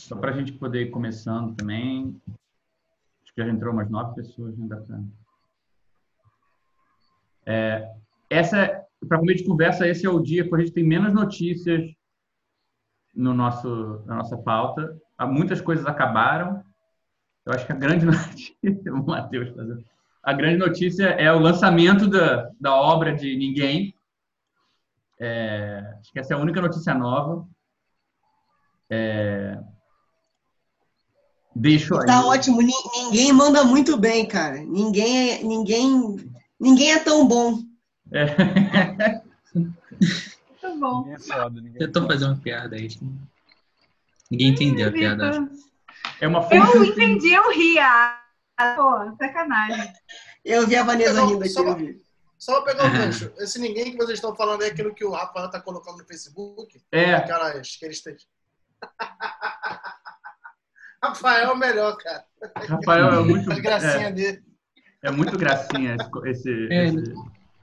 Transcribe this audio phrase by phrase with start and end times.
[0.00, 2.20] Só para a gente poder ir começando também.
[3.22, 4.98] Acho que já entrou umas nove pessoas, ainda pra...
[7.46, 7.94] É,
[8.28, 11.82] essa, para comer de conversa, esse é o dia que a gente tem menos notícias
[13.14, 14.96] no nosso, na nossa pauta.
[15.20, 16.64] Muitas coisas acabaram.
[17.44, 19.84] Eu acho que a grande notícia, o Matheus fazendo.
[20.22, 23.94] A grande notícia é o lançamento da, da obra de Ninguém.
[25.18, 27.46] É, acho que essa é a única notícia nova.
[28.88, 29.58] É,
[31.60, 32.06] deixo aí.
[32.06, 32.60] Tá ótimo.
[32.62, 34.58] Ninguém manda muito bem, cara.
[34.58, 36.16] Ninguém, é, ninguém,
[36.58, 37.58] ninguém é tão bom.
[38.12, 38.26] É.
[40.60, 41.06] Tá bom.
[41.12, 42.88] É foda, Eu tô fazendo uma piada aí.
[44.30, 45.50] Ninguém entendeu a piada.
[46.20, 47.78] É uma Eu entendi, eu ri.
[47.78, 48.18] Ah,
[48.76, 49.92] pô, sacanagem.
[50.44, 51.48] Eu vi a Vanessa rindo aqui.
[51.48, 51.64] Só,
[52.38, 53.32] só pegar o gancho.
[53.38, 56.80] Esse ninguém que vocês estão falando é aquilo que o Rafael tá colocando no Facebook.
[56.90, 57.14] É.
[57.14, 58.16] Aquelas que eles têm.
[61.02, 62.24] Rafael é o melhor, cara.
[62.68, 63.50] Rafael é muito.
[63.50, 64.42] A gracinha é, dele.
[65.02, 67.14] É muito gracinha esse, é, esse,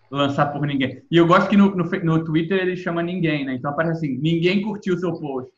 [0.09, 1.03] lançar por ninguém.
[1.09, 3.53] E eu gosto que no, no, no, Twitter ele chama ninguém, né?
[3.53, 5.51] Então aparece assim: ninguém curtiu o seu post.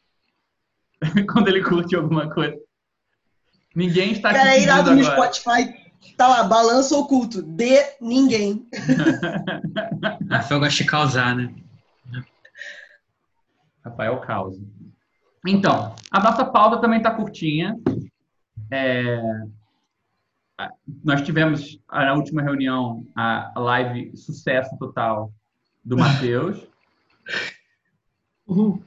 [1.31, 2.57] Quando ele curte alguma coisa.
[3.73, 5.73] Ninguém está Cara, é irado no Spotify.
[6.17, 7.41] Tá lá, balanço oculto.
[7.41, 8.67] De ninguém.
[10.29, 11.53] Rafael gosta de causar, né?
[13.85, 14.59] Rafael causa.
[15.47, 17.77] Então, a nossa pauta também está curtinha.
[18.71, 19.21] É,
[21.03, 25.31] nós tivemos na última reunião a live sucesso total
[25.83, 26.67] do Matheus.
[28.47, 28.81] Uhum.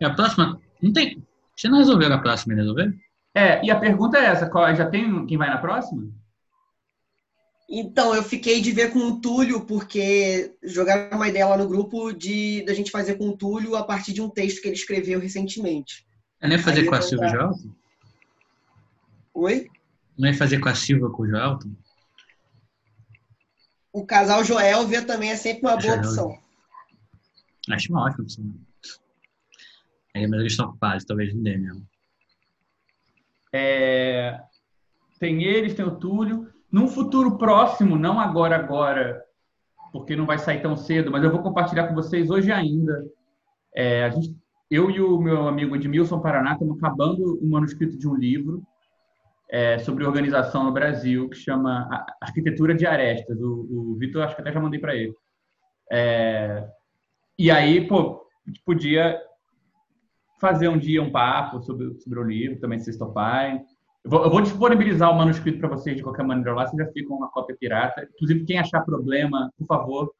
[0.00, 0.60] E a próxima?
[0.80, 1.20] Não tem.
[1.56, 2.96] Você não resolveu a próxima, resolver?
[3.34, 6.08] É, e a pergunta é essa: qual, já tem quem vai na próxima?
[7.68, 12.12] Então, eu fiquei de ver com o Túlio, porque jogaram uma ideia lá no grupo
[12.12, 15.20] de da gente fazer com o Túlio a partir de um texto que ele escreveu
[15.20, 16.06] recentemente.
[16.40, 17.74] É nem fazer Aí com a Silvia Joelton?
[19.34, 19.68] Oi?
[20.16, 21.70] Não é fazer com a Silva com o Joelton?
[23.92, 26.38] O casal Joel vê também é sempre uma boa opção.
[27.70, 28.54] Acho uma ótima opção.
[30.14, 31.86] É, mas eles estão ocupados, talvez não dê mesmo.
[33.52, 34.40] É...
[35.18, 36.47] Tem eles, tem o Túlio.
[36.70, 39.22] Num futuro próximo, não agora, agora,
[39.92, 43.04] porque não vai sair tão cedo, mas eu vou compartilhar com vocês hoje ainda.
[43.74, 44.36] É, gente,
[44.70, 48.62] eu e o meu amigo Edmilson Paraná estamos acabando o manuscrito de um livro
[49.48, 51.88] é, sobre organização no Brasil que chama
[52.20, 53.40] Arquitetura de Arestas.
[53.40, 55.14] O, o Vitor, acho que até já mandei para ele.
[55.90, 56.68] É,
[57.38, 59.18] e aí, pô, a gente podia
[60.38, 63.64] fazer um dia um papo sobre, sobre o livro, também se vocês toparem.
[64.04, 66.92] Eu vou, eu vou disponibilizar o manuscrito para vocês de qualquer maneira lá, vocês já
[66.92, 68.08] ficam uma cópia pirata.
[68.14, 70.14] Inclusive, quem achar problema, por favor,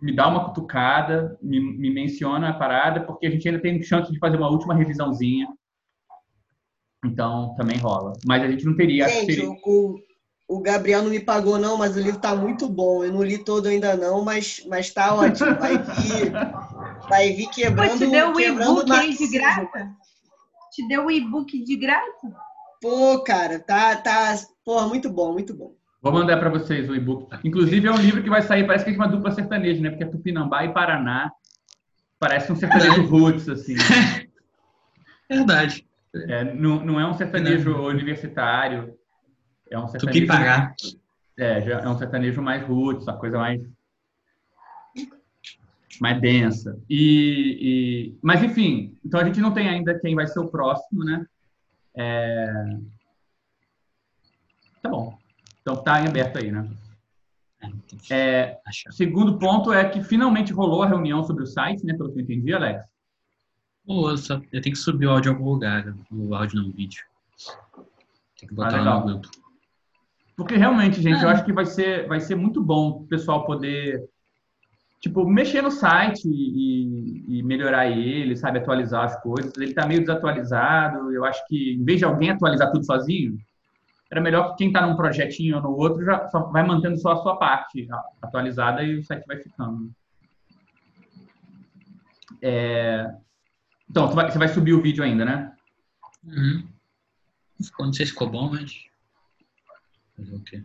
[0.00, 4.10] me dá uma cutucada, me, me menciona a parada, porque a gente ainda tem chance
[4.10, 5.48] de fazer uma última revisãozinha.
[7.04, 8.12] Então, também rola.
[8.26, 9.08] Mas a gente não teria...
[9.08, 9.50] Gente, teria...
[9.50, 9.98] O,
[10.48, 13.04] o Gabriel não me pagou, não, mas o livro está muito bom.
[13.04, 15.54] Eu não li todo ainda, não, mas, mas tá ótimo.
[15.54, 16.32] Vai vir,
[17.08, 17.90] vai vir quebrando...
[17.92, 19.94] Pô, te deu o e-book de graça?
[20.72, 22.34] Te deu o e-book de graça?
[22.80, 25.74] Pô, cara, tá, tá, porra, muito bom, muito bom.
[26.00, 27.28] Vou mandar para vocês o e-book.
[27.44, 29.90] Inclusive, é um livro que vai sair, parece que é de uma dupla sertaneja, né?
[29.90, 31.30] Porque é Tupinambá e Paraná.
[32.18, 33.74] Parece um sertanejo roots, assim.
[35.28, 35.86] Verdade.
[36.14, 38.94] É, não, não é um sertanejo universitário.
[39.70, 40.20] É um sertanejo.
[40.20, 40.74] Tupi-Pará.
[41.38, 43.60] É, já é um sertanejo mais roots, uma coisa mais.
[46.00, 46.78] mais densa.
[46.88, 51.04] E, e, Mas, enfim, então a gente não tem ainda quem vai ser o próximo,
[51.04, 51.26] né?
[51.96, 52.52] É...
[54.82, 55.18] Tá bom.
[55.60, 56.68] Então tá em aberto aí, né?
[58.10, 58.58] É,
[58.90, 61.94] segundo ponto é que finalmente rolou a reunião sobre o site, né?
[61.94, 62.84] Pelo que eu entendi, Alex.
[63.86, 64.08] Eu,
[64.52, 67.04] eu tenho que subir o áudio em algum lugar, o áudio no vídeo.
[68.38, 69.28] Tem que botar ah, lá no grupo.
[70.36, 71.24] Porque realmente, gente, é.
[71.24, 74.08] eu acho que vai ser, vai ser muito bom o pessoal poder
[75.00, 79.56] tipo, mexer no site e, e, melhorar ele, sabe, atualizar as coisas.
[79.56, 81.10] Ele está meio desatualizado.
[81.12, 83.38] Eu acho que, em vez de alguém atualizar tudo sozinho,
[84.10, 87.22] era melhor que quem está num projetinho ou no outro já vai mantendo só a
[87.22, 87.88] sua parte
[88.20, 89.90] atualizada e o site vai ficando.
[92.42, 93.10] É...
[93.88, 95.52] Então, você vai, você vai, subir o vídeo ainda, né?
[96.24, 96.68] Uhum.
[97.78, 98.72] Não sei se ficou bom, mas.
[100.16, 100.62] Fazer o quê?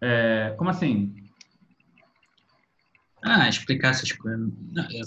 [0.00, 0.54] É...
[0.56, 1.23] Como assim?
[3.24, 4.38] Ah, explicar essas coisas.
[4.70, 5.02] Não, eu,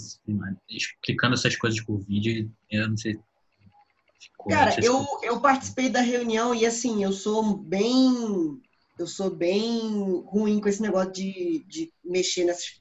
[0.68, 3.16] explicando essas coisas por vídeo, eu não sei.
[4.20, 8.60] Ficou, Cara, não sei eu, eu participei da reunião e assim, eu sou bem.
[8.98, 9.80] Eu sou bem
[10.26, 12.72] ruim com esse negócio de, de mexer nesse,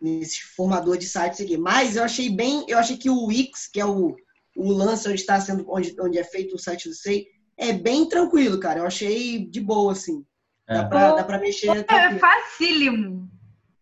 [0.00, 1.58] nesse formador de sites aqui.
[1.58, 2.64] Mas eu achei bem.
[2.66, 4.16] Eu achei que o Wix, que é o,
[4.56, 7.26] o lance onde está sendo, onde, onde é feito o site do SEI,
[7.58, 8.78] é bem tranquilo, cara.
[8.80, 10.24] Eu achei de boa, assim.
[10.66, 10.88] Dá, É.
[10.88, 11.76] pra, dá pra mexer.
[11.76, 12.20] É tranquilo.
[12.20, 13.37] facílimo.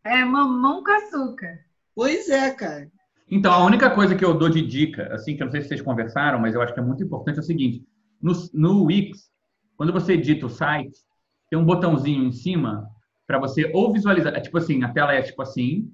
[0.06, 1.58] É mamão com açúcar.
[1.94, 2.88] Pois é, cara.
[3.30, 5.68] Então, a única coisa que eu dou de dica, assim, que eu não sei se
[5.68, 7.84] vocês conversaram, mas eu acho que é muito importante, é o seguinte:
[8.22, 9.30] no, no Wix,
[9.76, 10.98] quando você edita o site,
[11.50, 12.88] tem um botãozinho em cima
[13.26, 14.34] para você ou visualizar.
[14.34, 15.90] É tipo assim, a tela é tipo assim.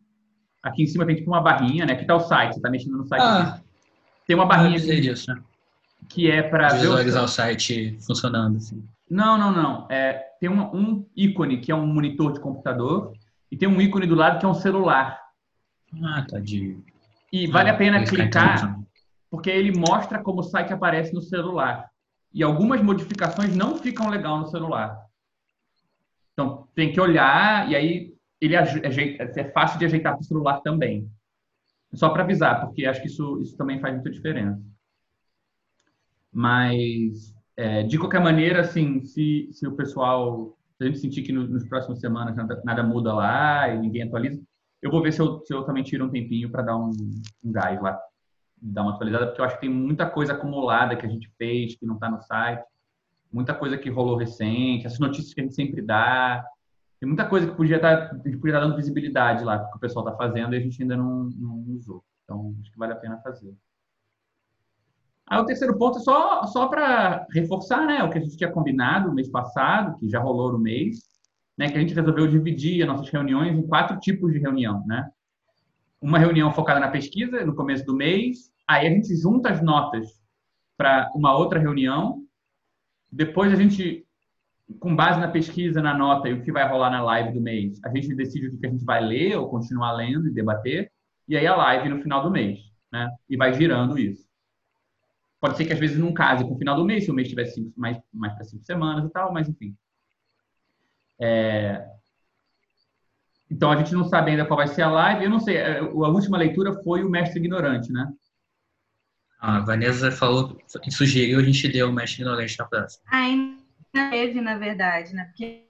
[0.63, 1.95] Aqui em cima tem tipo uma barrinha, né?
[1.95, 3.23] Aqui tá o site, você tá mexendo no site.
[3.23, 3.61] Ah,
[4.27, 5.43] tem uma barrinha aqui, disso, né?
[6.09, 8.85] que é para ver o Visualizar o site funcionando, assim.
[9.11, 9.87] Não, não, não.
[9.91, 13.13] É, tem um, um ícone que é um monitor de computador
[13.53, 15.21] e tem um ícone do lado que é um celular.
[16.03, 16.79] Ah, de...
[17.31, 18.87] E vale a pena Ah, esse cara clicar usando.
[19.31, 21.91] porque ele mostra como o site aparece no celular.
[22.33, 24.99] E algumas modificações não ficam legal no celular.
[26.33, 30.61] Então, tem que olhar e aí ele ajeita- é fácil de ajeitar para o celular
[30.63, 31.09] também.
[31.93, 34.59] Só para avisar, porque acho que isso, isso também faz muita diferença.
[36.33, 41.33] Mas, é, de qualquer maneira, assim, se, se o pessoal, se a gente sentir que
[41.33, 44.43] no- nos próximas semanas nada, nada muda lá e ninguém atualiza,
[44.81, 46.91] eu vou ver se eu, se eu também tiro um tempinho para dar um,
[47.45, 47.99] um gás lá,
[48.61, 51.77] dar uma atualizada, porque eu acho que tem muita coisa acumulada que a gente fez,
[51.77, 52.65] que não está no site,
[53.33, 56.45] muita coisa que rolou recente, essas notícias que a gente sempre dá,
[57.01, 59.81] tem muita coisa que podia estar, a gente podia estar dando visibilidade lá, que o
[59.81, 62.05] pessoal está fazendo e a gente ainda não, não usou.
[62.25, 63.55] Então, acho que vale a pena fazer.
[65.29, 68.51] Aí o terceiro ponto é só, só para reforçar né, o que a gente tinha
[68.51, 71.01] combinado no mês passado, que já rolou no mês,
[71.57, 74.85] né, que a gente resolveu dividir as nossas reuniões em quatro tipos de reunião.
[74.87, 75.09] Né?
[76.01, 80.21] Uma reunião focada na pesquisa, no começo do mês, aí a gente junta as notas
[80.77, 82.23] para uma outra reunião,
[83.11, 84.05] depois a gente,
[84.81, 87.79] com base na pesquisa, na nota e o que vai rolar na live do mês,
[87.85, 90.91] a gente decide o que a gente vai ler ou continuar lendo e debater,
[91.29, 92.59] e aí a live no final do mês,
[92.91, 93.09] né?
[93.29, 94.32] E vai girando isso.
[95.43, 97.29] Pode ser que às vezes não case com o final do mês, se o mês
[97.29, 99.77] tivesse cinco- mais, mais para cinco semanas e tal, mas enfim.
[101.21, 101.85] É,
[103.51, 105.25] Então a gente não sabe ainda qual vai ser a live.
[105.25, 108.11] Eu não sei, é, a última leitura foi o Mestre Ignorante, né?
[109.41, 110.57] Ah, A Vanessa falou,
[110.91, 113.03] sugeriu a gente ler o Mestre Ignorante na próxima.
[113.13, 113.59] Ainda
[113.93, 115.25] teve, na verdade, né?
[115.27, 115.67] Porque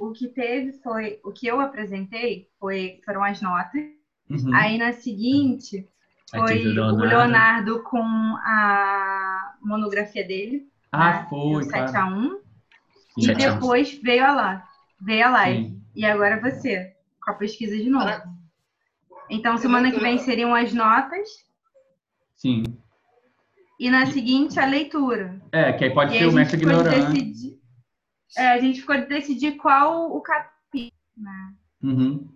[0.00, 1.20] o que teve foi.
[1.24, 3.80] O que eu apresentei foi, foram as notas.
[4.28, 4.54] Uhum.
[4.54, 5.88] Aí na seguinte
[6.30, 8.02] foi o Leonardo com
[8.44, 9.11] a
[9.66, 10.68] monografia dele.
[10.90, 11.26] Ah, né?
[11.28, 11.96] foi, o 7 claro.
[11.96, 12.40] a 1
[13.18, 13.54] E Sete a um.
[13.54, 14.68] depois veio a lá.
[15.00, 15.64] Veio a live.
[15.64, 15.82] Sim.
[15.94, 18.04] E agora você, com a pesquisa de novo.
[18.04, 18.30] Caraca.
[19.30, 21.28] Então, semana que vem seriam as notas.
[22.36, 22.62] Sim.
[23.78, 25.40] E na seguinte, a leitura.
[25.50, 27.12] É, que aí pode E ser o a Mestre Ignorante.
[27.12, 27.60] decidir.
[28.36, 30.92] É, a gente ficou de decidir qual o capítulo.
[31.16, 31.54] Né?
[31.82, 32.28] Uhum.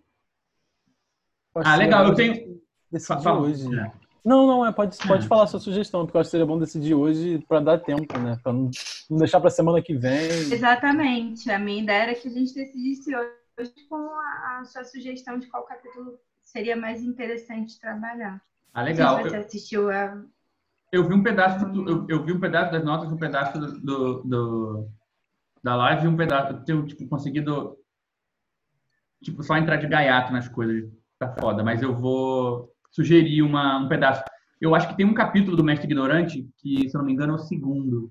[1.55, 2.07] Ah, legal.
[2.07, 2.61] Eu tenho.
[2.91, 3.41] Decidir Fala.
[3.41, 3.67] hoje.
[3.79, 3.93] É.
[4.27, 5.29] Não, não, é, pode, pode É.
[5.29, 8.19] falar a sua sugestão, porque eu acho que seria bom decidir hoje para dar tempo,
[8.19, 8.37] né?
[8.43, 8.69] Para não,
[9.09, 10.19] não deixar para semana que vem.
[10.53, 11.49] Exatamente.
[11.49, 15.47] A minha ideia era que a gente decidisse hoje com a, a sua sugestão de
[15.47, 18.43] qual capítulo seria mais interessante trabalhar.
[18.75, 19.19] Ah, legal.
[19.19, 20.21] se você assistiu a.
[20.91, 23.81] Eu vi um pedaço, do- eu, eu vi um pedaço das notas, um pedaço do,
[23.81, 24.89] do- do-
[25.63, 26.53] da live e um pedaço.
[26.53, 27.79] Eu tenho tipo, conseguido
[29.23, 30.91] tipo, só entrar de gaiato nas coisas.
[31.17, 34.25] Tá foda, mas eu vou sugerir uma, um pedaço.
[34.61, 37.33] Eu acho que tem um capítulo do Mestre Ignorante, que, se eu não me engano,
[37.35, 38.11] é o segundo,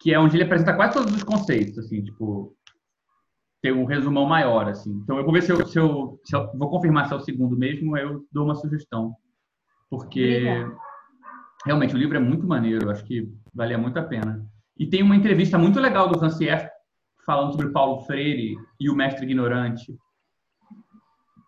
[0.00, 2.56] que é onde ele apresenta quase todos os conceitos, assim, tipo,
[3.60, 4.90] tem um resumão maior, assim.
[5.04, 7.20] Então eu vou ver se eu, se eu, se eu- vou confirmar se é o
[7.20, 9.14] segundo mesmo, eu dou uma sugestão.
[9.90, 10.76] Porque Obrigada.
[11.66, 14.44] realmente o livro é muito maneiro, eu acho que valia muito a pena.
[14.78, 16.68] E tem uma entrevista muito legal do Rancière
[17.26, 19.94] falando sobre Paulo Freire e o Mestre Ignorante.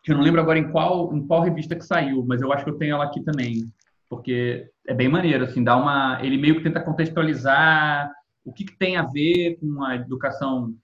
[0.05, 2.63] Que eu não lembro agora em qual, em qual revista que saiu, mas eu acho
[2.65, 3.73] que eu tenho ela aqui também.
[4.09, 6.19] Porque é bem maneiro, assim, dá uma.
[6.23, 8.13] Ele meio que tenta contextualizar
[8.45, 10.75] o que, que tem a ver com a educação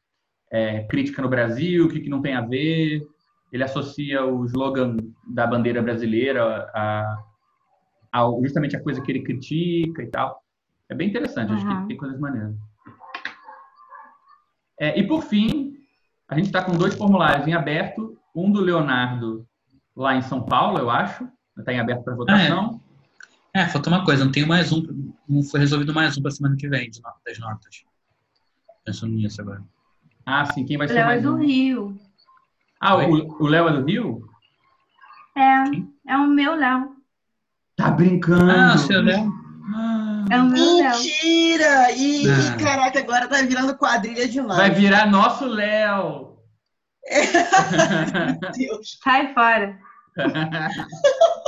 [0.50, 3.02] é, crítica no Brasil, o que, que não tem a ver.
[3.52, 4.96] Ele associa o slogan
[5.28, 7.18] da bandeira brasileira a,
[8.10, 10.40] ao- justamente a coisa que ele critica e tal.
[10.88, 11.82] É bem interessante, acho Uhum.
[11.82, 12.54] que tem coisas maneiras.
[14.78, 15.74] É, e por fim,
[16.28, 19.46] a gente está com dois formulários em aberto, um do Leonardo
[19.96, 22.80] lá em São Paulo, eu acho, está em aberto para votação.
[23.52, 24.82] É, faltou uma coisa, não tenho mais um,
[25.28, 27.82] não foi resolvido mais um para semana que vem de das notas.
[28.84, 29.62] Pensando nisso agora.
[30.24, 31.38] Ah, sim, quem vai O ser Léo é mais do um?
[31.38, 31.98] Rio.
[32.80, 34.24] Ah, o o Léo é do Rio?
[35.36, 36.96] É, é o meu Léo.
[37.76, 38.50] Tá brincando.
[38.50, 39.30] Ah, seu Léo.
[39.74, 40.90] Ah, É o meu Léo.
[40.96, 41.90] Mentira!
[41.92, 42.56] E, e, Ah.
[42.56, 44.58] caraca, agora tá virando quadrilha demais.
[44.58, 46.29] Vai virar nosso Léo.
[48.40, 48.98] Meu Deus.
[49.02, 49.78] Sai fora.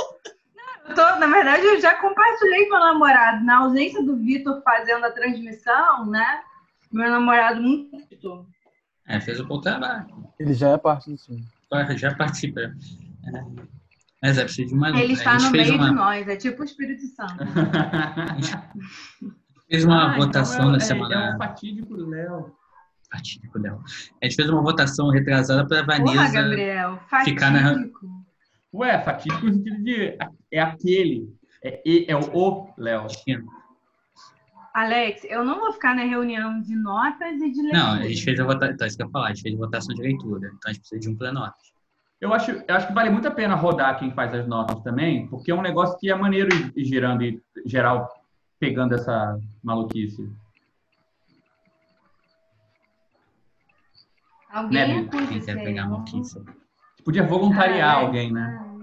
[0.85, 3.45] Eu tô, na verdade, eu já compartilhei com meu namorado.
[3.45, 6.41] Na ausência do Vitor fazendo a transmissão, né?
[6.91, 8.45] Meu namorado muito.
[9.07, 10.05] É, fez o bom trabalho.
[10.37, 11.43] Ele já é parte do time.
[11.95, 12.59] Já participa.
[12.59, 12.73] É.
[14.21, 14.89] Mas é preciso de uma.
[14.89, 17.37] Ele a está no meio uma, de nós, é tipo o Espírito Santo.
[19.67, 21.15] fez uma Ah, votação então é, na é, semana.
[21.15, 22.55] É um fatídico Léo.
[23.13, 23.83] Fatídico, Léo.
[24.21, 26.41] A gente fez uma votação retrasada para a Porra, Vanessa.
[26.41, 27.85] Gabriel, ficar na-.
[28.73, 30.17] Ué, fatídico no sentido de
[30.51, 31.31] é aquele,
[31.63, 33.05] é, é o o Léo.
[34.73, 37.83] Alex, eu não vou ficar na reunião de notas e de leitura.
[37.83, 38.73] Não, a gente fez a votação.
[38.73, 40.47] Então, isso que eu ia falar, a gente fez a votação de leitura.
[40.47, 41.73] Então a gente precisa de um notas.
[42.19, 45.27] Eu acho, eu acho que vale muito a pena rodar quem faz as notas também,
[45.27, 48.09] porque é um negócio que é maneiro ir, ir girando e geral
[48.59, 50.27] pegando essa maluquice.
[54.53, 56.41] Alguém Né, acusa Quem isso quer pegar a eu não- maluquice?
[57.03, 58.05] Podia voluntariar Ah, é.
[58.05, 58.57] alguém, né?
[58.59, 58.73] Ah,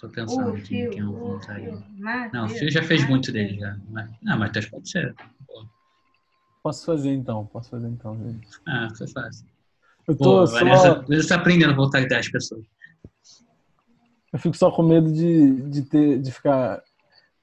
[0.00, 0.10] Tô é.
[0.10, 3.58] pensando O aqui Fio, quem eu o Matheus, Não, o Fio já fez muito dele
[3.58, 3.76] já.
[3.88, 5.14] Mas- Não, Matheus pode ser.
[6.62, 8.48] Posso fazer então, posso fazer então, gente.
[8.66, 9.46] Ah, foi fácil.
[10.06, 10.58] Eu Pô, tô a só.
[10.58, 12.64] Vanessa, Vanessa tá aprendendo a voltar a as pessoas.
[14.32, 16.20] Eu fico só com medo de, de ter.
[16.20, 16.82] de ficar.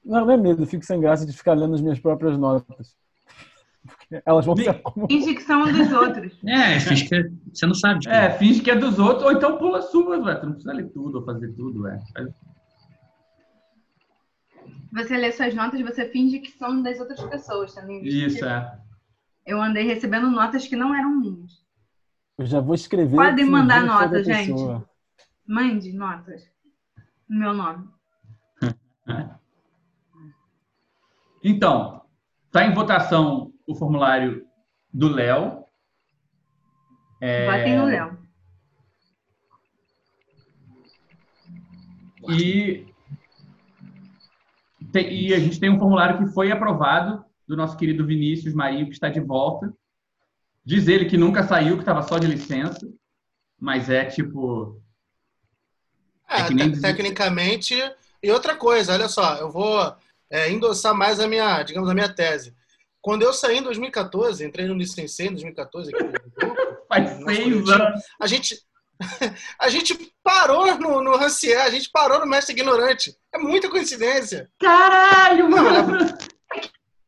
[0.04, 2.94] Não, não é medo, eu fico sem graça de ficar lendo as minhas próprias notas.
[4.26, 5.06] Elas vão ser como.
[5.06, 6.36] Finge que são dos outros.
[6.44, 8.16] É, fiz que você não sabe de quem.
[8.16, 10.34] É, finge que é dos outros, ou então pula suas, ué.
[10.34, 11.98] Tu não precisa ler tudo ou fazer tudo, ué.
[14.92, 18.04] Você lê suas notas, você finge que são das outras pessoas também.
[18.04, 18.80] Isso, é.
[19.46, 21.52] Eu andei recebendo notas que não eram minhas.
[22.36, 23.14] Eu já vou escrever.
[23.14, 24.52] Podem mandar que sou da nota, gente.
[24.52, 24.90] pessoa.
[25.46, 26.42] Mande notas.
[27.28, 27.88] No meu nome.
[31.42, 32.02] Então,
[32.44, 34.44] está em votação o formulário
[34.92, 35.64] do Léo.
[37.20, 38.18] É, Votem no Léo.
[42.28, 42.86] E,
[44.92, 48.86] tem- e a gente tem um formulário que foi aprovado do nosso querido Vinícius Marinho,
[48.86, 49.72] que está de volta.
[50.64, 52.86] Diz ele que nunca saiu, que estava só de licença.
[53.58, 54.80] Mas é tipo.
[56.28, 57.74] É, É que nem te- tecnicamente.
[58.22, 59.94] E outra coisa, olha só, eu vou
[60.28, 62.54] é, endossar mais a minha, digamos, a minha tese.
[63.02, 66.56] Quando eu saí em 2014, entrei no Licensei em 2014, aqui no grupo,
[66.88, 68.02] Faz seis anos.
[68.20, 68.58] a gente,
[69.58, 73.16] a gente parou no, no Rancière, a gente parou no Mestre Ignorante.
[73.32, 74.50] É muita coincidência.
[74.60, 75.98] Caralho, mano!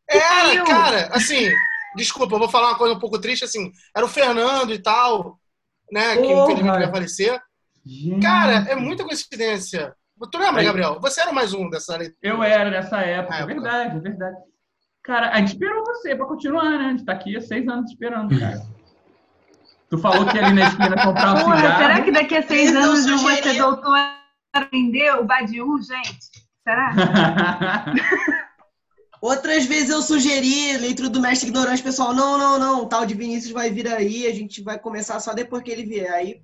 [0.09, 0.65] Era, Saiu.
[0.67, 1.51] cara, assim,
[1.97, 5.39] desculpa, eu vou falar uma coisa um pouco triste, assim, era o Fernando e tal,
[5.91, 6.45] né, que Porra.
[6.45, 7.43] infelizmente vai falecer.
[7.85, 9.95] Gente, Cara, é muita coincidência.
[10.31, 11.01] Tu lembra, Gabriel?
[11.01, 12.17] Você era mais um dessa leitura.
[12.23, 13.55] Eu era nessa época, é Época.
[13.55, 14.37] verdade, é verdade.
[15.02, 16.87] Cara, a gente esperou você pra continuar, né?
[16.87, 18.62] A gente tá aqui há seis anos esperando, cara.
[19.90, 21.82] Tu falou que ali na esquina comprar um Porra, cigarro.
[21.82, 23.99] será que daqui a seis Eles anos eu vou ser doutor
[24.54, 26.30] aprender o Badiu, gente?
[26.62, 26.94] Será?
[29.21, 32.14] Outras vezes eu sugeri leitura do mestre ignorante, pessoal.
[32.14, 32.82] Não, não, não.
[32.82, 35.85] O tal de Vinícius vai vir aí, a gente vai começar só depois que ele
[35.85, 36.12] vier.
[36.12, 36.42] Aí.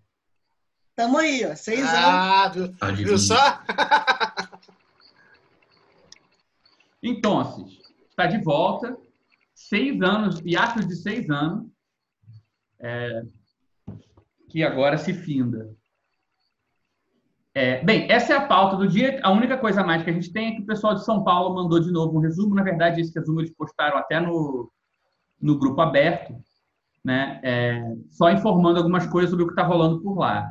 [0.95, 1.57] Tamo aí, ó.
[1.57, 1.95] Seis anos.
[1.95, 3.37] Ah, viu, Pode viu só?
[7.01, 7.69] Então,
[8.19, 8.97] está de volta,
[9.55, 11.71] seis anos, hiatos de seis anos,
[12.81, 13.23] é,
[14.49, 15.71] que agora se finda.
[17.55, 19.21] É, bem, essa é a pauta do dia.
[19.23, 21.55] A única coisa mais que a gente tem é que o pessoal de São Paulo
[21.55, 22.55] mandou de novo um resumo.
[22.55, 24.71] Na verdade, esse resumo eles postaram até no,
[25.41, 26.35] no grupo aberto,
[27.05, 27.41] né?
[27.43, 30.49] É, só informando algumas coisas sobre o que está rolando por lá.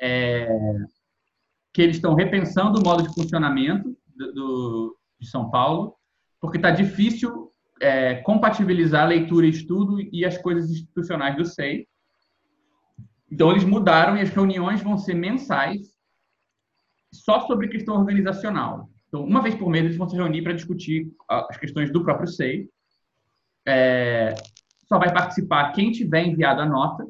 [0.00, 0.48] É,
[1.72, 5.94] que eles estão repensando o modo de funcionamento do, do- de São Paulo,
[6.40, 11.86] porque está difícil é, compatibilizar leitura e estudo e as coisas institucionais do SEI.
[13.30, 15.94] Então, eles mudaram e as reuniões vão ser mensais,
[17.12, 18.88] só sobre questão organizacional.
[19.08, 22.28] Então, uma vez por mês, eles vão se reunir para discutir as questões do próprio
[22.28, 22.68] SEI.
[23.66, 24.34] É,
[24.88, 27.06] só vai participar quem tiver enviado a nota.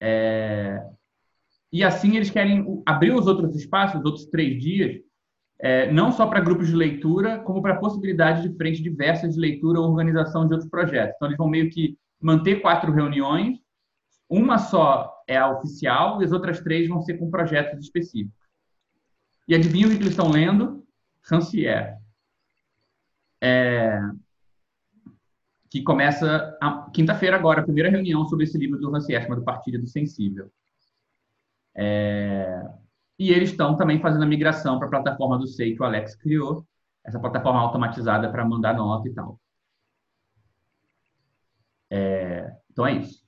[0.00, 0.82] É,
[1.72, 5.00] e assim eles querem abrir os outros espaços, os outros três dias,
[5.62, 9.80] é, não só para grupos de leitura, como para possibilidade de frente diversas de leitura
[9.80, 11.14] ou organização de outros projetos.
[11.16, 13.58] Então, eles vão meio que manter quatro reuniões,
[14.28, 18.38] uma só é a oficial e as outras três vão ser com projetos específicos.
[19.46, 20.84] E adivinha o que eles estão lendo?
[21.22, 21.98] Rancière.
[23.42, 24.00] É,
[25.70, 29.78] que começa a- quinta-feira agora, a primeira reunião sobre esse livro do Rancière, chamado Partilha
[29.78, 30.50] do Sensível.
[31.74, 32.64] É,
[33.20, 36.16] e eles estão também fazendo a migração para a plataforma do SEI que o Alex
[36.16, 36.66] criou,
[37.04, 39.38] essa plataforma automatizada para mandar nota e tal.
[41.90, 43.22] É, então é isso.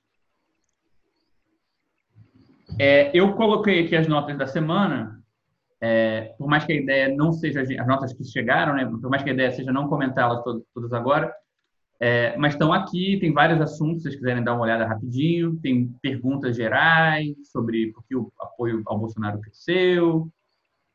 [2.79, 5.21] É, eu coloquei aqui as notas da semana.
[5.79, 8.85] É, por mais que a ideia não seja as notas que chegaram, né?
[8.85, 11.31] Por mais que a ideia seja não comentá-las todas, agora,
[12.05, 15.87] é, mas estão aqui, tem vários assuntos, se vocês quiserem dar uma olhada rapidinho, tem
[16.01, 20.29] perguntas gerais sobre por que o apoio ao Bolsonaro cresceu,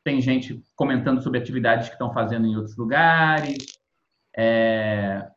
[0.03, 3.57] tem gente comentando sobre atividades que estão fazendo em outros lugares,
[4.37, 5.27] é,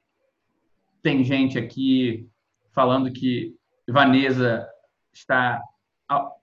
[1.02, 2.29] tem gente aqui
[2.75, 3.57] falando que
[3.88, 4.69] Vanessa
[5.11, 5.59] está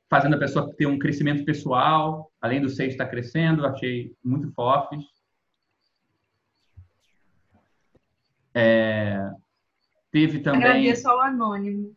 [0.09, 5.18] fazendo a pessoa ter um crescimento pessoal, além do SEI estar crescendo, achei muito fofes.
[8.53, 9.29] É,
[10.11, 10.61] teve também.
[10.61, 11.95] Agradeço ao anônimo.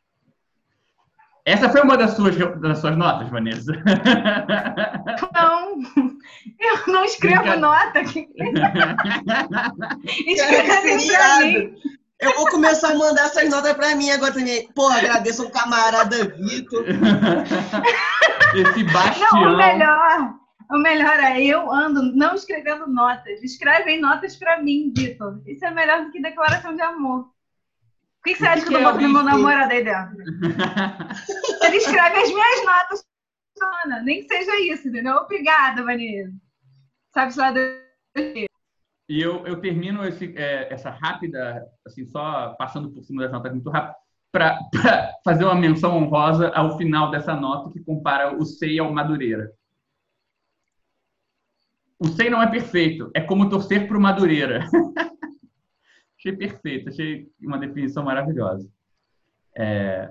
[1.45, 3.73] Essa foi uma das suas, das suas notas, Vanessa?
[5.35, 5.81] Não,
[6.61, 7.57] eu não escrevo Brinca...
[7.57, 8.01] nota.
[10.27, 11.75] Escreve pra mim.
[12.21, 14.69] Eu vou começar a mandar essas notas para mim agora também.
[14.75, 16.85] Pô, agradeço ao camarada Vitor.
[18.55, 19.29] Esse bastião.
[19.33, 20.35] Não, o melhor,
[20.73, 23.43] o melhor é eu ando não escrevendo notas.
[23.43, 25.43] Escrevem notas para mim, Vitor.
[25.47, 27.21] Isso é melhor do que declaração de amor.
[27.21, 30.17] O que, que você acha que, que eu tô botando no meu namorado aí dentro?
[31.62, 33.05] Ele escreve as minhas notas,
[33.85, 34.00] Ana.
[34.02, 35.17] Nem que seja isso, entendeu?
[35.17, 36.33] Obrigada, Vanessa.
[37.11, 37.83] Sabe do...
[39.09, 43.52] E eu, eu termino esse, é, essa rápida, assim, só passando por cima das notas
[43.52, 43.97] muito rápido,
[44.33, 44.59] para
[45.23, 49.52] fazer uma menção honrosa ao final dessa nota que compara o SEI ao Madureira.
[52.03, 54.67] O SEI não é perfeito, é como torcer para o Madureira.
[56.19, 58.69] achei perfeito, achei uma definição maravilhosa.
[59.57, 60.11] É...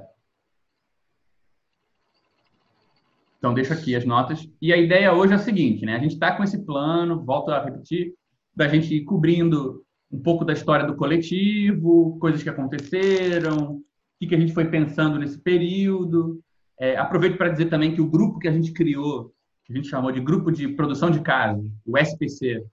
[3.37, 4.47] Então, deixo aqui as notas.
[4.61, 5.95] E a ideia hoje é a seguinte, né?
[5.95, 8.13] A gente está com esse plano, volto a repetir,
[8.55, 13.83] da gente ir cobrindo um pouco da história do coletivo, coisas que aconteceram, o
[14.17, 16.41] que, que a gente foi pensando nesse período.
[16.79, 19.33] É, aproveito para dizer também que o grupo que a gente criou,
[19.71, 22.69] que a gente chamou de Grupo de Produção de Casos, o SPC, está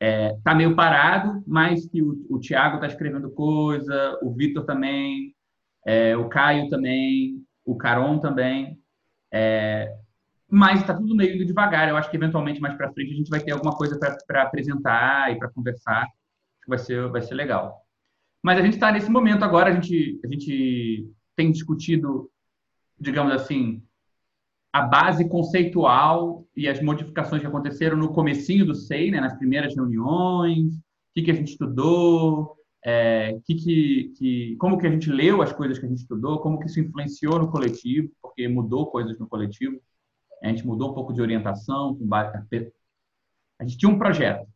[0.00, 5.34] é, tá meio parado, mas que o, o Tiago está escrevendo coisa, o Vitor também,
[5.86, 8.78] é, o Caio também, o Caron também.
[9.32, 9.94] É,
[10.50, 11.88] mas está tudo meio devagar.
[11.88, 15.32] Eu acho que eventualmente mais para frente a gente vai ter alguma coisa para apresentar
[15.32, 16.02] e para conversar.
[16.02, 17.80] Acho que vai ser, vai ser legal.
[18.42, 22.28] Mas a gente está nesse momento agora, a gente, a gente tem discutido,
[22.98, 23.82] digamos assim,
[24.72, 29.74] a base conceitual e as modificações que aconteceram no comecinho do SEI, né, nas primeiras
[29.74, 30.80] reuniões, o
[31.14, 35.52] que, que a gente estudou, é, que, que, que, como que a gente leu as
[35.52, 39.28] coisas que a gente estudou, como que isso influenciou no coletivo, porque mudou coisas no
[39.28, 39.78] coletivo.
[40.42, 41.96] A gente mudou um pouco de orientação.
[43.58, 44.46] A gente tinha um projeto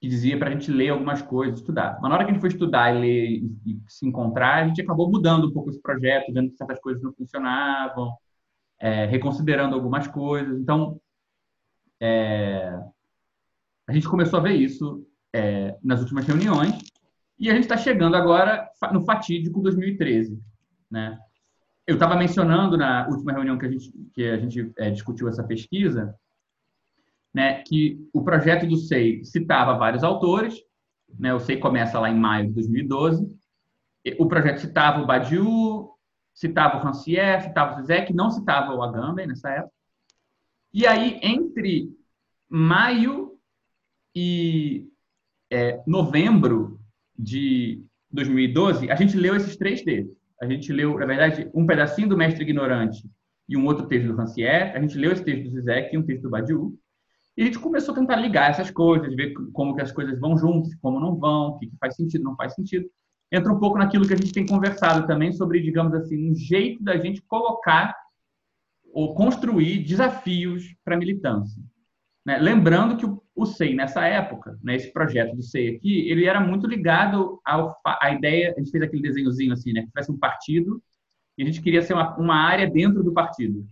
[0.00, 1.98] que dizia para a gente ler algumas coisas, estudar.
[2.00, 4.80] Mas na hora que a gente foi estudar e ler e se encontrar, a gente
[4.80, 8.12] acabou mudando um pouco esse projeto, vendo que certas coisas não funcionavam,
[8.80, 10.58] é, reconsiderando algumas coisas.
[10.60, 11.00] Então,
[12.00, 12.78] é,
[13.86, 16.78] a gente começou a ver isso é, nas últimas reuniões
[17.38, 20.40] e a gente está chegando agora no fatídico 2013,
[20.90, 21.18] né?
[21.86, 25.44] eu estava mencionando na última reunião que a gente, que a gente é, discutiu essa
[25.44, 26.14] pesquisa,
[27.32, 30.54] né, que o projeto do SEI citava vários autores,
[31.18, 33.28] né, o SEI começa lá em maio de 2012,
[34.18, 35.93] o projeto citava o Badiou,
[36.34, 39.72] citava o Rancière, citava o Zizek, não citava o Agamben nessa época.
[40.72, 41.88] E aí, entre
[42.48, 43.38] maio
[44.14, 44.88] e
[45.50, 46.80] é, novembro
[47.16, 52.08] de 2012, a gente leu esses três textos a gente leu, na verdade, um pedacinho
[52.08, 53.08] do Mestre Ignorante
[53.48, 56.02] e um outro texto do Rancière, a gente leu esse texto do Zizek e um
[56.02, 56.74] texto do Badiou,
[57.36, 60.38] e a gente começou a tentar ligar essas coisas, ver como que as coisas vão
[60.38, 62.88] juntas, como não vão, o que, que faz sentido, não faz sentido.
[63.32, 66.82] Entra um pouco naquilo que a gente tem conversado também sobre, digamos assim, um jeito
[66.82, 67.94] da gente colocar
[68.92, 71.60] ou construir desafios para a militância.
[72.24, 72.38] Né?
[72.38, 76.66] Lembrando que o, SEI, nessa época, né, esse projeto do SEI aqui, ele era muito
[76.66, 80.80] ligado ao, à ideia, a gente fez aquele desenhozinho assim, né, que tivesse um partido,
[81.36, 83.66] e a gente queria ser uma, uma área dentro do partido.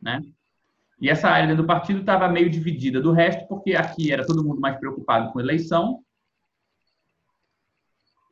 [0.00, 0.22] Né?
[1.00, 4.60] E essa área do partido estava meio dividida do resto, porque aqui era todo mundo
[4.60, 6.00] mais preocupado com eleição,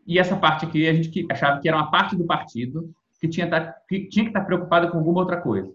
[0.06, 3.48] e essa parte aqui a gente achava que era uma parte do partido que tinha,
[3.88, 5.72] que tinha que estar preocupada com alguma outra coisa.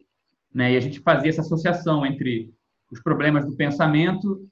[0.53, 0.73] Né?
[0.73, 2.53] E a gente fazia essa associação entre
[2.91, 4.47] os problemas do pensamento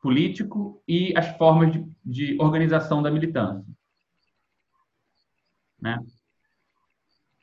[0.00, 3.64] político e as formas de, de organização da militância.
[5.80, 5.98] Né?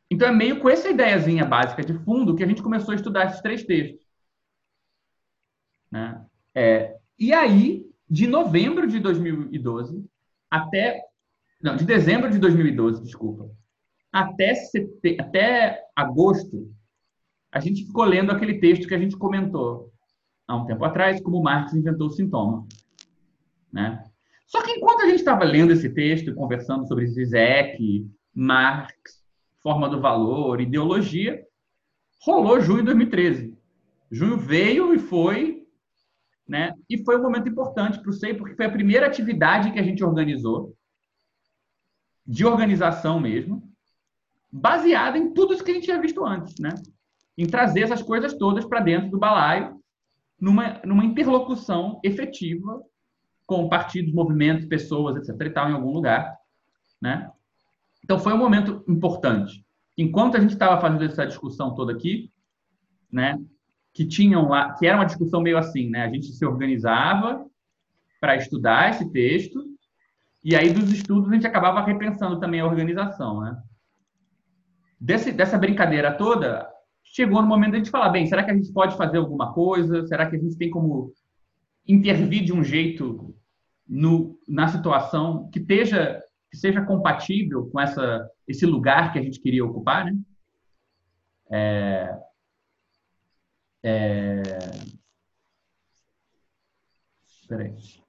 [0.09, 3.25] Então, é meio com essa ideiazinha básica de fundo que a gente começou a estudar
[3.25, 4.05] esses três textos.
[5.91, 6.25] Né?
[6.53, 10.05] É, e aí, de novembro de 2012
[10.49, 11.01] até.
[11.63, 13.49] Não, de dezembro de 2012, desculpa.
[14.11, 16.69] Até, sete, até agosto,
[17.49, 19.89] a gente ficou lendo aquele texto que a gente comentou,
[20.45, 22.67] há um tempo atrás, como Marx inventou o sintoma.
[23.71, 24.03] Né?
[24.45, 29.23] Só que enquanto a gente estava lendo esse texto e conversando sobre Zizek, Marx,
[29.61, 31.41] forma do valor, ideologia,
[32.21, 33.57] rolou junho de 2013.
[34.11, 35.65] Junho veio e foi,
[36.47, 36.73] né?
[36.89, 39.83] E foi um momento importante para o SEI, porque foi a primeira atividade que a
[39.83, 40.75] gente organizou,
[42.25, 43.63] de organização mesmo,
[44.51, 46.69] baseada em tudo isso que a gente tinha visto antes, né?
[47.37, 49.81] Em trazer essas coisas todas para dentro do balaio,
[50.39, 52.81] numa, numa interlocução efetiva
[53.45, 55.47] com partidos, movimentos, pessoas, etc.
[55.47, 56.37] e tal, em algum lugar,
[57.01, 57.29] né?
[58.03, 59.65] Então foi um momento importante.
[59.97, 62.31] Enquanto a gente estava fazendo essa discussão toda aqui,
[63.11, 63.39] né?
[63.93, 66.03] Que tinham lá, que era uma discussão meio assim, né?
[66.03, 67.45] A gente se organizava
[68.19, 69.72] para estudar esse texto
[70.43, 73.61] e aí dos estudos a gente acabava repensando também a organização, né?
[74.99, 76.69] Desse, dessa brincadeira toda,
[77.03, 79.53] chegou no momento de a gente falar, bem, será que a gente pode fazer alguma
[79.53, 80.05] coisa?
[80.07, 81.13] Será que a gente tem como
[81.87, 83.35] intervir de um jeito
[83.87, 89.65] no, na situação que que seja compatível com essa esse lugar que a gente queria
[89.65, 90.17] ocupar, né?
[91.49, 92.19] É,
[93.83, 94.41] é,
[97.47, 98.02] peraí.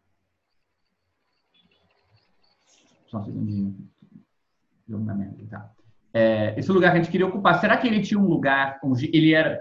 [5.50, 5.70] Tá?
[6.12, 9.10] É, esse lugar que a gente queria ocupar, será que ele tinha um lugar onde
[9.12, 9.60] ele era,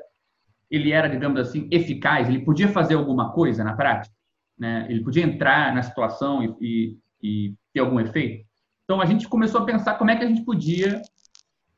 [0.70, 2.30] ele era, digamos assim, eficaz?
[2.30, 4.14] Ele podia fazer alguma coisa na prática?
[4.58, 4.86] Né?
[4.90, 8.46] Ele podia entrar na situação e, e, e ter algum efeito?
[8.84, 11.02] Então, a gente começou a pensar como é que a gente podia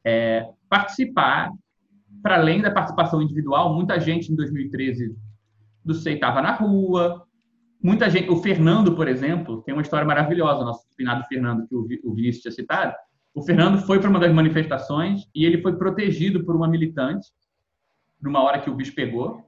[0.03, 1.51] é, participar,
[2.21, 5.15] para além da participação individual, muita gente em 2013
[5.83, 7.24] do SEI estava na rua,
[7.85, 12.15] muita gente, o Fernando, por exemplo, tem uma história maravilhosa, nosso finado Fernando, que o
[12.15, 12.95] Vinícius tinha citado,
[13.31, 17.27] o Fernando foi para uma das manifestações e ele foi protegido por uma militante,
[18.19, 19.47] numa hora que o bicho pegou,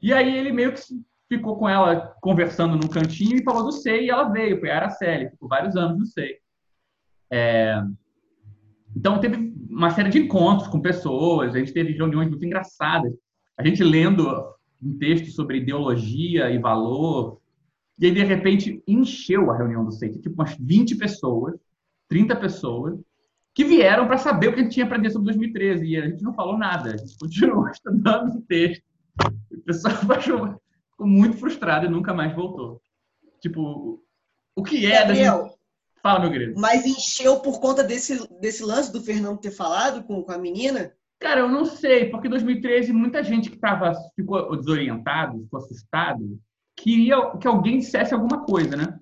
[0.00, 0.80] e aí ele meio que
[1.28, 4.76] ficou com ela conversando num cantinho e falou do SEI, e ela veio, foi a
[4.76, 6.36] Araceli, ficou vários anos no SEI.
[7.30, 7.82] É...
[8.96, 13.12] Então, teve uma série de encontros com pessoas, a gente teve reuniões muito engraçadas.
[13.58, 14.26] A gente lendo
[14.82, 17.40] um texto sobre ideologia e valor,
[17.98, 21.54] e aí, de repente, encheu a reunião do SEI, tipo umas 20 pessoas,
[22.08, 23.00] 30 pessoas,
[23.54, 25.86] que vieram para saber o que a gente tinha para dizer sobre 2013.
[25.86, 28.82] E a gente não falou nada, a gente continuou estudando o texto.
[29.52, 29.94] O pessoal
[30.90, 32.82] ficou muito frustrado e nunca mais voltou.
[33.40, 34.02] Tipo,
[34.56, 35.00] o que é.
[35.00, 35.54] Gabriel, gente...
[36.02, 36.60] Fala, meu querido.
[36.60, 40.92] Mas encheu por conta desse, desse lance do Fernando ter falado com, com a menina?
[41.20, 46.38] Cara, eu não sei, porque em 2013 muita gente que tava, ficou desorientado, ficou assustado,
[46.76, 48.98] queria que alguém dissesse alguma coisa, né?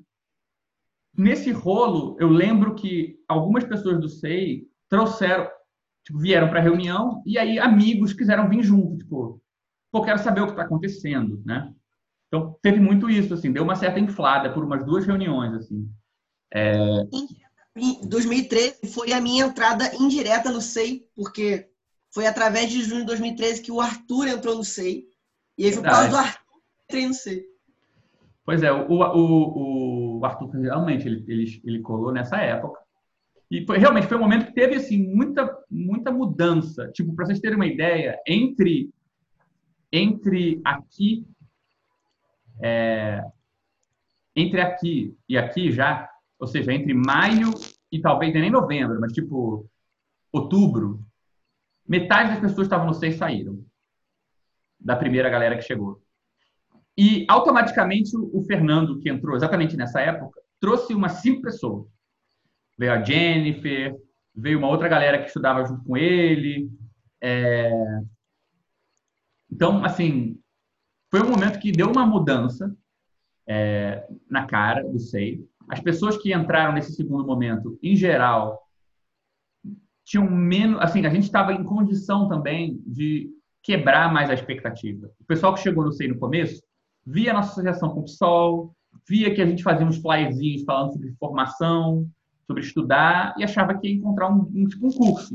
[1.17, 5.49] Nesse rolo, eu lembro que algumas pessoas do SEI trouxeram,
[6.05, 9.43] tipo, vieram para a reunião e aí amigos quiseram vir junto, tipo,
[9.91, 11.73] pô, quero saber o que está acontecendo, né?
[12.29, 15.87] Então, teve muito isso, assim, deu uma certa inflada por umas duas reuniões, assim.
[16.53, 16.75] É...
[17.77, 21.71] Em 2013 foi a minha entrada indireta no SEI, porque
[22.11, 25.07] foi através de junho de 2013 que o Arthur entrou no SEI.
[25.59, 27.52] E aí por causa do Arthur entrei no SEI.
[28.45, 32.81] Pois é, o, o, o Arthur realmente ele, ele, ele colou nessa época.
[33.51, 36.91] E foi, realmente foi um momento que teve assim muita muita mudança.
[36.93, 38.91] Tipo, para vocês terem uma ideia, entre
[39.93, 41.27] entre aqui
[42.63, 43.23] é,
[44.35, 46.09] entre aqui e aqui já
[46.43, 47.53] ou seja, entre maio
[47.91, 49.65] e talvez nem novembro, mas tipo
[50.33, 51.01] outubro,
[51.87, 53.65] metade das pessoas que estavam no SEI saíram
[54.81, 56.03] da primeira galera que chegou.
[56.97, 61.87] E automaticamente o Fernando, que entrou exatamente nessa época, trouxe umas cinco pessoas.
[62.79, 63.97] Veio a Jennifer,
[64.35, 66.71] veio uma outra galera que estudava junto com ele.
[67.21, 67.71] É...
[69.51, 70.39] Então, assim,
[71.11, 72.75] foi um momento que deu uma mudança
[73.47, 75.45] é, na cara do SEI.
[75.69, 78.61] As pessoas que entraram nesse segundo momento, em geral,
[80.05, 80.81] tinham menos.
[80.81, 83.31] Assim, a gente estava em condição também de
[83.63, 85.11] quebrar mais a expectativa.
[85.21, 86.63] O pessoal que chegou no SEI no começo
[87.05, 88.75] via nossa associação com o PSOL,
[89.09, 92.09] via que a gente fazia uns flyerzinhos falando sobre formação,
[92.47, 95.35] sobre estudar, e achava que ia encontrar um, um curso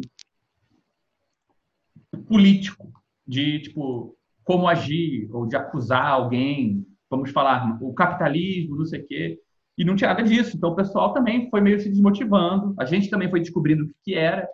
[2.27, 2.91] político
[3.25, 9.07] de tipo como agir ou de acusar alguém, vamos falar o capitalismo, não sei o
[9.07, 9.39] quê.
[9.77, 10.55] E não tinha nada disso.
[10.55, 12.73] Então o pessoal também foi meio se desmotivando.
[12.79, 14.47] A gente também foi descobrindo o que era.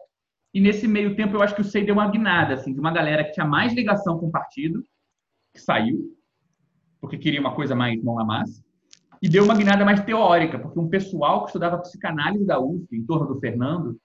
[0.54, 2.92] E nesse meio tempo eu acho que o SEI deu uma guinada, assim, de uma
[2.92, 4.84] galera que tinha mais ligação com o partido,
[5.54, 6.12] que saiu,
[7.04, 8.64] porque queria uma coisa mais mão na massa,
[9.22, 13.06] e deu uma guinada mais teórica, porque um pessoal que estudava psicanálise da UF, em
[13.06, 14.00] torno do Fernando,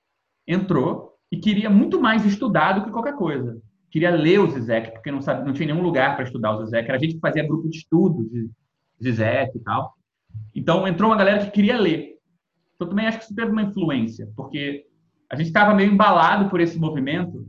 [0.45, 3.57] entrou e queria muito mais estudar do que qualquer coisa.
[3.89, 6.89] queria ler o Zizek, porque não, sabe, não tinha nenhum lugar para estudar o Zizek.
[6.89, 8.51] Era a gente que fazia grupo de estudo de
[9.01, 9.95] Zizek e tal.
[10.53, 12.17] Então, entrou uma galera que queria ler.
[12.75, 14.87] Então, também acho que isso teve uma influência, porque
[15.31, 17.47] a gente estava meio embalado por esse movimento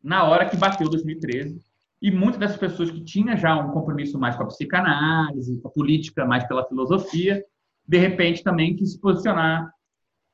[0.00, 1.69] na hora que bateu 2013.
[2.00, 5.70] E muitas dessas pessoas que tinham já um compromisso mais com a psicanálise, com a
[5.70, 7.44] política, mais pela filosofia,
[7.86, 9.70] de repente também quis se posicionar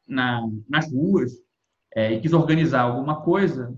[0.06, 1.32] na, nas ruas
[1.94, 3.76] é, e quis organizar alguma coisa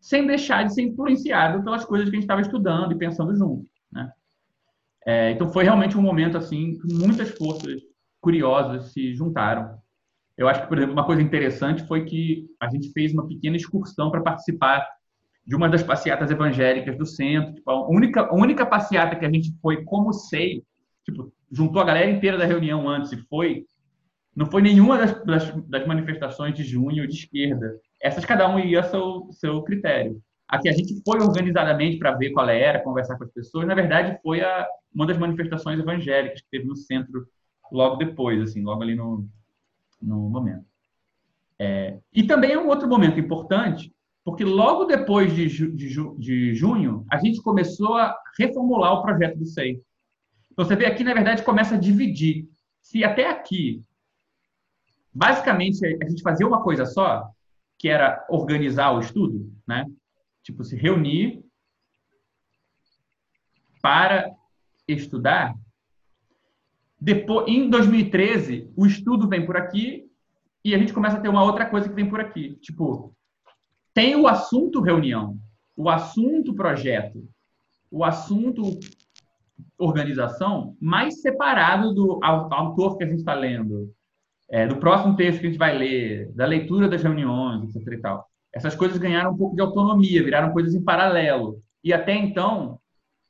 [0.00, 3.66] sem deixar de ser influenciado pelas coisas que a gente estava estudando e pensando junto.
[3.90, 4.08] Né?
[5.04, 7.82] É, então foi realmente um momento assim que muitas forças
[8.20, 9.78] curiosas se juntaram.
[10.36, 13.56] Eu acho que, por exemplo, uma coisa interessante foi que a gente fez uma pequena
[13.56, 14.86] excursão para participar
[15.46, 17.54] de uma das passeatas evangélicas do centro.
[17.54, 20.62] Tipo, a única, a única passeata que a gente foi como sei,
[21.04, 23.64] tipo, juntou a galera inteira da reunião antes e foi,
[24.34, 27.78] não foi nenhuma das, das, das manifestações de junho de esquerda.
[28.02, 30.20] Essas cada um ia seu seu critério.
[30.48, 33.74] A que a gente foi organizadamente para ver qual era, conversar com as pessoas, na
[33.74, 37.26] verdade foi a, uma das manifestações evangélicas que teve no centro
[37.70, 39.28] logo depois, assim, logo ali no,
[40.00, 40.64] no momento.
[41.58, 43.92] É, e também é um outro momento importante,
[44.26, 49.02] porque logo depois de, ju, de, ju, de, junho, a gente começou a reformular o
[49.02, 49.80] projeto do SEI.
[50.50, 52.48] Então, você vê aqui, na verdade, começa a dividir.
[52.82, 53.84] Se até aqui,
[55.14, 57.30] basicamente, a gente fazia uma coisa só,
[57.78, 59.86] que era organizar o estudo, né?
[60.42, 61.44] Tipo, se reunir
[63.80, 64.34] para
[64.88, 65.54] estudar.
[67.00, 70.10] Depois, em 2013, o estudo vem por aqui
[70.64, 72.56] e a gente começa a ter uma outra coisa que vem por aqui.
[72.56, 73.15] Tipo,
[73.96, 75.38] tem o assunto reunião,
[75.74, 77.26] o assunto projeto,
[77.90, 78.78] o assunto
[79.78, 83.90] organização mais separado do autor que a gente está lendo,
[84.50, 87.94] é, do próximo texto que a gente vai ler, da leitura das reuniões, etc.
[87.94, 88.28] E tal.
[88.52, 91.58] Essas coisas ganharam um pouco de autonomia, viraram coisas em paralelo.
[91.82, 92.78] E até então,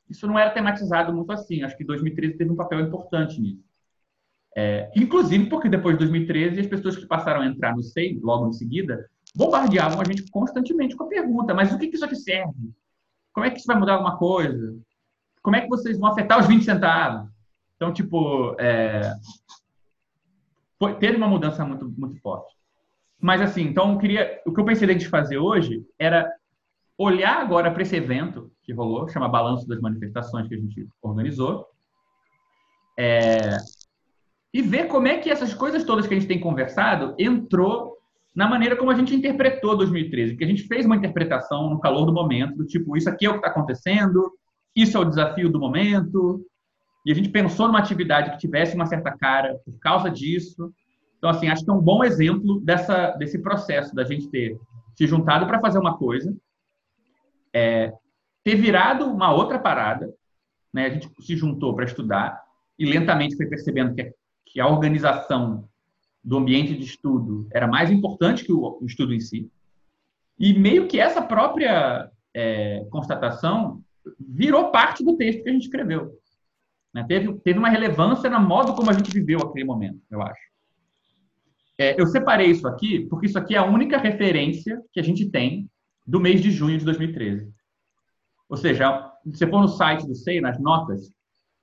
[0.09, 1.63] isso não era tematizado muito assim.
[1.63, 3.63] Acho que 2013 teve um papel importante nisso.
[4.53, 8.49] É, inclusive porque depois de 2013, as pessoas que passaram a entrar no SEI, logo
[8.49, 12.15] em seguida, bombardeavam a gente constantemente com a pergunta: mas o que, que isso aqui
[12.15, 12.73] serve?
[13.31, 14.75] Como é que isso vai mudar alguma coisa?
[15.43, 17.29] Como é que vocês vão afetar os 20 centavos?
[17.75, 19.13] Então, tipo, é,
[20.79, 22.57] foi, teve uma mudança muito, muito forte.
[23.21, 26.31] Mas, assim, então, eu queria, o que eu pensei de fazer hoje era
[26.97, 31.67] olhar agora para esse evento que rolou, chama Balanço das Manifestações, que a gente organizou,
[32.97, 33.57] é,
[34.51, 37.96] e ver como é que essas coisas todas que a gente tem conversado entrou
[38.37, 42.05] na maneira como a gente interpretou 2013, que a gente fez uma interpretação no calor
[42.05, 44.31] do momento, do tipo, isso aqui é o que está acontecendo,
[44.75, 46.45] isso é o desafio do momento,
[47.03, 50.71] e a gente pensou numa atividade que tivesse uma certa cara por causa disso.
[51.17, 54.55] Então, assim, acho que é um bom exemplo dessa, desse processo da gente ter
[54.95, 56.31] se juntado para fazer uma coisa,
[57.51, 57.91] é,
[58.43, 60.13] ter virado uma outra parada,
[60.71, 60.85] né?
[60.85, 62.39] a gente se juntou para estudar
[62.77, 64.13] e lentamente foi percebendo que,
[64.45, 65.67] que a organização
[66.27, 69.49] do ambiente de estudo era mais importante que o, estudo em si.
[70.37, 73.81] E meio que essa própria é, constatação
[74.19, 76.19] virou parte do texto que a gente escreveu.
[76.93, 77.05] Né?
[77.07, 80.41] Teve, teve uma relevância na modo como a gente viveu aquele momento, eu acho.
[81.77, 85.29] É, eu separei isso aqui porque isso aqui é a única referência que a gente
[85.29, 85.69] tem
[86.05, 87.49] do mês de junho de 2013.
[88.49, 91.09] Ou seja, se você for no site do SEI, nas notas,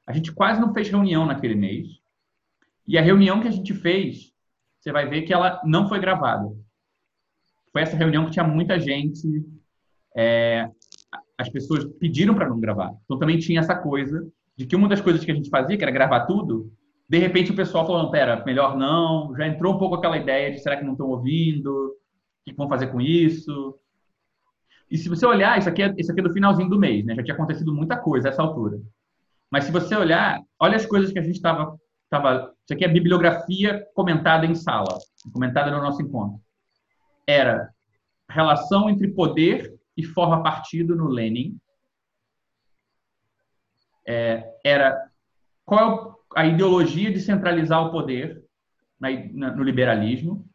[0.07, 1.87] a gente quase não fez reunião naquele mês.
[2.89, 4.34] E a reunião que a gente fez
[4.85, 6.47] você vai ver que ela não foi gravada.
[7.73, 9.43] Foi essa reunião que tinha muita gente,
[10.15, 10.69] é,
[11.39, 12.93] as pessoas pediram para não gravar.
[13.05, 15.83] Então também tinha essa coisa de que uma das coisas que a gente fazia, que
[15.83, 16.71] era gravar tudo,
[17.09, 20.53] de repente o pessoal falou, não, pera, melhor não, já entrou um pouco aquela ideia
[20.53, 21.95] de será que não estão ouvindo, o
[22.45, 23.75] que vão fazer com isso?
[24.91, 27.15] E se você olhar, isso aqui é, isso aqui é do finalzinho do mês, né?
[27.17, 28.79] Já tinha acontecido muita coisa essa altura.
[29.51, 31.75] Mas se você olhar, olha as coisas que a gente estava
[32.15, 34.99] Tava, isso aqui é bibliografia comentada em sala,
[35.33, 36.41] comentada no nosso encontro.
[37.27, 37.71] Era
[38.29, 41.59] relação entre poder e forma partido no Lenin.
[44.07, 45.11] É, era
[45.65, 48.43] qual é a ideologia de centralizar o poder
[48.99, 50.47] na, na, no liberalismo.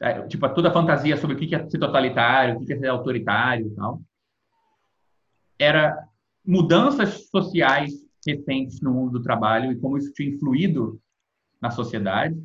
[0.00, 2.88] É, tipo, toda a fantasia sobre o que é ser totalitário, o que é ser
[2.88, 4.02] autoritário e tal.
[5.56, 6.08] Era
[6.44, 7.92] mudanças sociais
[8.26, 11.00] recentes no mundo do trabalho e como isso tinha influído
[11.64, 12.36] na sociedade.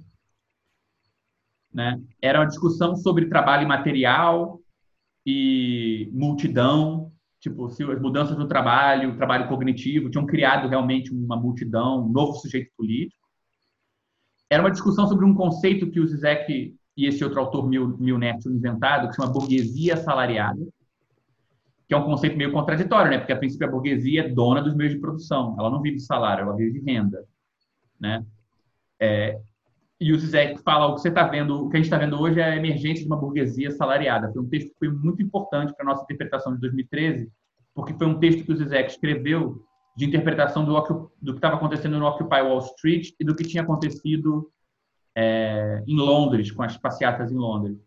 [1.74, 2.02] Né?
[2.22, 4.62] Era uma discussão sobre trabalho material
[5.26, 11.36] e multidão, tipo, se as mudanças no trabalho, o trabalho cognitivo, tinham criado realmente uma
[11.36, 13.20] multidão, um novo sujeito político.
[14.50, 18.56] Era uma discussão sobre um conceito que o Zizek e esse outro autor Milner tinham
[18.56, 20.66] inventado, que chama burguesia assalariada,
[21.88, 23.18] que é um conceito meio contraditório, né?
[23.18, 26.04] Porque a princípio a burguesia é dona dos meios de produção, ela não vive de
[26.04, 27.26] salário, ela vive de renda,
[28.00, 28.26] né?
[29.00, 29.40] É,
[30.00, 32.20] e o Zizek fala o que você está vendo, o que a gente está vendo
[32.20, 34.32] hoje é a emergência de uma burguesia salariada.
[34.32, 37.30] Foi um texto que foi muito importante para a nossa interpretação de 2013,
[37.76, 39.62] porque foi um texto que o Zizek escreveu
[39.98, 40.74] de interpretação do,
[41.22, 44.50] do que estava acontecendo no Occupy Wall Street e do que tinha acontecido
[45.14, 47.78] é, em Londres, com as passeatas em Londres.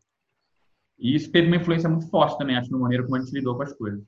[0.98, 3.57] E isso teve uma influência muito forte também, acho, na maneira como a gente lidou
[3.57, 4.05] com as coisas.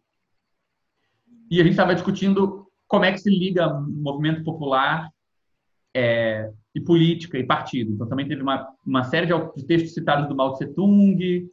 [1.50, 5.10] E a gente estava discutindo como é que se liga movimento popular
[5.94, 7.92] é, e política e partido.
[7.92, 11.48] Então, também teve uma, uma série de textos citados do Mao Tse Tung,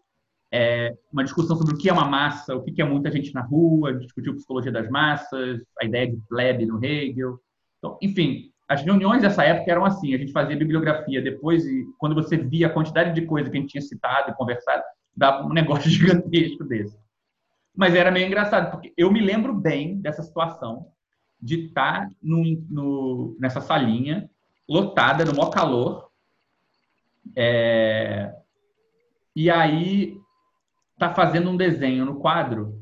[0.52, 3.42] é, uma discussão sobre o que é uma massa, o que é muita gente na
[3.42, 7.40] rua, discutiu psicologia das massas, a ideia de plebe no Hegel.
[7.78, 12.16] Então, enfim, as reuniões dessa época eram assim, a gente fazia bibliografia depois e quando
[12.16, 14.84] você via a quantidade de coisa que a gente tinha citado e conversado,
[15.16, 16.98] dava um negócio gigantesco desse.
[17.76, 20.88] Mas era meio engraçado, porque eu me lembro bem dessa situação
[21.42, 24.30] de estar no, no, nessa salinha
[24.72, 26.10] lotada, no maior calor,
[27.36, 28.34] é,
[29.36, 30.18] e aí
[30.94, 32.82] está fazendo um desenho no quadro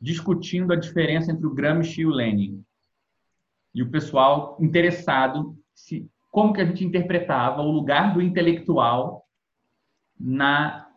[0.00, 2.64] discutindo a diferença entre o Gramsci e o Lenin.
[3.74, 9.26] E o pessoal interessado se como que a gente interpretava o lugar do intelectual
[10.18, 10.88] na,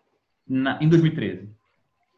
[0.48, 1.50] na em 2013.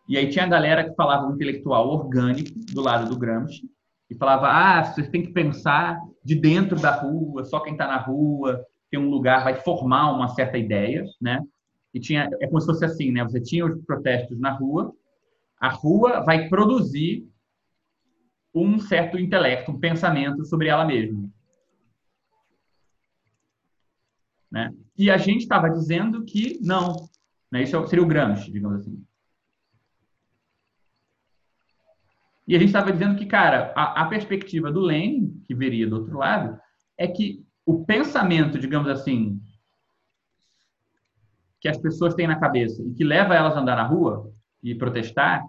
[0.07, 3.67] E aí tinha a galera que falava o intelectual orgânico do lado do Gramsci
[4.09, 7.97] e falava: "Ah, vocês têm que pensar de dentro da rua, só quem está na
[7.97, 11.41] rua tem um lugar vai formar uma certa ideia, né?
[11.93, 13.23] e tinha é como se fosse assim, né?
[13.23, 14.93] Você tinha os protestos na rua,
[15.59, 17.27] a rua vai produzir
[18.53, 21.29] um certo intelecto, um pensamento sobre ela mesma.
[24.49, 24.73] Né?
[24.97, 27.09] E a gente estava dizendo que não,
[27.49, 27.63] né?
[27.63, 29.01] isso seria o Gramsci, digamos assim.
[32.51, 35.95] E a gente estava dizendo que, cara, a, a, perspectiva do Lenin, que veria do
[35.95, 36.59] outro lado,
[36.97, 39.41] é que o pensamento, digamos assim,
[41.61, 44.29] que as pessoas têm na cabeça e que leva elas a andar na rua
[44.61, 45.41] e protestar,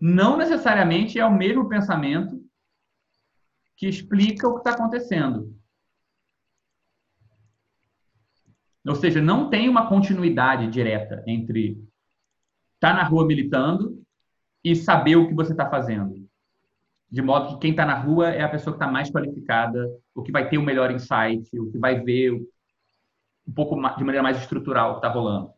[0.00, 2.42] não necessariamente é o mesmo pensamento
[3.76, 5.54] que explica o que está acontecendo.
[8.86, 11.72] Ou seja, não tem uma continuidade direta entre
[12.76, 14.02] estar tá na rua militando
[14.64, 16.26] e saber o que você está fazendo.
[17.10, 20.22] De modo que quem está na rua é a pessoa que está mais qualificada, o
[20.22, 24.38] que vai ter o melhor insight, o que vai ver um pouco de maneira mais
[24.38, 25.50] estrutural o que está rolando.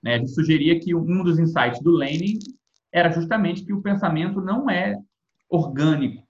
[0.00, 0.14] Né?
[0.14, 2.38] A gente sugeria que um dos insights do Lenin
[2.92, 4.96] era justamente que o pensamento não é
[5.48, 6.22] orgânico,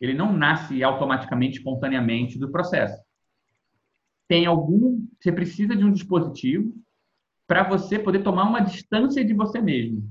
[0.00, 3.02] ele não nasce automaticamente, espontaneamente do processo.
[4.28, 6.72] Tem algum, você precisa de um dispositivo
[7.46, 10.06] para você poder tomar uma distância de você mesmo,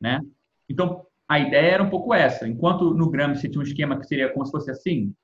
[0.00, 0.20] né?
[0.68, 2.46] Então, a ideia era um pouco essa.
[2.46, 5.14] Enquanto no Gramsci tinha um esquema que seria como se fosse assim,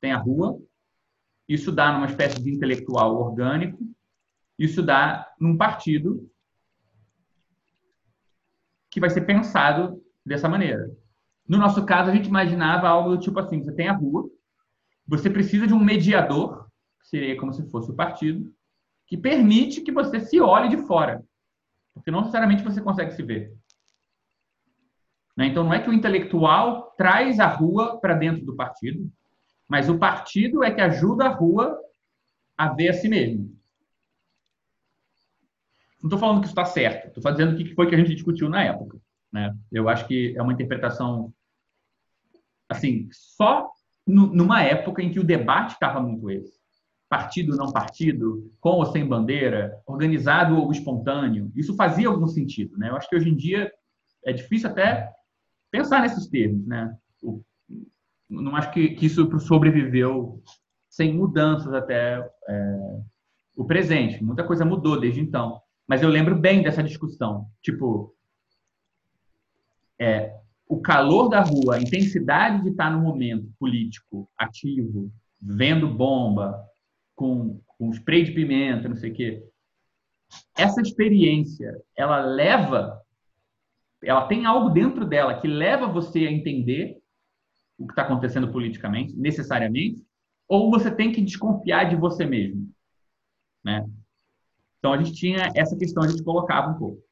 [0.00, 0.58] tem a rua,
[1.48, 3.78] isso dá numa espécie de intelectual orgânico,
[4.58, 6.30] isso dá num partido
[8.90, 10.90] que vai ser pensado dessa maneira.
[11.48, 14.28] No nosso caso, a gente imaginava algo do tipo assim: você tem a rua,
[15.06, 16.68] você precisa de um mediador,
[17.00, 18.52] que seria como se fosse o partido,
[19.06, 21.24] que permite que você se olhe de fora,
[21.94, 23.57] porque não necessariamente você consegue se ver.
[25.38, 25.46] Né?
[25.46, 29.08] Então, não é que o intelectual traz a rua para dentro do partido,
[29.68, 31.78] mas o partido é que ajuda a rua
[32.56, 33.56] a ver a si mesmo.
[36.02, 38.14] Não estou falando que isso está certo, estou fazendo o que foi que a gente
[38.16, 38.98] discutiu na época.
[39.32, 39.54] Né?
[39.70, 41.32] Eu acho que é uma interpretação,
[42.68, 43.70] assim, só
[44.04, 46.58] numa época em que o debate estava muito esse.
[47.08, 51.52] Partido, não partido, com ou sem bandeira, organizado ou espontâneo.
[51.54, 52.76] Isso fazia algum sentido.
[52.76, 52.88] Né?
[52.88, 53.70] Eu acho que hoje em dia
[54.24, 55.12] é difícil até
[55.70, 56.66] pensar nesses termos.
[56.66, 56.96] Né?
[58.28, 60.42] não acho que, que isso sobreviveu
[60.88, 63.00] sem mudanças até é,
[63.56, 64.22] o presente.
[64.22, 65.60] Muita coisa mudou desde então.
[65.86, 67.46] Mas eu lembro bem dessa discussão.
[67.62, 68.14] Tipo,
[69.98, 70.36] é,
[70.68, 76.62] o calor da rua, a intensidade de estar no momento político ativo, vendo bomba,
[77.14, 79.42] com, com spray de pimenta, não sei o quê.
[80.56, 83.00] Essa experiência, ela leva,
[84.02, 86.98] ela tem algo dentro dela que leva você a entender
[87.78, 90.04] o que está acontecendo politicamente, necessariamente,
[90.48, 92.70] ou você tem que desconfiar de você mesmo,
[93.64, 93.86] né?
[94.78, 97.02] Então, a gente tinha essa questão, a gente colocava um pouco.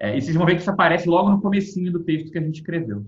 [0.00, 2.42] É, e vocês vão ver que isso aparece logo no comecinho do texto que a
[2.42, 3.06] gente escreveu.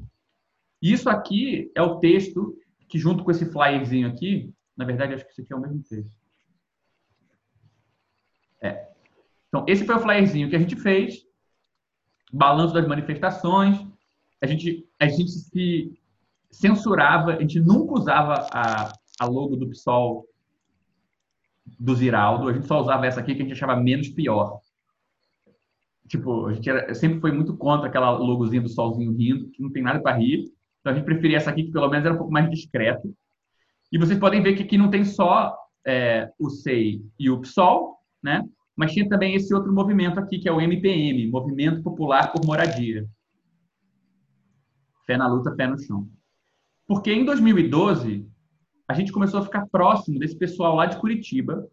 [0.82, 2.57] Isso aqui é o texto
[2.88, 5.82] que, junto com esse flyerzinho aqui, na verdade, acho que isso aqui é o mesmo
[5.82, 6.18] texto.
[8.62, 8.88] É.
[9.48, 11.24] Então, esse foi o flyerzinho que a gente fez,
[12.33, 13.87] balanço das manifestações,
[14.43, 15.93] a gente, a gente se
[16.51, 20.26] censurava, a gente nunca usava a, a logo do PSOL
[21.78, 24.61] do Ziraldo, a gente só usava essa aqui que a gente achava menos pior.
[26.09, 29.70] Tipo, a gente era, sempre foi muito contra aquela logozinha do solzinho rindo, que não
[29.70, 30.53] tem nada para rir.
[30.81, 33.14] Então a gente preferia essa aqui, que pelo menos era um pouco mais discreto.
[33.93, 35.57] E vocês podem ver que aqui não tem só
[35.87, 38.43] é, o SEI e o PSOL, né?
[38.81, 43.07] Mas tinha também esse outro movimento aqui, que é o MPM, Movimento Popular por Moradia.
[45.05, 46.09] Fé na luta, pé no chão.
[46.87, 48.26] Porque em 2012,
[48.89, 51.68] a gente começou a ficar próximo desse pessoal lá de Curitiba,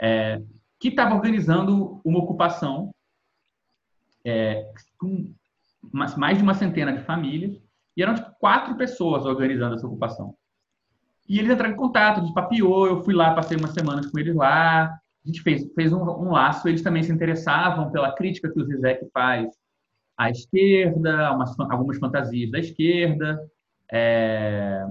[0.00, 0.40] é,
[0.78, 2.94] que estava organizando uma ocupação
[4.24, 5.34] é, com
[5.92, 7.60] mais de uma centena de famílias,
[7.96, 10.36] e eram tipo, quatro pessoas organizando essa ocupação.
[11.28, 14.16] E eles entraram em contato, a gente papiou, eu fui lá, passei umas semanas com
[14.16, 18.52] eles lá, a gente fez, fez um, um laço, eles também se interessavam pela crítica
[18.52, 19.48] que o Zizek faz
[20.16, 23.40] à esquerda, umas, algumas fantasias da esquerda,
[23.90, 24.86] é,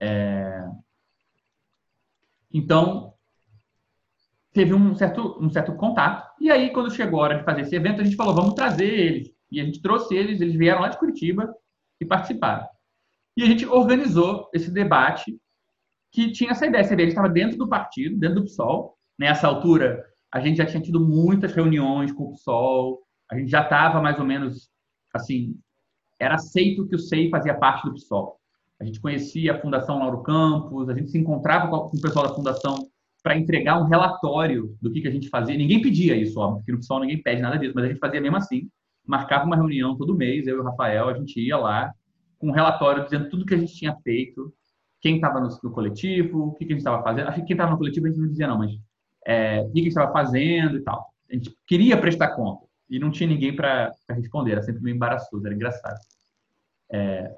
[0.00, 0.68] é...
[2.52, 3.14] Então,
[4.52, 6.30] teve um certo, um certo contato.
[6.40, 8.88] E aí, quando chegou a hora de fazer esse evento, a gente falou, vamos trazer
[8.88, 9.32] eles.
[9.50, 11.54] E a gente trouxe eles, eles vieram lá de Curitiba
[12.00, 12.66] e participaram.
[13.36, 15.38] E a gente organizou esse debate
[16.12, 16.84] que tinha essa ideia.
[16.84, 18.96] Você vê, ele estava dentro do partido, dentro do PSOL.
[19.18, 23.00] Nessa altura, a gente já tinha tido muitas reuniões com o PSOL.
[23.30, 24.70] A gente já estava mais ou menos,
[25.14, 25.56] assim,
[26.20, 28.38] era aceito que o SEI fazia parte do PSOL.
[28.78, 32.34] A gente conhecia a Fundação Lauro Campos, a gente se encontrava com o pessoal da
[32.34, 32.88] Fundação
[33.22, 35.56] para entregar um relatório do que, que a gente fazia.
[35.56, 38.20] Ninguém pedia isso, óbvio, porque no pessoal ninguém pede nada disso, mas a gente fazia
[38.20, 38.68] mesmo assim.
[39.06, 41.92] Marcava uma reunião todo mês, eu e o Rafael, a gente ia lá
[42.38, 44.52] com um relatório dizendo tudo que a gente tinha feito,
[45.02, 47.28] quem estava no, no, coletivo, o que, que a gente estava fazendo.
[47.28, 48.70] Acho que quem estava no coletivo a gente não dizia não, mas
[49.26, 51.06] é, o que, que a gente estava fazendo e tal.
[51.30, 55.44] A gente queria prestar conta e não tinha ninguém para responder, era sempre meio embaraçoso,
[55.44, 55.98] era engraçado.
[56.90, 57.34] É,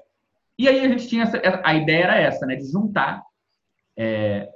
[0.57, 3.23] e aí a gente tinha essa, a ideia era essa, né, de juntar
[3.97, 4.49] é,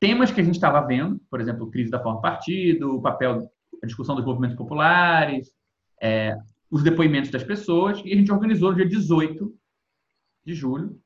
[0.00, 3.50] temas que a gente estava vendo, por exemplo, crise da forma partido, o papel,
[3.82, 5.50] a discussão dos movimentos populares,
[6.00, 6.36] é,
[6.70, 9.54] os depoimentos das pessoas, e a gente organizou no dia 18
[10.44, 10.98] de julho.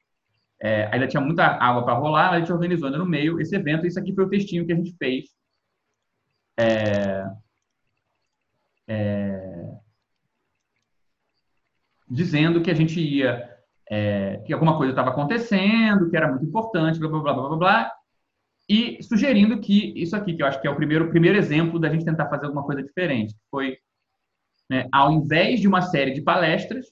[0.60, 3.86] É, ainda tinha muita água para rolar, a gente organizou no meio esse evento.
[3.86, 5.26] Isso aqui foi o textinho que a gente fez.
[6.58, 7.24] É,
[8.88, 9.78] é,
[12.10, 13.56] dizendo que a gente ia
[13.90, 17.56] é, que alguma coisa estava acontecendo, que era muito importante, blá, blá, blá, blá, blá,
[17.56, 17.92] blá,
[18.68, 21.88] e sugerindo que isso aqui, que eu acho que é o primeiro, primeiro exemplo da
[21.88, 23.78] gente tentar fazer alguma coisa diferente, foi,
[24.68, 26.86] né, ao invés de uma série de palestras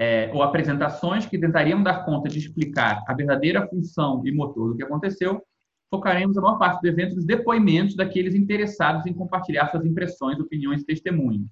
[0.00, 4.76] é, ou apresentações que tentariam dar conta de explicar a verdadeira função e motor do
[4.78, 5.42] que aconteceu,
[5.90, 10.80] focaremos a maior parte do evento nos depoimentos daqueles interessados em compartilhar suas impressões, opiniões
[10.80, 11.50] e testemunhos.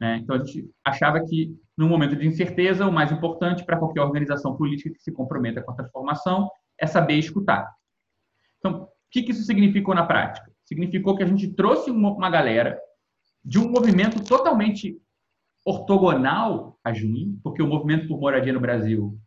[0.00, 0.16] Né?
[0.16, 4.56] Então, a gente achava que, num momento de incerteza, o mais importante para qualquer organização
[4.56, 6.48] política que se comprometa com a transformação
[6.78, 7.70] é saber escutar.
[8.58, 10.50] Então, o que, isso significou na prática?
[10.64, 12.80] Significou que a gente trouxe uma galera
[13.44, 14.98] de um movimento totalmente
[15.70, 19.18] ortogonal a junho, porque o movimento por moradia no Brasil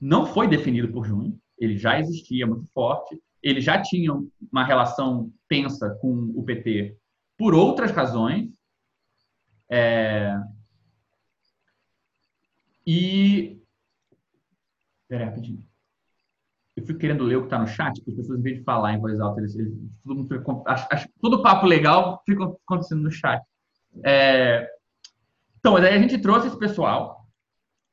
[0.00, 4.12] não foi definido por junho, ele já existia muito forte, ele já tinha
[4.50, 6.96] uma relação tensa com o PT
[7.36, 8.50] por outras razões,
[9.70, 10.36] é...
[12.86, 13.62] E.
[15.08, 15.64] Peraí, rapidinho.
[16.76, 18.64] Eu fico querendo ler o que está no chat, porque as pessoas, em vez de
[18.64, 19.72] falar em voz alta, eles, eles
[20.02, 20.64] todo, mundo,
[21.20, 23.42] todo papo legal fica acontecendo no chat.
[24.04, 24.68] É...
[25.60, 27.26] Então, daí a gente trouxe esse pessoal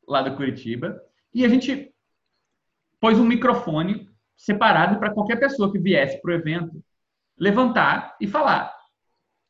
[0.07, 0.99] lá do Curitiba
[1.33, 1.93] e a gente
[2.99, 6.81] pôs um microfone separado para qualquer pessoa que viesse para o evento
[7.37, 8.73] levantar e falar.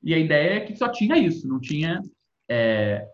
[0.01, 2.01] E a ideia é que só tinha isso, não tinha
[2.49, 3.07] é,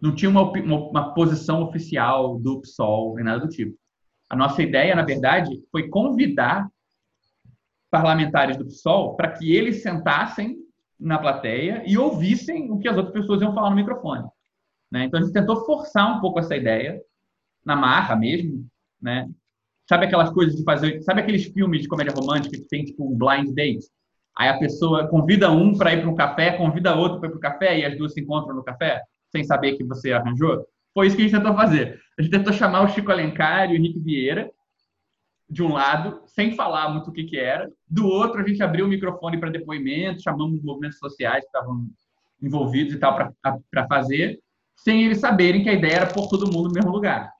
[0.00, 3.76] não tinha uma, uma, uma, posição oficial do PSOL, nem nada do tipo.
[4.28, 6.68] A nossa ideia, na verdade, foi convidar
[7.90, 10.56] parlamentares do PSOL para que eles sentassem
[10.98, 14.24] na plateia e ouvissem o que as outras pessoas iam falar no microfone.
[14.96, 15.04] Né?
[15.04, 16.98] Então, a gente tentou forçar um pouco essa ideia,
[17.62, 18.66] na marra mesmo,
[19.00, 19.28] né?
[19.86, 21.02] Sabe aquelas coisas de fazer...
[21.02, 23.84] Sabe aqueles filmes de comédia romântica que tem, tipo, um blind date?
[24.36, 27.38] Aí a pessoa convida um para ir para um café, convida outro para ir para
[27.38, 30.66] o café e as duas se encontram no café, sem saber que você arranjou.
[30.94, 32.00] Foi isso que a gente tentou fazer.
[32.18, 34.50] A gente tentou chamar o Chico Alencar e o Henrique Vieira,
[35.48, 37.70] de um lado, sem falar muito o que, que era.
[37.86, 41.86] Do outro, a gente abriu o microfone para depoimento, chamamos movimentos sociais que estavam
[42.42, 43.14] envolvidos e tal
[43.70, 44.40] para fazer,
[44.76, 47.32] sem eles saberem que a ideia era pôr todo mundo no mesmo lugar.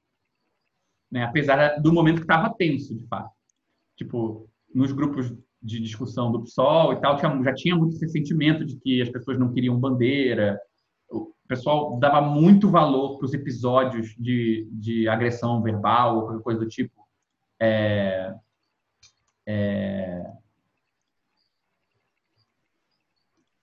[1.11, 1.25] Né?
[1.25, 3.31] Apesar do momento que estava tenso, de fato.
[3.97, 5.33] Tipo, nos grupos
[5.63, 9.39] de discussão do PSOL e tal, já tinha muito esse sentimento de que as pessoas
[9.39, 10.61] não queriam bandeira.
[11.11, 16.61] o pessoal dava muito valor para os episódios de, de agressão verbal ou qualquer coisa
[16.61, 17.07] do tipo.
[17.61, 18.35] É,
[19.47, 20.33] é,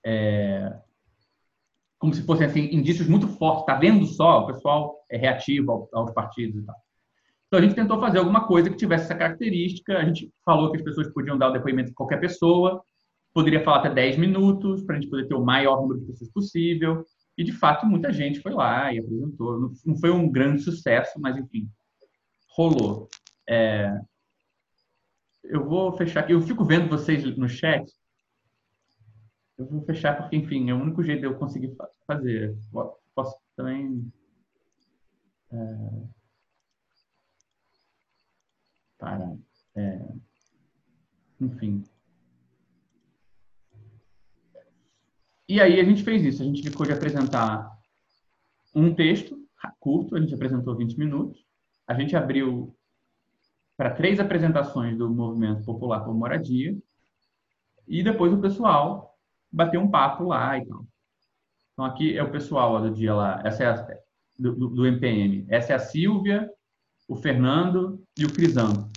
[0.06, 0.83] é,
[2.04, 3.62] como se fossem assim, indícios muito fortes.
[3.62, 4.42] Está vendo só?
[4.42, 6.76] O pessoal é reativo aos partidos e tal.
[7.48, 9.98] Então, a gente tentou fazer alguma coisa que tivesse essa característica.
[9.98, 12.84] A gente falou que as pessoas podiam dar o depoimento de qualquer pessoa,
[13.34, 16.30] poderia falar até 10 minutos, para a gente poder ter o maior número de pessoas
[16.30, 17.06] possível.
[17.38, 19.72] E, de fato, muita gente foi lá e apresentou.
[19.86, 21.70] Não foi um grande sucesso, mas, enfim,
[22.54, 23.08] rolou.
[23.48, 23.98] É...
[25.42, 26.34] Eu vou fechar aqui.
[26.34, 27.90] Eu fico vendo vocês no chat.
[29.58, 31.70] Eu vou fechar porque, enfim, é o único jeito de eu conseguir
[32.06, 32.58] fazer.
[33.16, 34.12] Posso também.
[35.52, 36.08] É...
[38.98, 39.38] Para.
[39.76, 40.00] É...
[41.40, 41.84] Enfim.
[45.48, 46.42] E aí a gente fez isso.
[46.42, 47.72] A gente ficou de apresentar
[48.74, 49.38] um texto
[49.80, 51.46] curto, a gente apresentou 20 minutos.
[51.88, 52.76] A gente abriu
[53.76, 56.78] para três apresentações do Movimento Popular por Moradia.
[57.88, 59.18] E depois o pessoal
[59.52, 60.86] bateu um papo lá e tal.
[61.74, 63.98] Então aqui é o pessoal do dia lá, essa é a,
[64.38, 65.46] do, do MPM.
[65.50, 66.50] Essa é a Silvia,
[67.08, 68.92] o Fernando e o Crisando.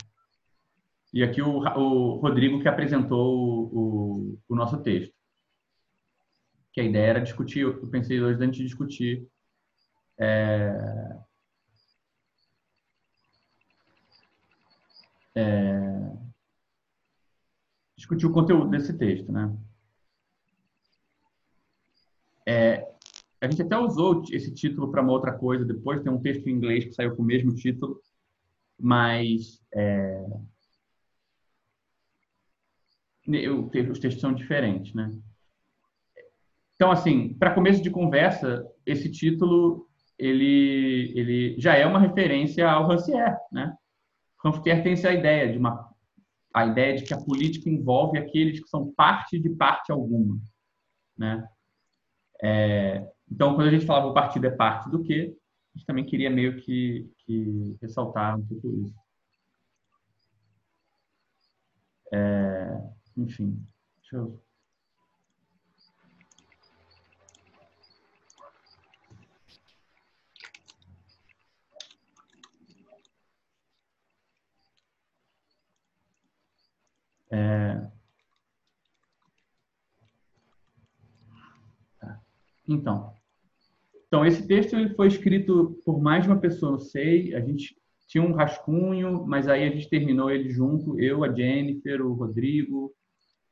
[1.13, 5.17] E aqui o, o Rodrigo que apresentou o, o, o nosso texto
[6.77, 9.27] que a ideia era discutir, eu pensei hoje antes de discutir
[10.19, 11.19] é,
[15.35, 16.13] é,
[17.97, 19.57] discutir o conteúdo desse texto, né?
[22.47, 22.87] É,
[23.41, 26.53] a gente até usou esse título para uma outra coisa depois, tem um texto em
[26.53, 28.01] inglês que saiu com o mesmo título,
[28.79, 30.25] mas é,
[33.91, 35.11] os textos são diferentes, né?
[36.75, 39.89] Então, assim, para começo de conversa, esse título
[40.19, 43.77] ele, ele já é uma referência ao Rancière, né?
[44.43, 45.95] Rancière tem essa ideia de uma
[46.55, 50.41] a ideia de que a política envolve aqueles que são parte de parte alguma,
[51.17, 51.47] né?
[52.43, 55.37] É, então, quando a gente falava o partido é parte do quê,
[55.75, 58.95] a gente também queria meio que, que ressaltar um pouco isso.
[62.13, 62.81] É,
[63.17, 63.67] enfim,
[64.01, 64.41] deixa eu
[77.31, 77.91] É...
[81.99, 82.21] Tá.
[82.69, 83.13] Então,
[84.07, 87.35] então esse texto ele foi escrito por mais de uma pessoa no SEI.
[87.35, 87.77] A gente
[88.09, 92.93] tinha um rascunho, mas aí a gente terminou ele junto, eu, a Jennifer, o Rodrigo,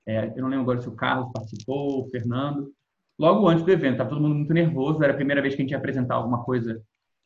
[0.06, 2.72] é, eu não lembro agora se o Carlos participou, o Fernando.
[3.18, 5.64] Logo antes do evento, estava todo mundo muito nervoso, era a primeira vez que a
[5.64, 6.74] gente ia apresentar alguma coisa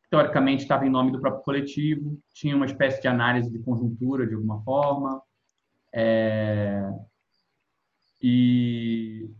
[0.02, 4.26] que teoricamente estava em nome do próprio coletivo, tinha uma espécie de análise de conjuntura
[4.26, 5.20] de alguma forma,
[5.92, 6.90] é,
[8.22, 9.30] e,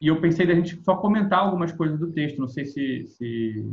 [0.00, 2.38] e eu pensei da gente só comentar algumas coisas do texto.
[2.38, 3.06] Não sei se.
[3.08, 3.66] se,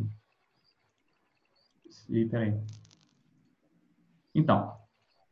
[1.90, 2.54] se peraí.
[4.34, 4.74] Então,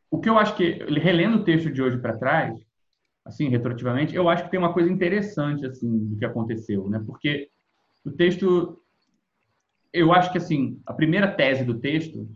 [0.10, 2.58] o que eu acho que, relendo o texto de hoje para trás,
[3.26, 7.04] assim, retroativamente, eu acho que tem uma coisa interessante, assim, do que aconteceu, né?
[7.06, 7.50] Porque
[8.06, 8.80] o texto,
[9.92, 12.30] eu acho que, assim, a primeira tese do texto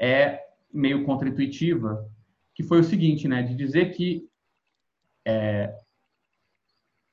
[0.00, 0.40] é
[0.72, 2.08] meio contraintuitiva,
[2.54, 4.28] que foi o seguinte, né, de dizer que
[5.26, 5.74] é,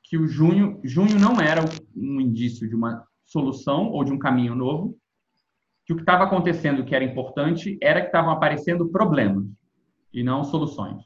[0.10, 1.62] que o junho, junho não era
[1.96, 4.98] um indício de uma solução ou de um caminho novo,
[5.86, 9.46] que o que estava acontecendo, que era importante, era que estavam aparecendo problemas
[10.14, 11.04] e não soluções.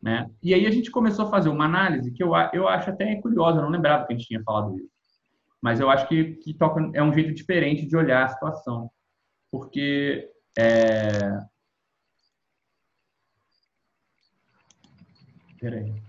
[0.00, 0.30] Né?
[0.42, 3.58] E aí a gente começou a fazer uma análise que eu, eu acho até curiosa,
[3.58, 4.90] eu não lembrava que a gente tinha falado isso.
[5.60, 8.90] Mas eu acho que, que toca, é um jeito diferente de olhar a situação.
[9.50, 11.40] Porque é,
[15.60, 16.07] Peraí.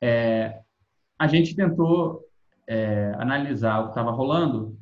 [0.00, 0.60] É,
[1.18, 2.24] a gente tentou
[2.66, 4.78] é, analisar o que estava rolando,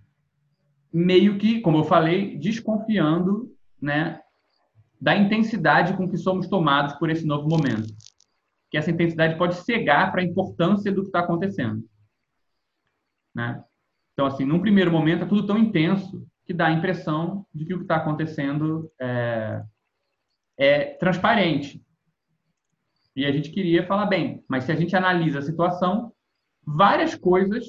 [0.92, 4.20] meio que, como eu falei, desconfiando né,
[5.00, 7.94] da intensidade com que somos tomados por esse novo momento.
[8.70, 11.84] Que essa intensidade pode cegar para a importância do que está acontecendo.
[13.34, 13.62] Né?
[14.12, 17.74] Então, assim, num primeiro momento é tudo tão intenso que dá a impressão de que
[17.74, 19.62] o que está acontecendo é,
[20.56, 21.84] é transparente.
[23.16, 26.12] E a gente queria falar bem, mas se a gente analisa a situação,
[26.66, 27.64] várias coisas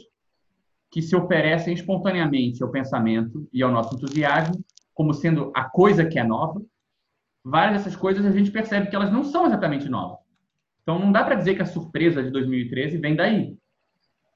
[0.91, 4.62] que se oferecem espontaneamente ao pensamento e ao nosso entusiasmo,
[4.93, 6.62] como sendo a coisa que é nova,
[7.41, 10.20] várias dessas coisas a gente percebe que elas não são exatamente novas.
[10.84, 13.58] Então, não dá para dizer que a surpresa de 2013 vem daí.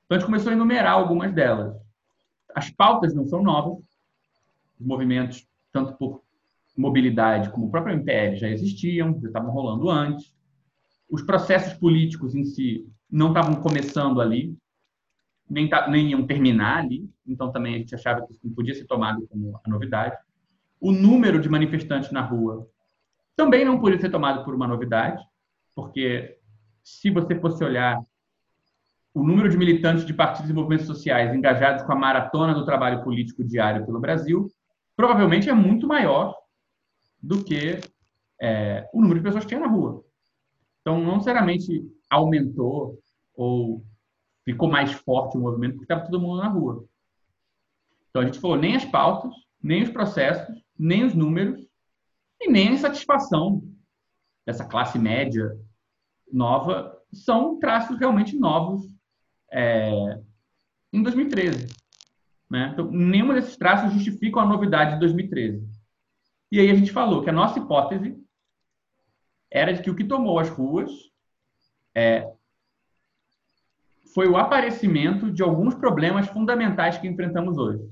[0.06, 1.76] Então, a gente começou a enumerar algumas delas.
[2.56, 3.80] As pautas não são novas.
[4.80, 6.22] Os movimentos, tanto por
[6.78, 10.34] mobilidade como o próprio MPL, já existiam, já estavam rolando antes.
[11.12, 14.58] Os processos políticos em si não estavam começando ali,
[15.50, 17.10] nem, nem iam terminar ali.
[17.28, 20.18] Então, também a gente achava que isso não podia ser tomado como a novidade.
[20.80, 22.66] O número de manifestantes na rua
[23.36, 25.22] também não podia ser tomado por uma novidade,
[25.76, 26.38] porque
[26.82, 28.02] se você fosse olhar
[29.14, 33.04] o número de militantes de partidos e movimentos sociais engajados com a maratona do trabalho
[33.04, 34.48] político diário pelo Brasil,
[34.96, 36.34] provavelmente é muito maior
[37.22, 37.82] do que
[38.42, 40.04] é, o número de pessoas que tinha na rua.
[40.82, 43.00] Então, não necessariamente aumentou
[43.36, 43.84] ou
[44.44, 46.86] ficou mais forte o movimento porque estava todo mundo na rua.
[48.10, 51.66] Então, a gente falou nem as pautas, nem os processos, nem os números
[52.40, 53.62] e nem a insatisfação
[54.46, 55.56] dessa classe média
[56.32, 58.84] nova são traços realmente novos
[59.52, 60.20] é,
[60.92, 61.68] em 2013.
[62.50, 62.72] Né?
[62.74, 65.66] Então, nenhum desses traços justificam a novidade de 2013.
[66.52, 68.18] E aí a gente falou que a nossa hipótese
[69.52, 70.90] era de que o que tomou as ruas
[71.94, 72.32] é,
[74.14, 77.84] foi o aparecimento de alguns problemas fundamentais que enfrentamos hoje.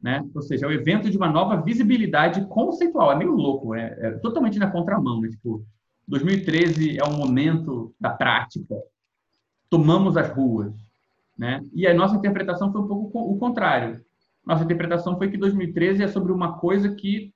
[0.00, 0.26] Né?
[0.34, 3.12] Ou seja, o evento de uma nova visibilidade conceitual.
[3.12, 5.20] É meio louco, é, é totalmente na contramão.
[5.20, 5.28] Né?
[5.28, 5.64] Tipo,
[6.08, 8.74] 2013 é o momento da prática.
[9.68, 10.74] Tomamos as ruas.
[11.36, 11.62] Né?
[11.72, 14.02] E a nossa interpretação foi um pouco o contrário.
[14.44, 17.32] Nossa interpretação foi que 2013 é sobre uma coisa que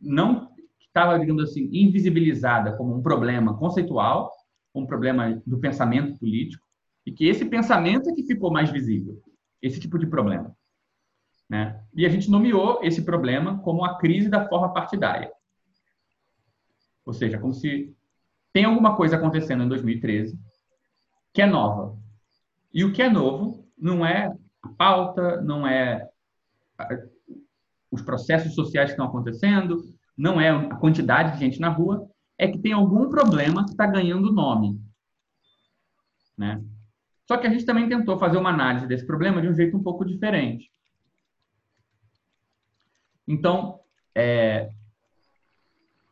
[0.00, 0.55] não
[0.96, 4.32] estava, digamos assim, invisibilizada como um problema conceitual,
[4.74, 6.66] um problema do pensamento político,
[7.04, 9.22] e que esse pensamento é que ficou mais visível,
[9.60, 10.56] esse tipo de problema.
[11.48, 11.78] Né?
[11.94, 15.30] E a gente nomeou esse problema como a crise da forma partidária.
[17.04, 17.94] Ou seja, como se
[18.52, 20.38] tem alguma coisa acontecendo em 2013
[21.32, 21.94] que é nova.
[22.72, 26.08] E o que é novo não é a pauta, não é
[27.90, 32.08] os processos sociais que estão acontecendo, não é a quantidade de gente na rua,
[32.38, 34.80] é que tem algum problema que está ganhando nome.
[36.36, 36.62] Né?
[37.26, 39.82] Só que a gente também tentou fazer uma análise desse problema de um jeito um
[39.82, 40.70] pouco diferente.
[43.26, 43.80] Então,
[44.14, 44.70] é,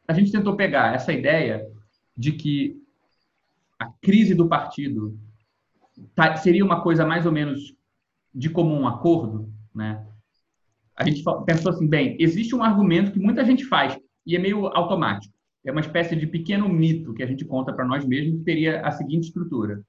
[0.09, 1.67] a gente tentou pegar essa ideia
[2.17, 2.83] de que
[3.79, 5.19] a crise do partido
[6.15, 7.75] tá, seria uma coisa mais ou menos
[8.35, 10.05] de comum acordo, né?
[10.97, 14.67] A gente pensou assim, bem, existe um argumento que muita gente faz e é meio
[14.69, 15.35] automático.
[15.65, 18.81] É uma espécie de pequeno mito que a gente conta para nós mesmos que teria
[18.83, 19.83] a seguinte estrutura.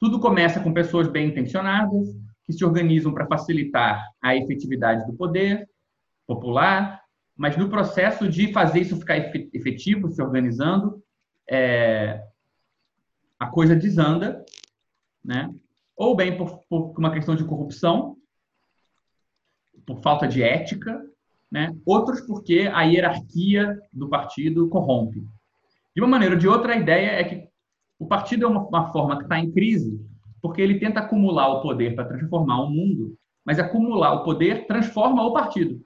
[0.00, 2.08] Tudo começa com pessoas bem intencionadas
[2.46, 5.68] que se organizam para facilitar a efetividade do poder
[6.26, 7.02] popular
[7.38, 11.00] mas no processo de fazer isso ficar efetivo, se organizando,
[11.48, 12.20] é,
[13.38, 14.44] a coisa desanda,
[15.24, 15.54] né?
[15.96, 18.17] ou bem por, por, uma questão de corrupção,
[19.88, 21.02] por falta de ética,
[21.50, 21.74] né?
[21.86, 25.26] outros porque a hierarquia do partido corrompe.
[25.96, 27.48] De uma maneira ou de outra, a ideia é que
[27.98, 29.98] o partido é uma, uma forma que está em crise
[30.42, 35.24] porque ele tenta acumular o poder para transformar o mundo, mas acumular o poder transforma
[35.24, 35.80] o partido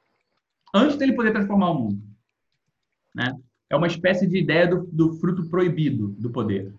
[0.74, 2.02] antes dele poder transformar o mundo.
[3.14, 3.32] Né?
[3.70, 6.74] É uma espécie de ideia do, do fruto proibido do poder.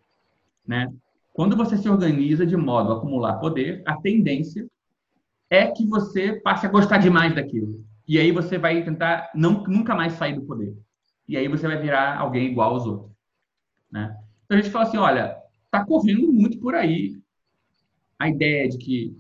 [0.68, 0.94] Né?
[1.32, 4.68] Quando você se organiza de modo a acumular poder, a tendência
[5.54, 7.86] é que você passe a gostar demais daquilo.
[8.08, 10.76] E aí você vai tentar não, nunca mais sair do poder.
[11.28, 13.12] E aí você vai virar alguém igual aos outros.
[13.92, 14.18] Né?
[14.46, 17.22] Então a gente fala assim, olha, está correndo muito por aí
[18.18, 19.18] a ideia de que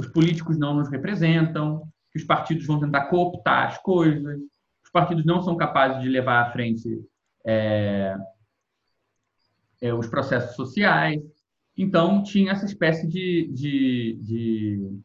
[0.00, 4.40] os políticos não nos representam, que os partidos vão tentar cooptar as coisas,
[4.82, 7.00] os partidos não são capazes de levar à frente
[7.46, 8.16] é,
[9.80, 11.22] é, os processos sociais.
[11.76, 15.00] Então, tinha essa espécie de, de, de,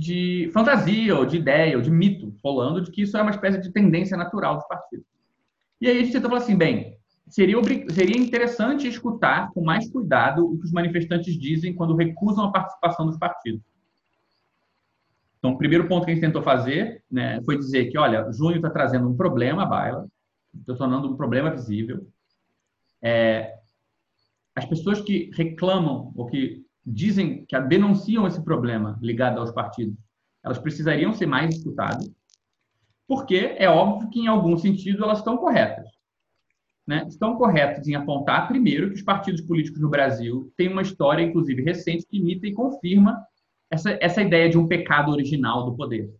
[0.00, 3.60] de, fantasia, ou de ideia, ou de mito rolando de que isso é uma espécie
[3.60, 5.04] de tendência natural dos partidos.
[5.78, 6.96] E aí a gente tentou falar assim, bem,
[7.28, 7.56] seria,
[7.90, 13.06] seria interessante escutar com mais cuidado o que os manifestantes dizem quando recusam a participação
[13.06, 13.60] dos partidos.
[15.38, 18.56] Então, o primeiro ponto que a gente tentou fazer né, foi dizer que, olha, junho
[18.56, 20.06] está trazendo um problema à baila,
[20.58, 22.06] está tornando um problema visível.
[23.02, 23.54] É,
[24.54, 29.96] as pessoas que reclamam ou que dizem, que denunciam esse problema ligado aos partidos,
[30.42, 32.10] elas precisariam ser mais escutadas,
[33.06, 35.86] porque é óbvio que, em algum sentido, elas estão corretas.
[36.86, 37.04] Né?
[37.08, 41.62] Estão corretas em apontar, primeiro, que os partidos políticos no Brasil têm uma história, inclusive
[41.62, 43.20] recente, que imita e confirma
[43.70, 46.12] essa, essa ideia de um pecado original do poder.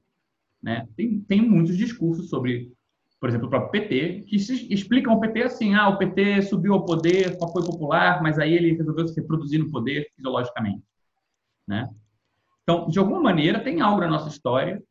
[0.62, 0.86] Né?
[0.96, 2.72] Tem, tem muitos discursos sobre
[3.20, 6.86] por exemplo, o próprio PT, que explicam o PT assim: ah, o PT subiu ao
[6.86, 10.82] poder com apoio popular, mas aí ele resolveu se reproduzir no poder fisiologicamente.
[11.68, 11.88] Né?
[12.62, 14.82] Então, de alguma maneira, tem algo na nossa história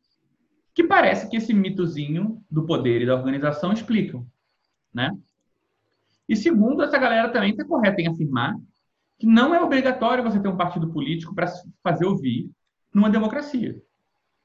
[0.72, 4.24] que parece que esse mitozinho do poder e da organização explicam.
[4.94, 5.10] Né?
[6.28, 8.54] E segundo, essa galera também está correta em afirmar
[9.18, 11.52] que não é obrigatório você ter um partido político para
[11.82, 12.48] fazer ouvir
[12.94, 13.76] numa democracia.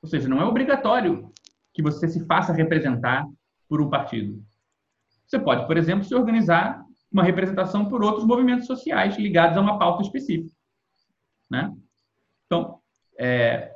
[0.02, 1.32] Ou seja, não é obrigatório
[1.72, 3.26] que você se faça representar
[3.76, 4.42] por um partido.
[5.28, 9.78] Você pode, por exemplo, se organizar uma representação por outros movimentos sociais ligados a uma
[9.78, 10.56] pauta específica.
[11.50, 11.76] Né?
[12.46, 12.80] Então,
[13.20, 13.76] é,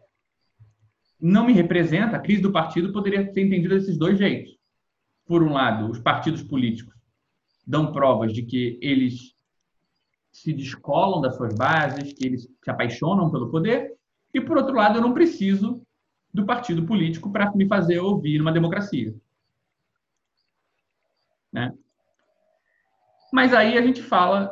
[1.20, 4.58] não me representa, a crise do partido poderia ser entendida desses dois jeitos.
[5.26, 6.96] Por um lado, os partidos políticos
[7.68, 9.36] dão provas de que eles
[10.32, 13.98] se descolam das suas bases, que eles se apaixonam pelo poder,
[14.34, 15.86] e por outro lado, eu não preciso
[16.34, 19.14] do partido político para me fazer ouvir numa democracia.
[21.52, 21.74] Né?
[23.32, 24.52] Mas aí a gente fala,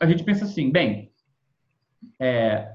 [0.00, 1.12] a gente pensa assim, bem,
[2.20, 2.74] é,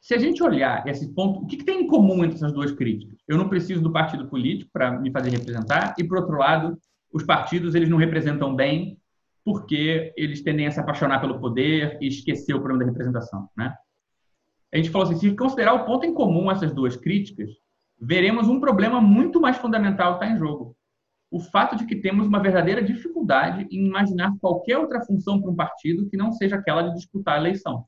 [0.00, 2.72] se a gente olhar esse ponto, o que, que, tem em comum entre essas duas
[2.72, 3.18] críticas?
[3.28, 6.78] Eu não preciso do partido político para me fazer representar, e por outro lado,
[7.12, 8.98] os partidos eles não representam bem
[9.44, 13.74] porque eles tendem a se apaixonar pelo poder e esquecer o problema da representação, né?
[14.72, 17.50] A gente falou assim, se considerar o ponto em comum essas duas críticas,
[18.00, 20.76] veremos um problema muito mais fundamental que está em jogo,
[21.30, 25.54] o fato de que temos uma verdadeira dificuldade em imaginar qualquer outra função para um
[25.54, 27.84] partido que não seja aquela de disputar a eleição.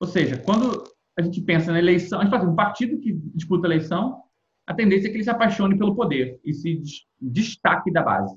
[0.00, 0.84] Ou seja, quando
[1.18, 4.22] a gente pensa na eleição, a gente fala assim, um partido que disputa a eleição,
[4.66, 6.82] a tendência é que ele se apaixone pelo poder e se
[7.20, 8.36] destaque da base.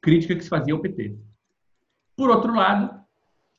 [0.00, 1.16] Crítica que se fazia ao PT.
[2.16, 2.98] Por outro lado,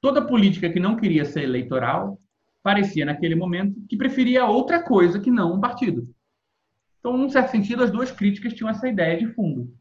[0.01, 2.19] toda política que não queria ser eleitoral
[2.61, 6.09] parecia, naquele momento, que preferia outra coisa que não um partido.
[7.05, 9.71] Então, num certo sentido, as duas críticas tinham essa ideia de fundo.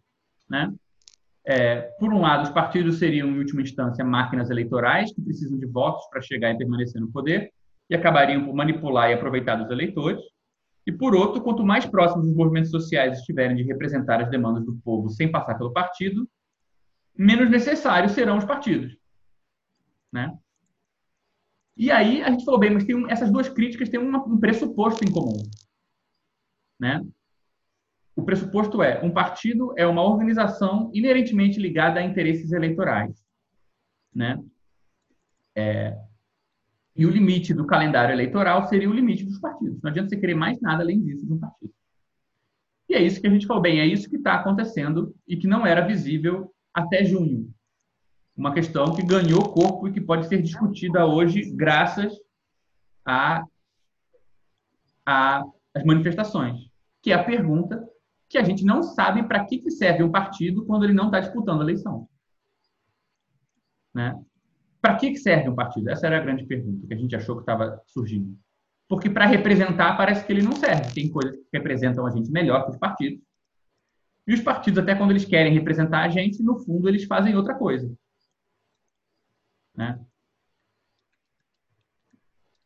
[0.46, 0.70] Né?
[1.42, 5.64] É, por um lado, os partidos seriam, em última instância, máquinas eleitorais que precisam de
[5.64, 7.50] votos para chegar e permanecer no poder
[7.88, 10.20] e acabariam por manipular e aproveitar dos eleitores.
[10.86, 14.74] E, por outro, quanto mais próximos os movimentos sociais estiverem de representar as demandas do
[14.84, 16.28] povo sem passar pelo partido,
[17.16, 18.94] menos necessários serão os partidos.
[20.12, 20.30] Né?
[21.74, 25.10] E aí a gente falou, bem, mas tem essas duas críticas têm um pressuposto em
[25.10, 25.42] comum.
[26.78, 27.04] Né?
[28.16, 33.22] O pressuposto é: um partido é uma organização inerentemente ligada a interesses eleitorais.
[34.14, 34.42] Né?
[35.56, 35.96] É,
[36.96, 39.82] e o limite do calendário eleitoral seria o limite dos partidos.
[39.82, 41.72] Não adianta você querer mais nada além disso de um partido.
[42.88, 45.48] E é isso que a gente falou, bem, é isso que está acontecendo e que
[45.48, 47.52] não era visível até junho.
[48.36, 52.12] Uma questão que ganhou corpo e que pode ser discutida hoje graças
[53.04, 53.44] a,
[55.06, 55.42] a
[55.74, 56.70] as manifestações,
[57.02, 57.86] que é a pergunta
[58.28, 61.20] que a gente não sabe para que, que serve um partido quando ele não está
[61.20, 62.08] disputando a eleição.
[63.92, 64.20] Né?
[64.80, 65.90] Para que, que serve um partido?
[65.90, 68.36] Essa era a grande pergunta que a gente achou que estava surgindo.
[68.88, 70.92] Porque para representar parece que ele não serve.
[70.92, 73.22] Tem coisas que representam a gente melhor que os partidos.
[74.26, 77.54] E os partidos, até quando eles querem representar a gente, no fundo eles fazem outra
[77.54, 77.94] coisa.
[79.76, 79.98] Né?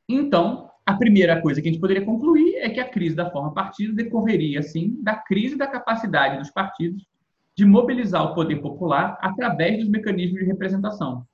[0.08, 3.52] Então, a primeira coisa que a gente poderia concluir é que a crise da forma
[3.52, 7.06] partido decorreria, sim, da crise da capacidade dos partidos
[7.54, 11.26] de mobilizar o poder popular através dos mecanismos de representação.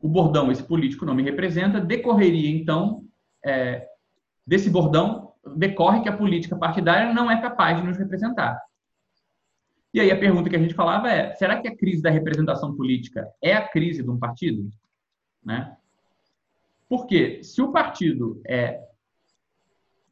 [0.00, 3.04] O bordão, esse político não me representa, decorreria, então,
[3.44, 3.86] é,
[4.44, 8.60] desse bordão, decorre que a política partidária não é capaz de nos representar.
[9.92, 12.74] E aí a pergunta que a gente falava é: será que a crise da representação
[12.74, 14.68] política é a crise de um partido?
[15.44, 15.76] Né?
[16.96, 18.80] Porque se o partido é.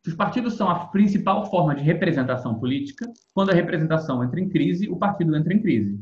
[0.03, 4.49] Se os partidos são a principal forma de representação política, quando a representação entra em
[4.49, 6.01] crise, o partido entra em crise.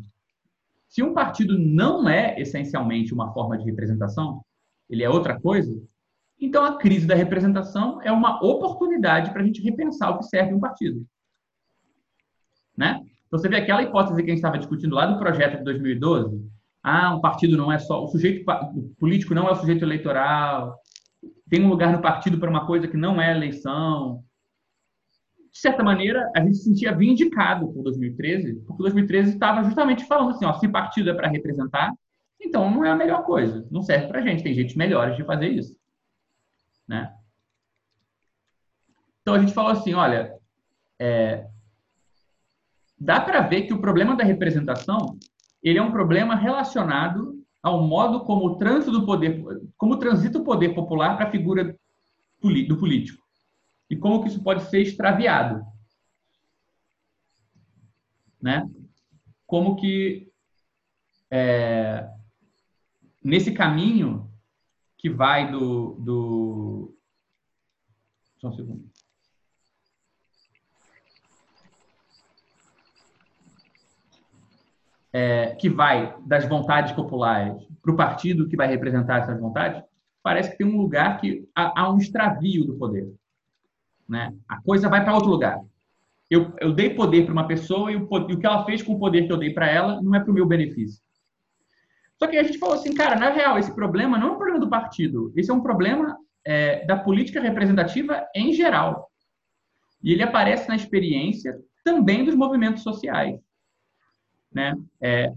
[0.88, 4.42] Se um partido não é essencialmente uma forma de representação,
[4.88, 5.78] ele é outra coisa,
[6.40, 10.54] então a crise da representação é uma oportunidade para a gente repensar o que serve
[10.54, 11.06] um partido.
[12.74, 13.06] Né?
[13.26, 16.50] Então você vê aquela hipótese que a gente estava discutindo lá do projeto de 2012,
[16.82, 18.02] ah, um partido não é só.
[18.02, 18.44] O sujeito
[18.98, 20.78] político não é o sujeito eleitoral.
[21.48, 24.24] Tem um lugar no partido para uma coisa que não é eleição.
[25.52, 30.30] De certa maneira, a gente se sentia vindicado por 2013, porque 2013 estava justamente falando
[30.30, 31.92] assim: ó, se partido é para representar,
[32.40, 33.66] então não é a melhor coisa.
[33.70, 34.42] Não serve para gente.
[34.42, 35.76] Tem jeitos melhores de fazer isso.
[36.88, 37.12] Né?
[39.20, 40.32] Então a gente falou assim: olha,
[40.98, 41.46] é,
[42.98, 45.18] dá para ver que o problema da representação
[45.62, 49.44] ele é um problema relacionado ao modo como o trânsito do poder,
[49.76, 51.76] como transita o poder popular para a figura
[52.42, 53.22] do político
[53.90, 55.62] e como que isso pode ser extraviado.
[58.40, 58.68] né?
[59.46, 60.32] Como que
[61.30, 62.08] é,
[63.22, 64.30] nesse caminho
[64.96, 66.96] que vai do, do
[68.38, 68.89] só um segundo.
[75.12, 79.82] É, que vai das vontades populares para o partido que vai representar essas vontades,
[80.22, 83.12] parece que tem um lugar que há, há um extravio do poder.
[84.08, 84.32] Né?
[84.48, 85.60] A coisa vai para outro lugar.
[86.30, 88.92] Eu, eu dei poder para uma pessoa e o, e o que ela fez com
[88.92, 91.02] o poder que eu dei para ela não é para o meu benefício.
[92.16, 94.60] Só que a gente falou assim, cara, na real, esse problema não é um problema
[94.60, 99.10] do partido, esse é um problema é, da política representativa em geral.
[100.02, 103.40] E ele aparece na experiência também dos movimentos sociais.
[104.52, 104.74] Né?
[105.00, 105.32] É,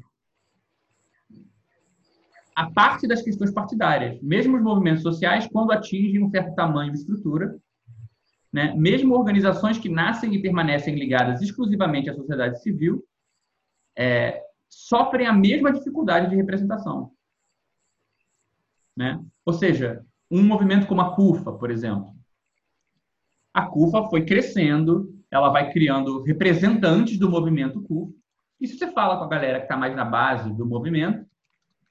[2.55, 6.95] a parte das questões partidárias, mesmo os movimentos sociais, quando atingem um certo tamanho e
[6.95, 7.57] estrutura,
[8.51, 13.03] né, mesmo organizações que nascem e permanecem ligadas exclusivamente à sociedade civil,
[13.95, 17.11] é, sofrem a mesma dificuldade de representação.
[18.95, 19.19] Né?
[19.43, 22.13] Ou seja, um movimento como a CUFA, por exemplo.
[23.51, 28.22] A CUFA foi crescendo, ela vai criando representantes do movimento CUFA.
[28.63, 31.25] E se você fala com a galera que está mais na base do movimento,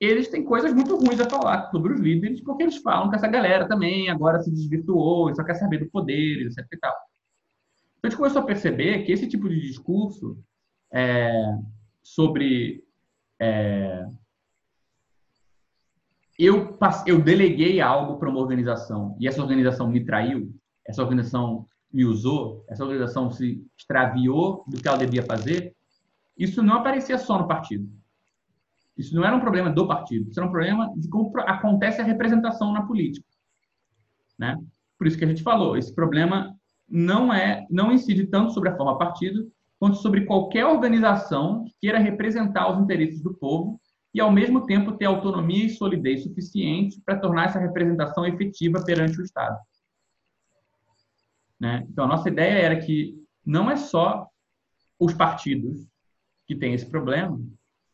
[0.01, 3.29] eles têm coisas muito ruins a falar sobre os líderes, porque eles falam que essa
[3.29, 6.66] galera também agora se desvirtuou, só quer saber do poder, etc.
[6.73, 6.95] E tal.
[7.99, 10.43] Então, a gente começou a perceber que esse tipo de discurso
[10.91, 11.59] é,
[12.03, 12.83] sobre
[13.39, 14.07] é,
[16.39, 20.51] eu, eu deleguei algo para uma organização e essa organização me traiu,
[20.87, 25.77] essa organização me usou, essa organização se extraviou do que ela devia fazer,
[26.43, 27.88] isso não aparecia só no partido.
[28.97, 32.05] Isso não era um problema do partido, isso era um problema de como acontece a
[32.05, 33.26] representação na política.
[34.38, 34.59] Né?
[34.99, 36.55] Por isso que a gente falou, esse problema
[36.88, 41.99] não é, não incide tanto sobre a forma partido, quanto sobre qualquer organização que queira
[41.99, 43.80] representar os interesses do povo
[44.12, 49.20] e, ao mesmo tempo, ter autonomia e solidez suficiente para tornar essa representação efetiva perante
[49.20, 49.59] o Estado.
[51.59, 51.86] Né?
[51.88, 54.28] Então, a nossa ideia era que não é só
[54.99, 55.91] os partidos
[56.53, 57.40] que têm esse problema,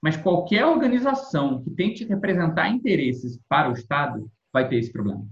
[0.02, 5.26] mas qualquer organização que tente representar interesses para o Estado vai ter esse problema.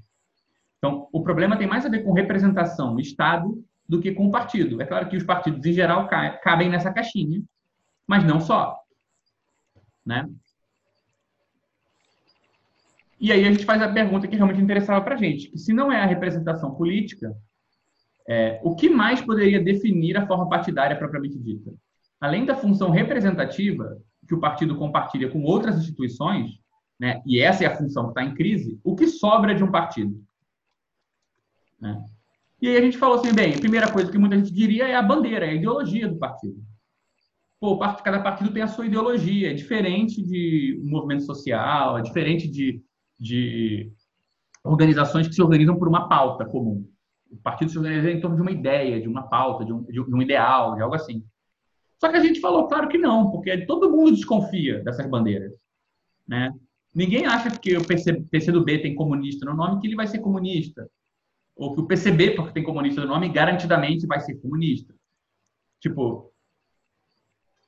[0.79, 4.81] Então, o problema tem mais a ver com representação Estado do que com o partido.
[4.81, 6.09] É claro que os partidos, em geral,
[6.43, 7.43] cabem nessa caixinha,
[8.07, 8.79] mas não só.
[10.05, 10.29] Né?
[13.19, 15.73] E aí a gente faz a pergunta que realmente interessava para a gente, que se
[15.73, 17.35] não é a representação política,
[18.29, 21.73] é, o que mais poderia definir a forma partidária propriamente dita?
[22.21, 26.59] Além da função representativa, que o partido compartilha com outras instituições,
[26.99, 29.71] né, e essa é a função que está em crise, o que sobra de um
[29.71, 30.19] partido?
[31.81, 32.03] Né?
[32.61, 34.95] E aí a gente falou assim, bem, a primeira coisa que muita gente diria é
[34.95, 36.57] a bandeira, é a ideologia do partido.
[37.61, 42.49] Pô, cada partido tem a sua ideologia, é diferente de um movimento social, é diferente
[42.49, 42.83] de
[43.19, 43.91] de
[44.63, 46.87] organizações que se organizam por uma pauta comum.
[47.31, 50.01] O partido se organiza em torno de uma ideia, de uma pauta, de um, de
[50.01, 51.25] um ideal, de algo assim.
[51.99, 55.53] Só que a gente falou, claro que não, porque todo mundo desconfia dessas bandeiras.
[56.27, 56.53] Né?
[56.95, 60.91] Ninguém acha que o PC, PCdoB tem comunista no nome que ele vai ser comunista.
[61.55, 64.95] Ou que o PCB, porque tem comunista no nome, garantidamente vai ser comunista.
[65.81, 66.33] Tipo,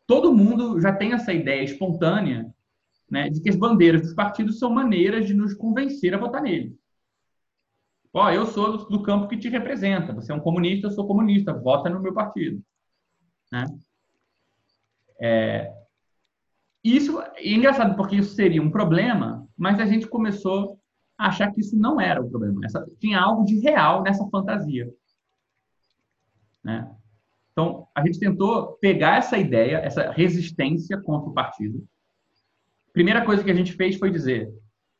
[0.06, 2.52] todo mundo já tem essa ideia espontânea
[3.10, 6.76] né, de que as bandeiras dos partidos são maneiras de nos convencer a votar neles.
[8.12, 10.14] Ó, eu sou do, do, campo que te representa.
[10.14, 11.52] Você é um comunista, eu sou comunista.
[11.52, 12.62] Vota no meu partido.
[13.52, 13.66] Né?
[15.20, 15.72] É,
[16.82, 20.78] isso é engraçado porque isso seria um problema, mas a gente começou
[21.18, 22.60] a achar que isso não era o problema.
[22.64, 24.88] Essa, tinha algo de real nessa fantasia.
[26.62, 26.88] Né?
[27.52, 31.84] Então, a gente tentou pegar essa ideia, essa resistência contra o partido,
[32.92, 34.52] primeira coisa que a gente fez foi dizer,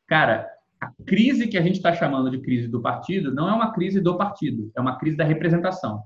[0.06, 0.48] cara,
[0.80, 4.00] a crise que a gente está chamando de crise do partido não é uma crise
[4.00, 6.02] do partido, é uma crise da representação.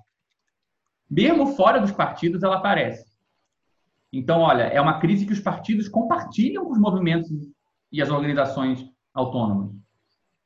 [1.10, 3.11] Mesmo fora dos partidos, ela aparece.
[4.12, 7.30] Então, olha, é uma crise que os partidos compartilham com os movimentos
[7.90, 8.84] e as organizações
[9.14, 9.70] autônomas.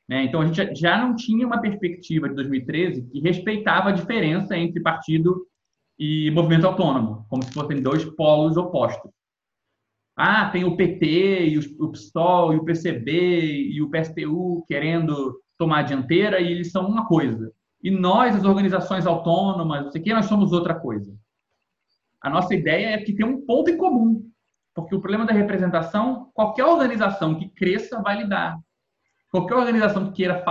[0.08, 0.22] Né?
[0.24, 4.80] Então, a gente já não tinha uma perspectiva de 2013 que respeitava a diferença entre
[4.80, 5.46] partido
[5.98, 9.10] e movimento autônomo, como se fossem dois polos opostos.
[10.16, 15.80] Ah, tem o PT, e o PSTOL, e o PCB, e o PSTU querendo tomar
[15.80, 17.52] a dianteira, e eles são uma coisa.
[17.82, 21.14] E nós, as organizações autônomas, não sei o que, nós somos outra coisa.
[22.26, 24.28] A nossa ideia é que tem um ponto em comum.
[24.74, 28.58] Porque o problema da representação, qualquer organização que cresça vai lidar.
[29.30, 30.44] Qualquer organização que queira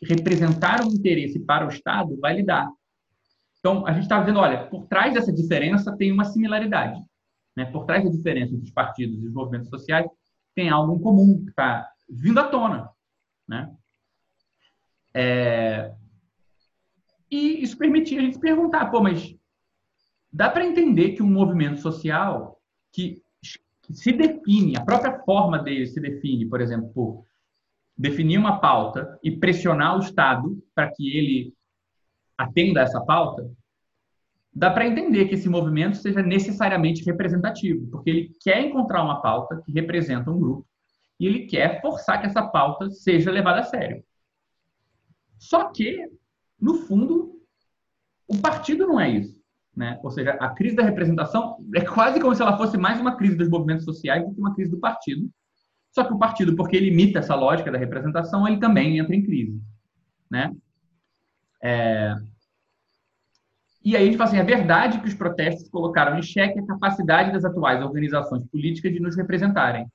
[0.00, 2.68] representar um interesse para o Estado vai lidar.
[3.58, 7.02] Então, a gente está dizendo, olha, por trás dessa diferença tem uma similaridade.
[7.56, 10.06] né, por trás da diferença entre os partidos e os movimentos sociais,
[10.54, 12.90] tem algo em comum que está vindo à tona.
[13.48, 13.74] Né?
[15.12, 15.92] É...
[17.28, 19.36] E isso permitia a gente se perguntar, pô, mas
[20.32, 22.60] dá para entender que um movimento social
[22.92, 23.22] que,
[23.82, 27.24] que, se define, a própria forma dele se define, por exemplo, por
[27.96, 31.54] definir uma pauta e pressionar o Estado para que ele
[32.36, 33.50] atenda a essa pauta,
[34.52, 39.60] dá para entender que esse movimento seja necessariamente representativo, porque ele quer encontrar uma pauta
[39.64, 40.66] que representa um grupo
[41.18, 44.04] e ele quer forçar que essa pauta seja levada a sério.
[45.36, 46.08] Só que,
[46.60, 47.40] no fundo,
[48.26, 49.37] o partido não é isso.
[49.78, 49.96] Né?
[50.02, 53.36] Ou seja, a crise da representação é quase como se ela fosse mais uma crise
[53.36, 55.30] dos movimentos sociais do que uma crise do partido.
[55.92, 59.22] Só que o partido, porque ele imita essa lógica da representação, ele também entra em
[59.22, 59.62] crise.
[60.28, 60.52] Né?
[61.62, 62.12] É...
[63.84, 66.66] E aí a gente fala assim, é verdade que os protestos colocaram em xeque a
[66.66, 69.86] capacidade das atuais organizações políticas de nos representarem.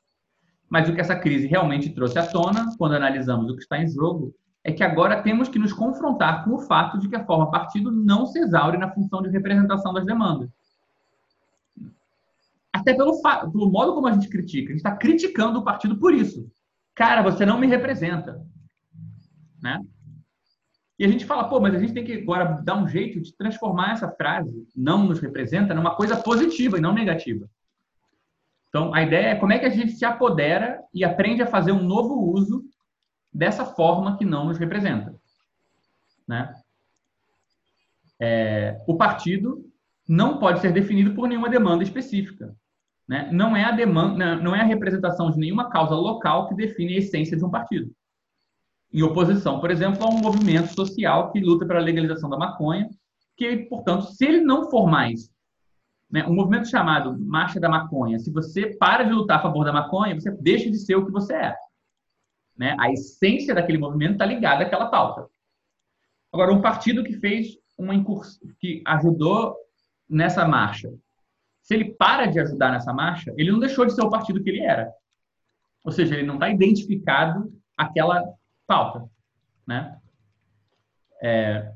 [0.69, 3.89] Mas o que essa crise realmente trouxe à tona, quando analisamos o que está em
[3.89, 4.33] jogo,
[4.63, 7.91] é que agora temos que nos confrontar com o fato de que a forma partido
[7.91, 10.49] não se exaure na função de representação das demandas.
[12.71, 14.69] Até pelo, pelo modo como a gente critica.
[14.69, 16.49] A gente está criticando o partido por isso.
[16.95, 18.41] Cara, você não me representa.
[19.61, 19.79] Né?
[20.97, 23.35] E a gente fala, pô, mas a gente tem que agora dar um jeito de
[23.35, 27.49] transformar essa frase, não nos representa, numa coisa positiva e não negativa.
[28.69, 31.71] Então, a ideia é como é que a gente se apodera e aprende a fazer
[31.71, 32.63] um novo uso
[33.33, 35.15] dessa forma que não nos representa.
[36.27, 36.53] Né?
[38.19, 39.65] É, o partido
[40.07, 42.55] não pode ser definido por nenhuma demanda específica.
[43.07, 43.29] Né?
[43.31, 46.99] Não é a demanda, não é a representação de nenhuma causa local que define a
[46.99, 47.93] essência de um partido
[48.93, 52.87] em oposição, por exemplo, a um movimento social que luta pela legalização da maconha,
[53.35, 55.31] que, portanto, se ele não for mais
[56.11, 59.73] né, um movimento chamado Marcha da Maconha, se você para de lutar a favor da
[59.73, 61.55] maconha, você deixa de ser o que você é.
[62.57, 62.75] Né?
[62.79, 65.27] A essência daquele movimento está ligada àquela pauta.
[66.31, 69.55] Agora, um partido que fez uma incursão, que ajudou
[70.09, 70.93] nessa marcha,
[71.61, 74.49] se ele para de ajudar nessa marcha, ele não deixou de ser o partido que
[74.49, 74.91] ele era.
[75.83, 78.23] Ou seja, ele não está identificado àquela
[78.65, 79.09] pauta,
[79.65, 79.97] né?
[81.21, 81.71] É...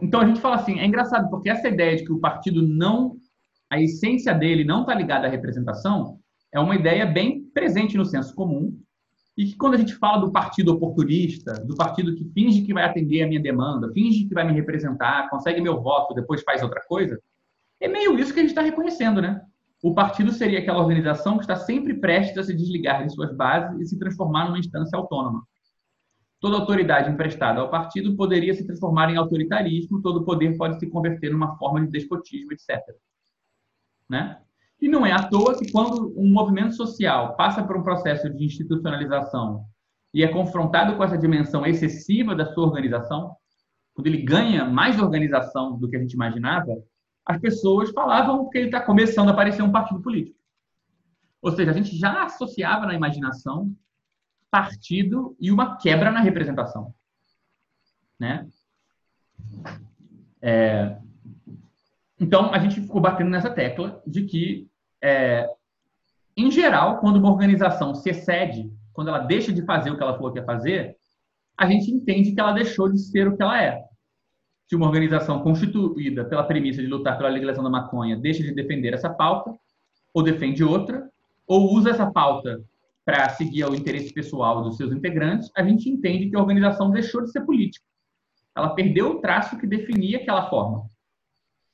[0.00, 3.16] Então a gente fala assim, é engraçado porque essa ideia de que o partido não,
[3.68, 6.19] a essência dele não está ligada à representação,
[6.52, 8.78] é uma ideia bem presente no senso comum
[9.36, 12.84] e que quando a gente fala do partido oportunista, do partido que finge que vai
[12.84, 16.82] atender a minha demanda, finge que vai me representar, consegue meu voto, depois faz outra
[16.86, 17.18] coisa,
[17.80, 19.40] é meio isso que a gente está reconhecendo, né?
[19.82, 23.80] o partido seria aquela organização que está sempre prestes a se desligar de suas bases
[23.80, 25.42] e se transformar numa instância autônoma.
[26.38, 31.30] Toda autoridade emprestada ao partido poderia se transformar em autoritarismo, todo poder pode se converter
[31.30, 32.78] numa forma de despotismo, etc.
[34.08, 34.40] Né?
[34.80, 38.44] E não é à toa que quando um movimento social passa por um processo de
[38.44, 39.64] institucionalização
[40.12, 43.36] e é confrontado com essa dimensão excessiva da sua organização,
[43.94, 46.72] quando ele ganha mais organização do que a gente imaginava,
[47.24, 50.38] as pessoas falavam que ele está começando a aparecer um partido político.
[51.42, 53.74] Ou seja, a gente já associava na imaginação
[54.50, 56.92] partido e uma quebra na representação.
[58.18, 58.46] Né?
[60.42, 60.98] É...
[62.18, 64.69] Então, a gente ficou batendo nessa tecla de que,
[65.02, 65.48] é...
[66.36, 70.14] em geral, quando uma organização se excede, quando ela deixa de fazer o que ela
[70.14, 70.96] falou que ia fazer,
[71.56, 73.82] a gente entende que ela deixou de ser o que ela é
[74.70, 78.94] se uma organização constituída pela premissa de lutar pela legalização da maconha deixa de defender
[78.94, 79.52] essa pauta,
[80.14, 81.10] ou defende outra,
[81.44, 82.62] ou usa essa pauta
[83.04, 87.20] para seguir o interesse pessoal dos seus integrantes, a gente entende que a organização deixou
[87.24, 87.84] de ser política.
[88.54, 90.88] Ela perdeu o traço que definia aquela forma.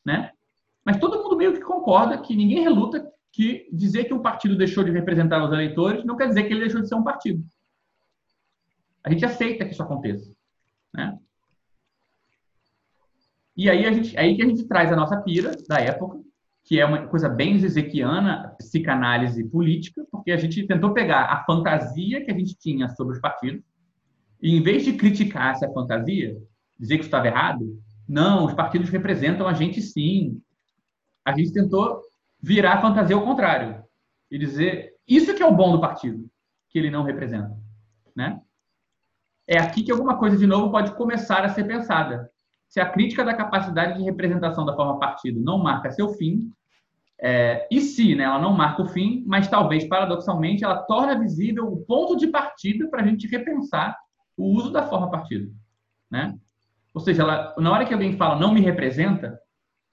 [0.03, 0.31] Né?
[0.83, 3.07] Mas todo mundo meio que concorda que ninguém reluta
[3.37, 6.61] que dizer que um partido deixou de representar os eleitores não quer dizer que ele
[6.61, 7.45] deixou de ser um partido.
[9.05, 10.35] A gente aceita que isso aconteça.
[10.95, 11.19] Né?
[13.55, 16.19] E aí, a gente, aí que a gente traz a nossa pira da época,
[16.65, 22.25] que é uma coisa bem zequiana, psicanálise política, porque a gente tentou pegar a fantasia
[22.25, 23.63] que a gente tinha sobre os partidos,
[24.43, 26.37] e em vez de criticar essa fantasia,
[26.79, 30.41] dizer que estava errado, não, os partidos representam a gente sim.
[31.25, 32.01] A gente tentou
[32.41, 33.85] virar a fantasia ao contrário
[34.31, 36.29] e dizer isso que é o bom do partido,
[36.69, 37.57] que ele não representa,
[38.15, 38.41] né?
[39.47, 42.31] É aqui que alguma coisa de novo pode começar a ser pensada
[42.69, 46.51] se a crítica da capacidade de representação da forma partido não marca seu fim,
[47.19, 51.73] é, e se né, ela não marca o fim, mas talvez, paradoxalmente, ela torna visível
[51.73, 53.97] o ponto de partida para a gente repensar
[54.37, 55.51] o uso da forma partido.
[56.11, 56.37] Né?
[56.93, 59.39] Ou seja, ela, na hora que alguém fala não me representa,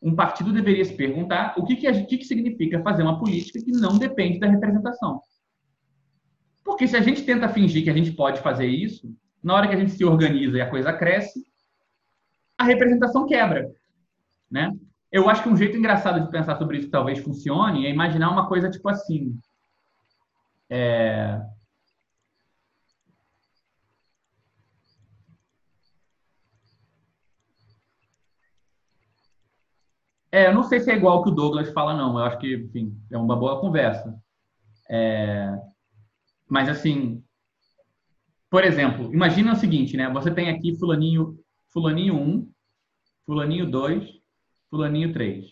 [0.04, 3.72] um partido deveria se perguntar o que, que, que, que significa fazer uma política que
[3.72, 5.22] não depende da representação.
[6.62, 9.10] Porque se a gente tenta fingir que a gente pode fazer isso,
[9.42, 11.46] na hora que a gente se organiza e a coisa cresce,
[12.58, 13.72] a representação quebra,
[14.52, 14.72] né?
[15.12, 18.30] Eu acho que um jeito engraçado de pensar sobre isso que talvez funcione é imaginar
[18.30, 19.38] uma coisa tipo assim.
[20.70, 21.40] É...
[30.34, 32.18] É, eu não sei se é igual que o Douglas fala, não.
[32.18, 34.20] Eu acho que, enfim, é uma boa conversa.
[34.90, 35.56] É...
[36.50, 37.24] Mas, assim,
[38.50, 40.10] por exemplo, imagina o seguinte, né?
[40.10, 41.38] Você tem aqui fulaninho,
[41.72, 42.52] fulaninho 1,
[43.28, 44.10] fulaninho 2,
[44.72, 45.46] fulaninho 3.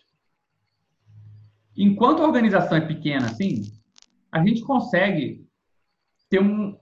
[1.77, 3.61] Enquanto a organização é pequena assim,
[4.31, 5.45] a gente consegue
[6.27, 6.75] ter um,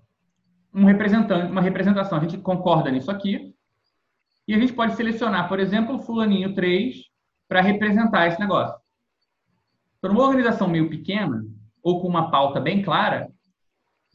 [0.73, 2.17] um representante, uma representação.
[2.17, 3.53] A gente concorda nisso aqui
[4.47, 7.08] e a gente pode selecionar, por exemplo, fulaninho 3
[7.49, 8.79] para representar esse negócio.
[9.97, 11.43] Então, numa organização meio pequena
[11.81, 13.29] ou com uma pauta bem clara,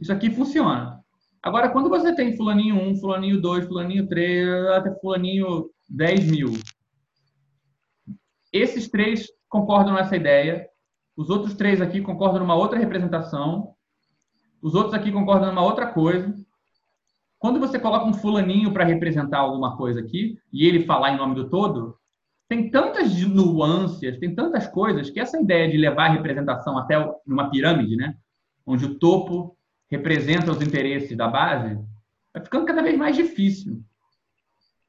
[0.01, 1.01] isso aqui funciona.
[1.43, 6.53] Agora, quando você tem fulaninho 1, fulaninho 2, fulaninho 3, até fulaninho 10 mil,
[8.53, 10.69] esses três concordam nessa ideia,
[11.17, 13.75] os outros três aqui concordam numa outra representação,
[14.63, 16.35] os outros aqui concordam numa outra coisa.
[17.39, 21.35] Quando você coloca um fulaninho para representar alguma coisa aqui, e ele falar em nome
[21.35, 21.99] do todo,
[22.49, 27.51] tem tantas nuances, tem tantas coisas, que essa ideia de levar a representação até uma
[27.51, 28.17] pirâmide, né?
[28.67, 29.57] onde o topo
[29.91, 31.79] representa os interesses da base,
[32.33, 33.83] vai ficando cada vez mais difícil.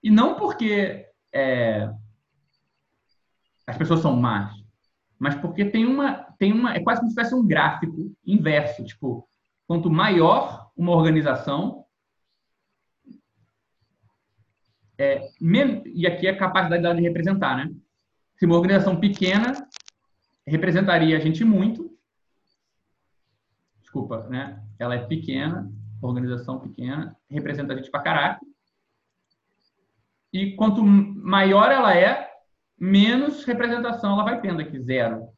[0.02, 1.90] E não porque é,
[3.68, 4.54] as pessoas são más,
[5.18, 9.28] mas porque tem uma, tem uma, é quase como se tivesse um gráfico inverso, tipo,
[9.68, 11.85] quanto maior uma organização,
[14.98, 15.30] é,
[15.86, 17.74] e aqui é a capacidade dela de representar, né?
[18.38, 19.68] Se uma organização pequena
[20.46, 21.96] representaria a gente muito,
[23.82, 24.62] desculpa, né?
[24.78, 25.72] Ela é pequena,
[26.02, 28.46] organização pequena, representa a gente pra caraca.
[30.32, 32.30] E quanto maior ela é,
[32.78, 35.30] menos representação ela vai tendo aqui, zero.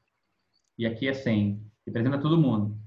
[0.77, 1.61] E aqui é 100.
[1.85, 2.77] Representa todo mundo.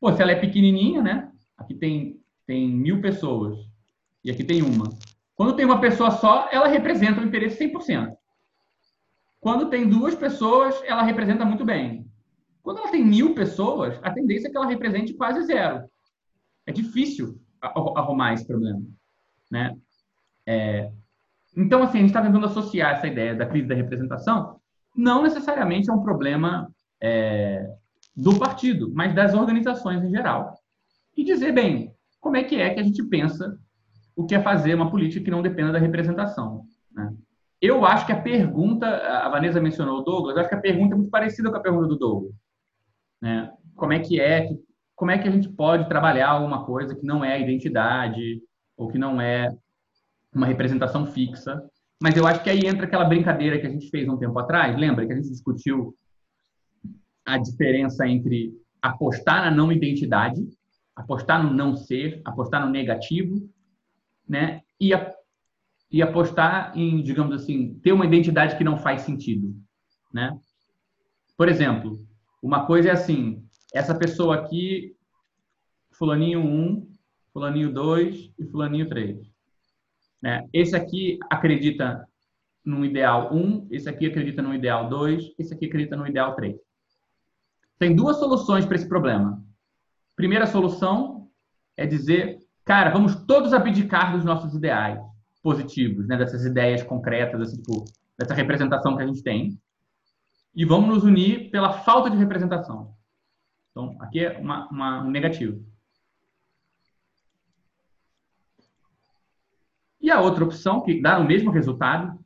[0.00, 1.32] Pô, se ela é pequenininha, né?
[1.56, 3.58] Aqui tem, tem mil pessoas.
[4.24, 4.88] E aqui tem uma.
[5.42, 8.16] Quando tem uma pessoa só, ela representa o interesse 100%.
[9.40, 12.06] Quando tem duas pessoas, ela representa muito bem.
[12.62, 15.82] Quando ela tem mil pessoas, a tendência é que ela represente quase zero.
[16.64, 18.82] É difícil arrumar esse problema.
[19.50, 19.76] Né?
[20.46, 20.92] É,
[21.56, 24.60] então, assim, a gente está tentando associar essa ideia da crise da representação
[24.94, 26.72] não necessariamente a um problema
[27.02, 27.68] é,
[28.14, 30.54] do partido, mas das organizações em geral.
[31.16, 33.58] E dizer, bem, como é que é que a gente pensa
[34.14, 36.64] o que é fazer uma política que não dependa da representação.
[36.92, 37.12] Né?
[37.60, 40.98] Eu acho que a pergunta, a Vanessa mencionou o Douglas, acho que a pergunta é
[40.98, 42.34] muito parecida com a pergunta do Douglas.
[43.20, 43.50] Né?
[43.74, 44.48] Como é que é,
[44.94, 48.42] como é que a gente pode trabalhar alguma coisa que não é identidade
[48.76, 49.48] ou que não é
[50.34, 51.62] uma representação fixa.
[52.00, 54.76] Mas eu acho que aí entra aquela brincadeira que a gente fez um tempo atrás.
[54.76, 55.94] Lembra que a gente discutiu
[57.24, 60.42] a diferença entre apostar na não identidade,
[60.96, 63.48] apostar no não ser, apostar no negativo,
[64.28, 64.62] né?
[64.80, 65.12] E, a,
[65.90, 69.54] e apostar em, digamos assim, ter uma identidade que não faz sentido,
[70.12, 70.38] né?
[71.36, 72.04] Por exemplo,
[72.42, 74.94] uma coisa é assim, essa pessoa aqui,
[75.92, 76.92] fulaninho 1,
[77.32, 79.18] fulaninho 2 e fulaninho 3.
[80.20, 80.48] Né?
[80.52, 82.06] Esse aqui acredita
[82.64, 86.56] no ideal 1, esse aqui acredita no ideal 2, esse aqui acredita no ideal 3.
[87.78, 89.42] Tem duas soluções para esse problema.
[90.14, 91.28] Primeira solução
[91.76, 92.38] é dizer,
[92.72, 94.98] cara, vamos todos abdicar dos nossos ideais
[95.42, 96.16] positivos, né?
[96.16, 97.84] dessas ideias concretas, assim, tipo,
[98.18, 99.60] dessa representação que a gente tem,
[100.54, 102.94] e vamos nos unir pela falta de representação.
[103.70, 105.62] Então, aqui é uma, uma, um negativo.
[110.00, 112.18] E a outra opção, que dá o mesmo resultado,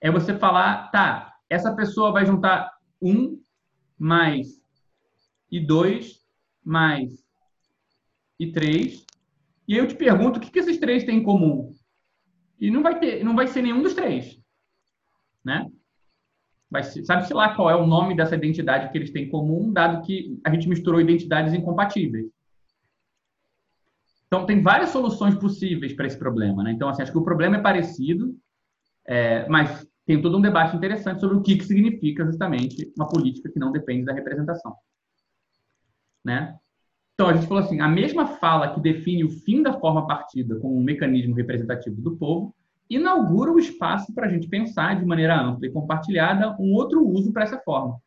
[0.00, 2.72] é você falar, tá, essa pessoa vai juntar
[3.02, 3.38] um
[3.98, 4.62] mais
[5.50, 6.24] e dois
[6.64, 7.22] mais
[8.38, 9.09] e três.
[9.70, 11.72] E aí eu te pergunto o que, que esses três têm em comum.
[12.58, 14.36] E não vai ter, não vai ser nenhum dos três,
[15.44, 15.70] né?
[17.04, 20.40] Sabe-se lá qual é o nome dessa identidade que eles têm em comum, dado que
[20.44, 22.26] a gente misturou identidades incompatíveis.
[24.26, 26.64] Então, tem várias soluções possíveis para esse problema.
[26.64, 26.72] Né?
[26.72, 28.36] Então, assim, acho que o problema é parecido,
[29.06, 33.48] é, mas tem todo um debate interessante sobre o que, que significa justamente uma política
[33.48, 34.74] que não depende da representação.
[36.24, 36.58] Né?
[37.20, 40.56] Então, a gente falou assim, a mesma fala que define o fim da forma partida
[40.56, 42.54] como um mecanismo representativo do povo
[42.88, 47.30] inaugura o espaço para a gente pensar de maneira ampla e compartilhada um outro uso
[47.30, 48.00] para essa forma.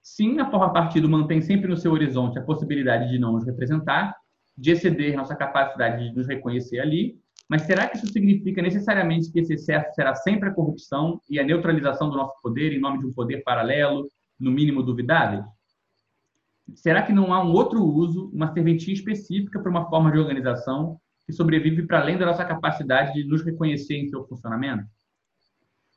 [0.00, 4.14] Sim, a forma partido mantém sempre no seu horizonte a possibilidade de não nos representar,
[4.56, 7.18] de exceder nossa capacidade de nos reconhecer ali,
[7.48, 11.44] mas será que isso significa necessariamente que esse excesso será sempre a corrupção e a
[11.44, 14.06] neutralização do nosso poder em nome de um poder paralelo,
[14.38, 15.42] no mínimo duvidável?
[16.74, 21.00] Será que não há um outro uso, uma serventia específica para uma forma de organização
[21.24, 24.88] que sobrevive para além da nossa capacidade de nos reconhecer em seu funcionamento?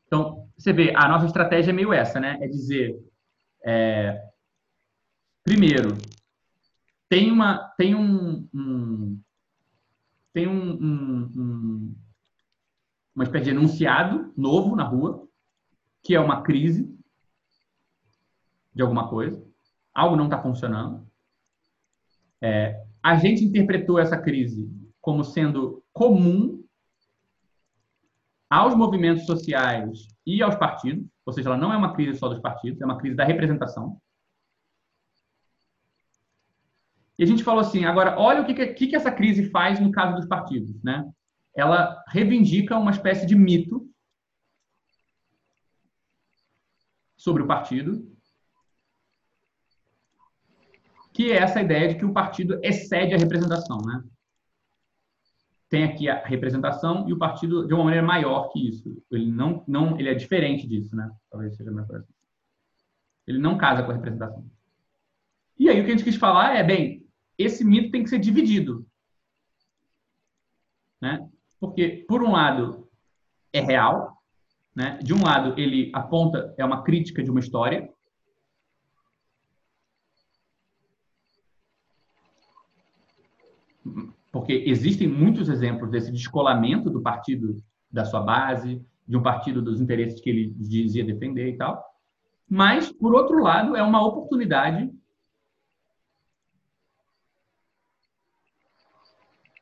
[0.06, 2.38] Então, você vê, a nossa estratégia é meio essa, né?
[2.42, 3.00] É dizer,
[3.64, 4.22] é,
[5.44, 5.98] primeiro,
[7.08, 9.22] tem uma, tem um, um
[10.32, 11.96] tem um, um, um,
[13.16, 15.28] uma espécie de enunciado novo na rua,
[16.04, 16.88] que é uma crise
[18.74, 19.44] de alguma coisa,
[20.00, 21.06] algo não está funcionando.
[22.42, 24.72] É, a gente interpretou essa crise
[25.02, 26.64] como sendo comum
[28.50, 32.40] aos movimentos sociais e aos partidos, ou seja, ela não é uma crise só dos
[32.40, 34.00] partidos, é uma crise da representação.
[37.18, 39.92] E a gente falou assim, agora, olha o que, que, que essa crise faz no
[39.92, 40.82] caso dos partidos.
[40.82, 41.06] Né?
[41.54, 43.86] Ela reivindica uma espécie de mito
[47.18, 48.10] sobre o partido,
[51.20, 53.82] que é essa ideia de que o partido excede a representação.
[53.82, 54.02] Né?
[55.68, 59.04] Tem aqui a representação e o partido de uma maneira maior que isso.
[59.12, 61.12] Ele não, não ele é diferente disso, né?
[61.30, 62.14] Talvez seja melhor assim.
[63.28, 64.50] Ele não casa com a representação.
[65.58, 67.06] E aí o que a gente quis falar é, bem,
[67.38, 68.88] esse mito tem que ser dividido.
[71.02, 71.30] Né?
[71.60, 72.90] Porque, por um lado,
[73.52, 74.24] é real,
[74.74, 74.98] né?
[75.04, 77.94] de um lado, ele aponta, é uma crítica de uma história,
[84.50, 89.80] porque existem muitos exemplos desse descolamento do partido da sua base, de um partido dos
[89.80, 91.86] interesses que ele dizia defender e tal.
[92.50, 94.92] Mas, por outro lado, é uma oportunidade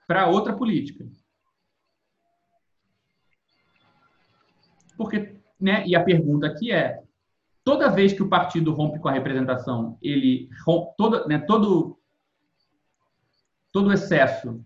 [0.08, 1.06] para outra política.
[4.96, 7.04] Porque, né, e a pergunta aqui é,
[7.62, 12.00] toda vez que o partido rompe com a representação, ele rompe, toda, né, todo
[13.70, 14.66] todo excesso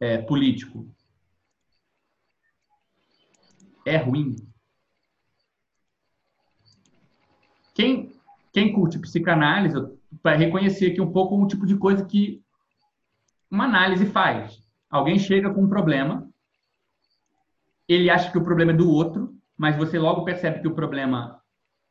[0.00, 0.88] é, político
[3.84, 4.36] é ruim.
[7.74, 8.12] Quem,
[8.52, 9.74] quem curte psicanálise
[10.22, 12.42] vai reconhecer aqui um pouco um tipo de coisa que
[13.50, 14.60] uma análise faz.
[14.88, 16.28] Alguém chega com um problema,
[17.88, 21.40] ele acha que o problema é do outro, mas você logo percebe que o problema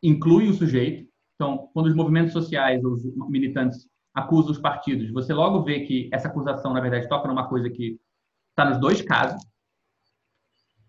[0.02, 1.10] inclui o sujeito.
[1.36, 6.28] Então, quando os movimentos sociais, os militantes acusam os partidos, você logo vê que essa
[6.28, 8.00] acusação, na verdade, toca numa coisa que
[8.50, 9.42] está nos dois casos.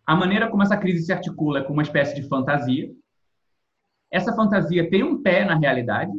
[0.06, 2.90] A maneira como essa crise se articula é com uma espécie de fantasia.
[4.10, 6.12] Essa fantasia tem um pé na realidade,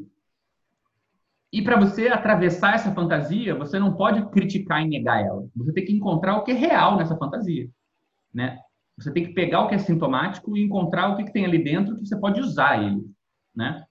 [1.52, 5.45] e para você atravessar essa fantasia, você não pode criticar e negar ela.
[5.56, 7.69] Você tem que encontrar o que é real nessa fantasia,
[8.34, 8.57] né?
[8.98, 11.61] Você tem que pegar o que é sintomático e encontrar o que, que tem ali
[11.61, 13.03] dentro que você pode usar ele,
[13.53, 13.84] né?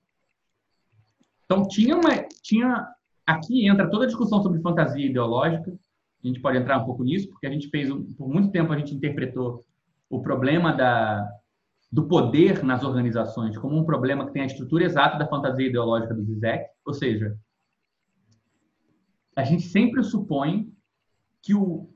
[1.45, 2.11] Então tinha uma,
[2.43, 2.89] tinha
[3.31, 5.73] aqui entra toda a discussão sobre fantasia ideológica.
[6.23, 8.79] A gente pode entrar um pouco nisso, porque a gente fez por muito tempo a
[8.79, 9.65] gente interpretou
[10.09, 11.29] o problema da
[11.93, 16.15] do poder nas organizações como um problema que tem a estrutura exata da fantasia ideológica
[16.15, 17.37] do Zizek, ou seja,
[19.35, 20.73] a gente sempre supõe
[21.43, 21.91] que, o,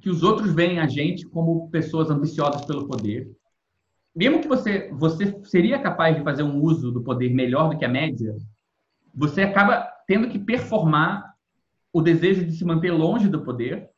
[0.00, 3.30] que os outros veem a gente como pessoas ambiciosas pelo poder.
[4.14, 7.84] Mesmo que você, você seria capaz de fazer um uso do poder melhor do que
[7.84, 8.34] a média,
[9.14, 11.34] você acaba tendo que performar
[11.92, 13.88] o desejo de se manter longe do poder,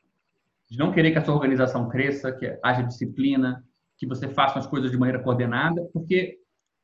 [0.69, 3.65] de não querer que a sua organização cresça, que haja disciplina,
[3.99, 6.39] que você faça as coisas de maneira coordenada, porque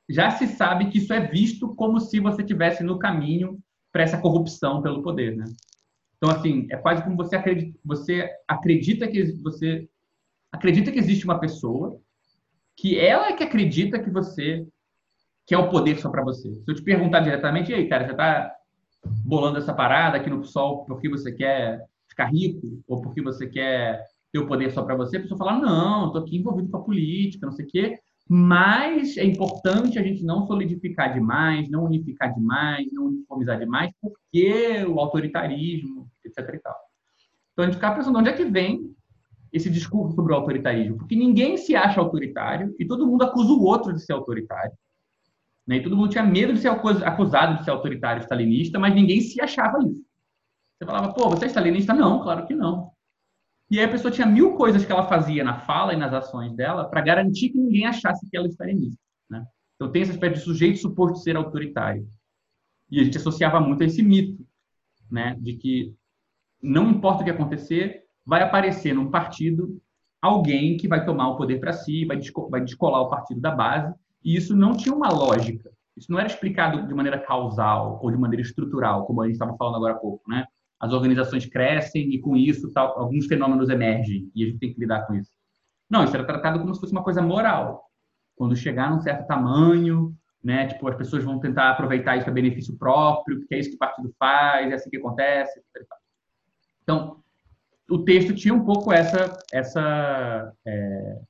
[0.09, 3.59] já se sabe que isso é visto como se você estivesse no caminho
[3.93, 5.45] para essa corrupção pelo poder, né?
[6.17, 9.89] Então, assim, é quase como você acredita, você acredita que você
[10.53, 12.01] acredita que existe uma pessoa
[12.77, 14.67] que ela é que acredita que você
[15.47, 16.53] que é o poder só para você.
[16.53, 18.53] Se eu te perguntar diretamente, e aí, cara, você está
[19.25, 24.03] bolando essa parada aqui no PSOL porque você quer ficar rico ou porque você quer
[24.33, 26.83] ter o poder só para você, a pessoa fala, não, estou aqui envolvido com a
[26.83, 27.99] política, não sei o quê.
[28.29, 34.85] Mas é importante a gente não solidificar demais, não unificar demais, não uniformizar demais, porque
[34.85, 36.59] o autoritarismo, etc.
[37.53, 38.93] Então a gente fica pensando onde é que vem
[39.53, 43.63] esse discurso sobre o autoritarismo, porque ninguém se acha autoritário e todo mundo acusa o
[43.63, 44.73] outro de ser autoritário.
[45.67, 45.77] Né?
[45.77, 49.41] E todo mundo tinha medo de ser acusado de ser autoritário stalinista, mas ninguém se
[49.41, 50.05] achava isso.
[50.79, 51.95] Você falava, pô, você é stalinista?
[51.95, 52.93] Não, claro que não.
[53.71, 56.55] E aí a pessoa tinha mil coisas que ela fazia na fala e nas ações
[56.55, 58.99] dela para garantir que ninguém achasse que ela estaria nisso.
[59.29, 59.45] Né?
[59.75, 62.07] Então tem esse aspecto de sujeito suposto ser autoritário.
[62.91, 64.47] E a gente associava muito a esse mito,
[65.11, 65.95] né, de que
[66.63, 69.81] não importa o que acontecer, vai aparecer num partido
[70.23, 72.19] alguém que vai tomar o poder para si, vai
[72.65, 73.93] descolar o partido da base,
[74.27, 75.71] e isso não tinha uma lógica.
[75.97, 79.57] Isso não era explicado de maneira causal ou de maneira estrutural, como a gente estava
[79.57, 80.45] falando agora há pouco, né?
[80.81, 84.81] As organizações crescem e com isso tal, alguns fenômenos emergem e a gente tem que
[84.81, 85.31] lidar com isso.
[85.89, 87.85] Não, isso era tratado como se fosse uma coisa moral.
[88.35, 90.13] Quando chegar num certo tamanho,
[90.43, 90.67] né?
[90.67, 93.79] Tipo, as pessoas vão tentar aproveitar isso a benefício próprio, porque é isso que o
[93.79, 95.63] partido faz, é assim que acontece.
[96.83, 97.23] Então,
[97.89, 101.21] o texto tinha um pouco essa, essa é,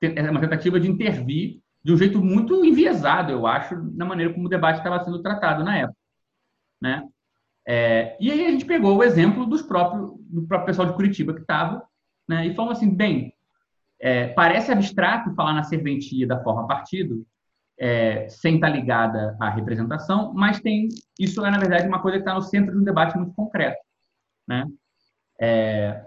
[0.00, 4.46] é, uma tentativa de intervir de um jeito muito enviesado, eu acho, na maneira como
[4.46, 5.98] o debate estava sendo tratado na época,
[6.80, 7.02] né?
[7.66, 11.34] É, e aí a gente pegou o exemplo dos próprios, do próprio pessoal de Curitiba
[11.34, 11.82] que estava,
[12.28, 12.46] né?
[12.46, 13.32] E falou assim, bem,
[14.00, 17.26] é, parece abstrato falar na serventia da forma partido,
[17.78, 20.88] é, sem estar ligada à representação, mas tem
[21.18, 23.78] isso é na verdade uma coisa que está no centro de um debate muito concreto,
[24.46, 24.64] né?
[25.40, 26.02] É,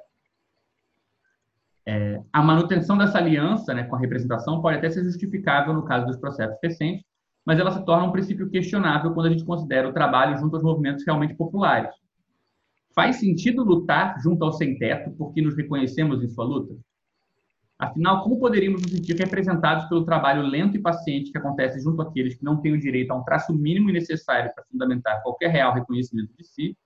[1.85, 6.05] é, a manutenção dessa aliança né, com a representação pode até ser justificável no caso
[6.05, 7.03] dos processos recentes,
[7.45, 10.63] mas ela se torna um princípio questionável quando a gente considera o trabalho junto aos
[10.63, 11.93] movimentos realmente populares.
[12.93, 16.75] Faz sentido lutar junto ao sem-teto porque nos reconhecemos em sua luta?
[17.79, 22.35] Afinal, como poderíamos nos sentir representados pelo trabalho lento e paciente que acontece junto àqueles
[22.35, 25.73] que não têm o direito a um traço mínimo e necessário para fundamentar qualquer real
[25.73, 26.77] reconhecimento de si,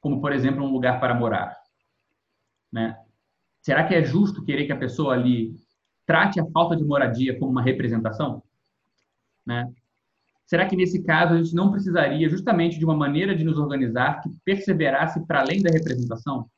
[0.00, 1.54] como, por exemplo, um lugar para morar?
[2.72, 2.96] Né?
[3.68, 5.54] Será que é justo querer que a pessoa ali
[6.06, 8.42] trate a falta de moradia como uma representação?
[9.44, 9.70] Né?
[10.46, 14.22] Será que nesse caso a gente não precisaria justamente de uma maneira de nos organizar
[14.22, 16.48] que perseverasse para além da representação?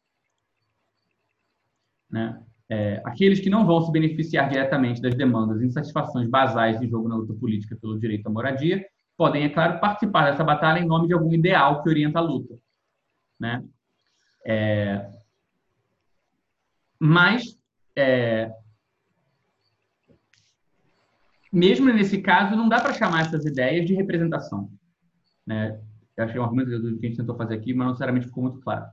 [2.08, 2.40] Né?
[2.68, 7.08] É, aqueles que não vão se beneficiar diretamente das demandas e insatisfações basais em jogo
[7.08, 11.08] na luta política pelo direito à moradia podem, é claro, participar dessa batalha em nome
[11.08, 12.56] de algum ideal que orienta a luta.
[13.36, 13.64] Né?
[14.46, 15.19] É,
[17.00, 17.58] mas,
[17.96, 18.52] é,
[21.50, 24.70] mesmo nesse caso, não dá para chamar essas ideias de representação.
[25.46, 25.80] Né?
[26.14, 28.60] Eu achei um argumento que a gente tentou fazer aqui, mas não necessariamente ficou muito
[28.60, 28.84] claro.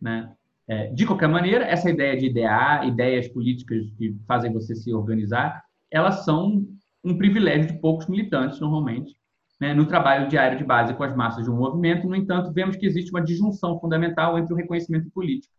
[0.00, 0.30] Né?
[0.68, 5.64] É, de qualquer maneira, essa ideia de idear, ideias políticas que fazem você se organizar,
[5.90, 6.66] elas são
[7.02, 9.16] um privilégio de poucos militantes, normalmente,
[9.58, 12.06] né, no trabalho diário de base com as massas de um movimento.
[12.06, 15.57] No entanto, vemos que existe uma disjunção fundamental entre o reconhecimento político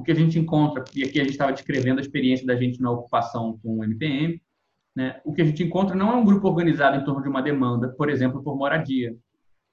[0.00, 2.80] o que a gente encontra, e aqui a gente estava descrevendo a experiência da gente
[2.80, 4.40] na ocupação com o MPM,
[4.96, 5.20] né?
[5.24, 7.90] o que a gente encontra não é um grupo organizado em torno de uma demanda,
[7.90, 9.14] por exemplo, por moradia.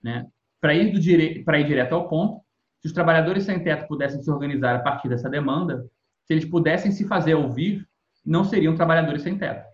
[0.03, 0.27] Né?
[0.59, 1.45] Para ir, dire...
[1.47, 2.41] ir direto ao ponto,
[2.81, 5.85] se os trabalhadores sem teto pudessem se organizar a partir dessa demanda,
[6.25, 7.87] se eles pudessem se fazer ouvir,
[8.25, 9.65] não seriam trabalhadores sem teto.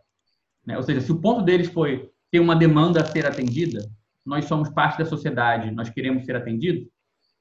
[0.63, 0.77] Né?
[0.77, 3.89] Ou seja, se o ponto deles foi ter uma demanda a ser atendida,
[4.23, 6.87] nós somos parte da sociedade, nós queremos ser atendidos,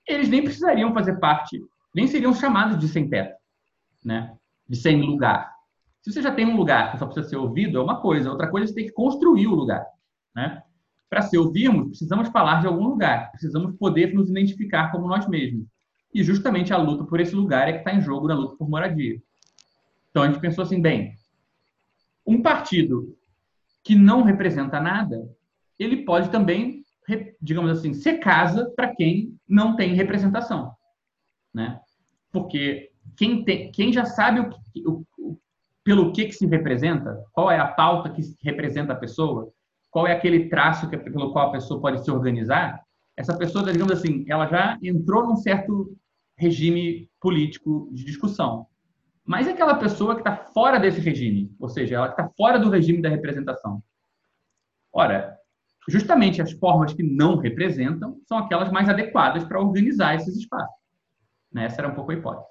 [0.08, 1.60] eles nem precisariam fazer parte
[1.94, 3.34] nem seriam chamados de sem teto,
[4.04, 4.36] né?
[4.68, 5.52] de sem lugar.
[6.00, 8.30] Se você já tem um lugar que só precisa ser ouvido, é uma coisa.
[8.30, 9.84] Outra coisa é você tem que construir o lugar.
[10.34, 10.62] Né?
[11.08, 13.30] Para ser ouvidos, precisamos falar de algum lugar.
[13.30, 15.66] Precisamos poder nos identificar como nós mesmos.
[16.12, 18.68] E justamente a luta por esse lugar é que está em jogo na luta por
[18.68, 19.20] moradia.
[20.10, 21.14] Então a gente pensou assim, bem,
[22.26, 23.16] um partido
[23.84, 25.28] que não representa nada,
[25.78, 26.84] ele pode também,
[27.40, 30.72] digamos assim, ser casa para quem não tem representação
[31.52, 31.80] né?
[32.32, 35.38] Porque quem, tem, quem já sabe o, o, o,
[35.84, 39.52] pelo que, que se representa, qual é a pauta que representa a pessoa,
[39.90, 42.82] qual é aquele traço que, pelo qual a pessoa pode se organizar,
[43.16, 45.94] essa pessoa, digamos assim, ela já entrou num certo
[46.36, 48.66] regime político de discussão.
[49.24, 52.70] Mas é aquela pessoa que está fora desse regime, ou seja, ela está fora do
[52.70, 53.82] regime da representação.
[54.92, 55.38] Ora,
[55.88, 60.81] justamente as formas que não representam são aquelas mais adequadas para organizar esses espaços.
[61.52, 61.66] Né?
[61.66, 62.48] Essa era um pouco a hipótese.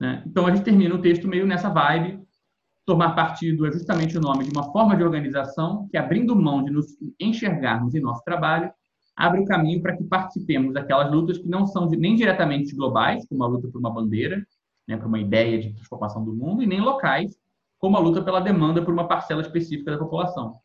[0.00, 0.22] Né?
[0.26, 2.22] Então, a gente termina o texto meio nessa vibe.
[2.86, 6.70] Tomar partido é justamente o nome de uma forma de organização que, abrindo mão de
[6.70, 6.86] nos
[7.18, 8.70] enxergarmos em nosso trabalho,
[9.16, 13.42] abre o caminho para que participemos daquelas lutas que não são nem diretamente globais, como
[13.44, 14.44] a luta por uma bandeira,
[14.86, 17.38] né, por uma ideia de transformação do mundo, e nem locais,
[17.78, 20.56] como a luta pela demanda por uma parcela específica da população.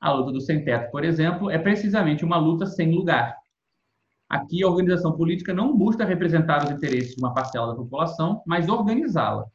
[0.00, 3.36] A luta do sem-teto, por exemplo, é precisamente uma luta sem lugar,
[4.34, 8.68] Aqui, a organização política não busca representar os interesses de uma parcela da população, mas
[8.68, 9.46] organizá-la.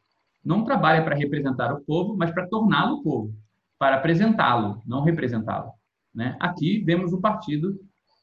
[0.44, 3.36] Não trabalha para representar o povo, mas para torná-lo povo,
[3.78, 5.74] para apresentá-lo, não representá-lo.
[6.16, 6.38] Né?
[6.40, 7.78] Aqui vemos um partido,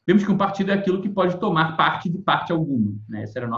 [0.07, 2.95] vemos que um partido é aquilo que pode tomar parte de parte alguma.
[3.07, 3.25] Né?
[3.25, 3.51] Essa era O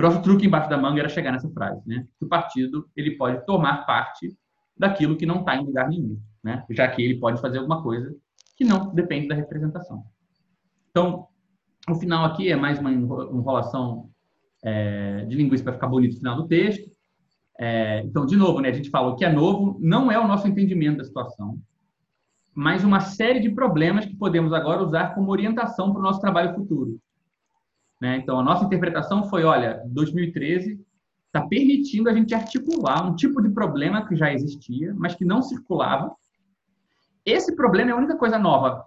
[0.00, 2.06] nosso truque embaixo da manga era chegar nessa frase, né?
[2.20, 4.32] Que o partido ele pode tomar parte
[4.78, 6.64] daquilo que não está em lugar nenhum, né?
[6.70, 8.14] Já que ele pode fazer alguma coisa
[8.56, 10.04] que não depende da representação.
[10.90, 11.26] Então,
[11.88, 14.10] o final aqui é mais uma enrolação
[14.62, 16.90] é, de linguística para ficar bonito no final do texto.
[17.58, 20.46] É, então, de novo, né, a gente falou que é novo, não é o nosso
[20.46, 21.58] entendimento da situação,
[22.54, 26.54] mas uma série de problemas que podemos agora usar como orientação para o nosso trabalho
[26.54, 26.98] futuro.
[28.00, 28.16] Né?
[28.16, 30.80] Então, a nossa interpretação foi, olha, 2013
[31.26, 35.40] está permitindo a gente articular um tipo de problema que já existia, mas que não
[35.40, 36.14] circulava.
[37.24, 38.84] Esse problema é a única coisa nova.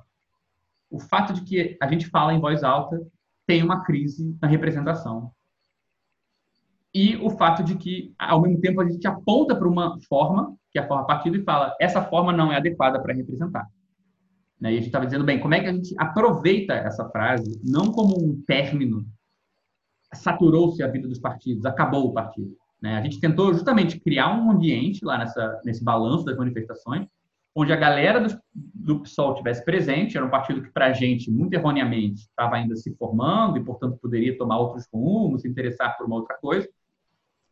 [0.95, 3.05] O fato de que a gente fala em voz alta
[3.45, 5.30] tem uma crise na representação.
[6.93, 10.80] E o fato de que, ao mesmo tempo, a gente aponta para uma forma, que
[10.80, 13.67] é a forma partido, e fala, essa forma não é adequada para representar.
[14.57, 14.72] Né?
[14.72, 17.91] E a gente estava dizendo, bem, como é que a gente aproveita essa frase, não
[17.91, 19.05] como um término,
[20.13, 22.55] saturou-se a vida dos partidos, acabou o partido.
[22.81, 22.95] Né?
[22.95, 27.05] A gente tentou justamente criar um ambiente lá nessa, nesse balanço das manifestações,
[27.56, 31.32] onde a galera do, do PSOL tivesse presente, era um partido que, para a gente,
[31.32, 36.06] muito erroneamente, estava ainda se formando e, portanto, poderia tomar outros rumos, se interessar por
[36.06, 36.68] uma outra coisa,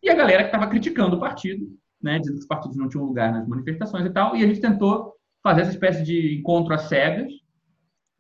[0.02, 1.66] e a galera que estava criticando o partido,
[2.02, 4.60] né, dizendo que os partidos não tinham lugar nas manifestações e tal, e a gente
[4.60, 7.32] tentou fazer essa espécie de encontro às cegas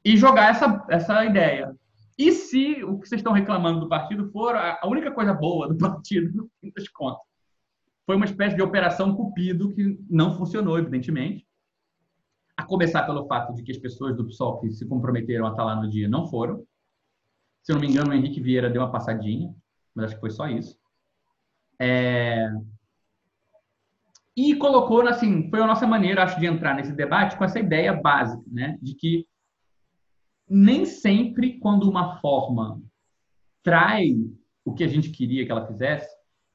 [0.06, 1.76] e jogar essa, essa ideia.
[2.18, 5.68] E se o que vocês estão reclamando do partido for a, a única coisa boa
[5.68, 7.22] do partido, no fim das contas?
[8.06, 11.46] Foi uma espécie de operação cupido que não funcionou, evidentemente.
[12.56, 15.64] A começar pelo fato de que as pessoas do PSOL que se comprometeram a estar
[15.64, 16.64] lá no dia não foram.
[17.62, 19.54] Se eu não me engano, o Henrique Vieira deu uma passadinha,
[19.96, 20.78] mas acho que foi só isso.
[21.80, 22.52] É...
[24.36, 27.94] E colocou, assim, foi a nossa maneira, acho, de entrar nesse debate com essa ideia
[27.94, 28.78] básica, né?
[28.82, 29.28] De que
[30.50, 32.82] nem sempre quando uma forma
[33.64, 34.14] traz
[34.66, 36.08] o que a gente queria que ela fizesse,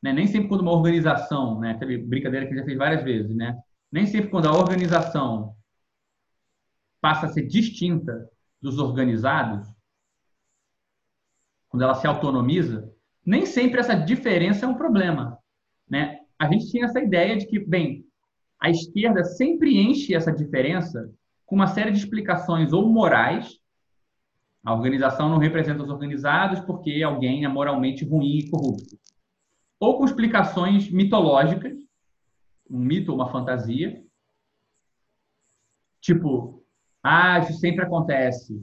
[0.03, 0.13] né?
[0.13, 1.73] nem sempre quando uma organização, né?
[1.73, 3.59] aquela brincadeira que a gente já fez várias vezes, né?
[3.91, 5.55] nem sempre quando a organização
[7.01, 8.29] passa a ser distinta
[8.61, 9.67] dos organizados,
[11.69, 12.93] quando ela se autonomiza,
[13.25, 15.39] nem sempre essa diferença é um problema.
[15.89, 16.19] Né?
[16.39, 18.07] a gente tinha essa ideia de que, bem,
[18.61, 21.13] a esquerda sempre enche essa diferença
[21.45, 23.59] com uma série de explicações ou morais.
[24.65, 28.99] A organização não representa os organizados porque alguém é moralmente ruim e corrupto.
[29.81, 31.77] Ou com explicações mitológicas,
[32.71, 34.03] um mito ou uma fantasia.
[36.01, 36.58] Tipo,
[37.11, 38.63] ah, isso sempre acontece.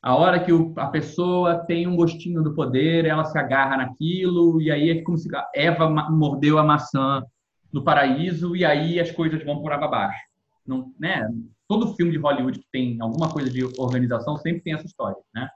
[0.00, 4.70] A hora que a pessoa tem um gostinho do poder, ela se agarra naquilo, e
[4.70, 7.22] aí é como se Eva mordeu a maçã
[7.70, 10.20] no paraíso, e aí as coisas vão por água abaixo.
[10.66, 11.28] Não, né?
[11.68, 15.20] Todo filme de Hollywood que tem alguma coisa de organização sempre tem essa história.
[15.34, 15.46] Né?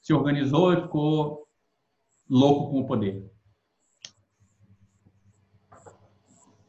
[0.00, 1.48] Se organizou e ficou
[2.30, 3.28] louco com o poder.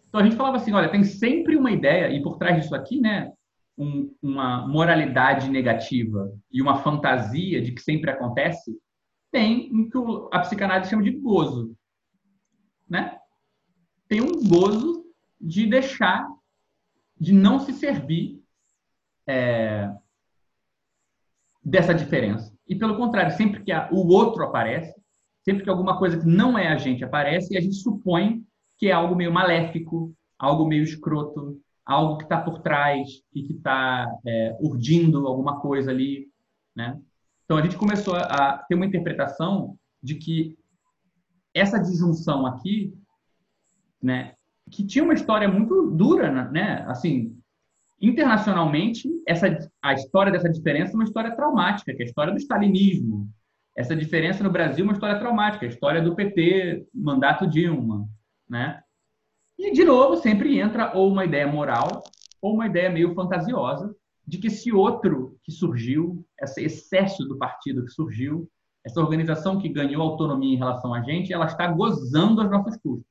[0.08, 3.00] Então a gente falava assim, olha, tem sempre uma ideia, e por trás disso aqui,
[3.00, 3.32] né,
[3.78, 8.78] um, uma moralidade negativa e uma fantasia de que sempre acontece,
[9.32, 11.76] tem o que a psicanálise chama de gozo.
[12.90, 13.18] Né?
[14.08, 15.06] Tem um gozo
[15.40, 16.26] de deixar,
[17.20, 18.42] de não se servir
[19.28, 19.92] é,
[21.64, 22.56] dessa diferença.
[22.68, 24.94] E pelo contrário, sempre que a, o outro aparece,
[25.44, 28.44] sempre que alguma coisa que não é a gente aparece, a gente supõe
[28.78, 33.54] que é algo meio maléfico, algo meio escroto, algo que está por trás e que
[33.54, 36.28] está é, urdindo alguma coisa ali,
[36.76, 37.00] né?
[37.44, 40.58] Então a gente começou a ter uma interpretação de que
[41.54, 42.94] essa disjunção aqui,
[44.02, 44.34] né,
[44.72, 46.84] que tinha uma história muito dura, né?
[46.88, 47.38] Assim,
[48.02, 49.48] internacionalmente, essa
[49.82, 53.30] a história dessa diferença é uma história traumática, que é a história do stalinismo.
[53.76, 58.08] Essa diferença no Brasil é uma história traumática, a história do PT, mandato Dilma,
[58.50, 58.82] né?
[59.58, 62.04] E, de novo, sempre entra ou uma ideia moral
[62.42, 63.96] ou uma ideia meio fantasiosa
[64.28, 68.50] de que esse outro que surgiu, esse excesso do partido que surgiu,
[68.84, 73.06] essa organização que ganhou autonomia em relação a gente, ela está gozando as nossas custas.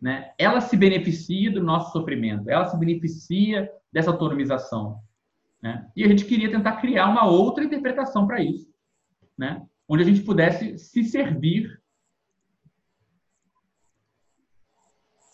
[0.00, 0.32] Né?
[0.38, 5.00] Ela se beneficia do nosso sofrimento, ela se beneficia dessa autonomização.
[5.62, 5.90] Né?
[5.96, 8.72] E a gente queria tentar criar uma outra interpretação para isso,
[9.36, 9.66] né?
[9.88, 11.78] onde a gente pudesse se servir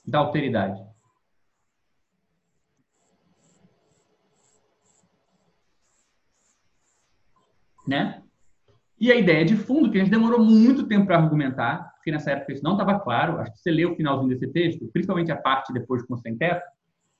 [0.06, 0.82] da alteridade.
[7.86, 8.22] Né?
[8.98, 12.30] E a ideia de fundo, que a gente demorou muito tempo para argumentar, porque nessa
[12.30, 15.36] época isso não estava claro, acho que você lê o finalzinho desse texto, principalmente a
[15.36, 16.62] parte depois com o sem teto,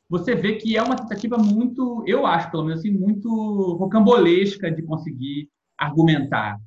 [0.09, 4.82] você vê que é uma tentativa muito, eu acho, pelo menos assim, muito rocambolesca de
[4.82, 6.59] conseguir argumentar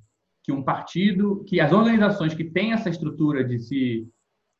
[0.43, 4.07] que um partido, que as organizações que têm essa estrutura de se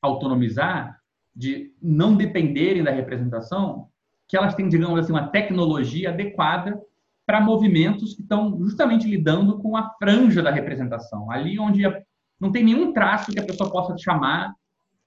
[0.01, 0.96] autonomizar,
[1.37, 3.89] de não dependerem da representação,
[4.27, 6.81] que elas têm, digamos assim, uma tecnologia adequada
[7.27, 11.83] para movimentos que estão justamente lidando com a franja da representação, ali onde
[12.39, 14.53] não tem nenhum traço que a pessoa possa chamar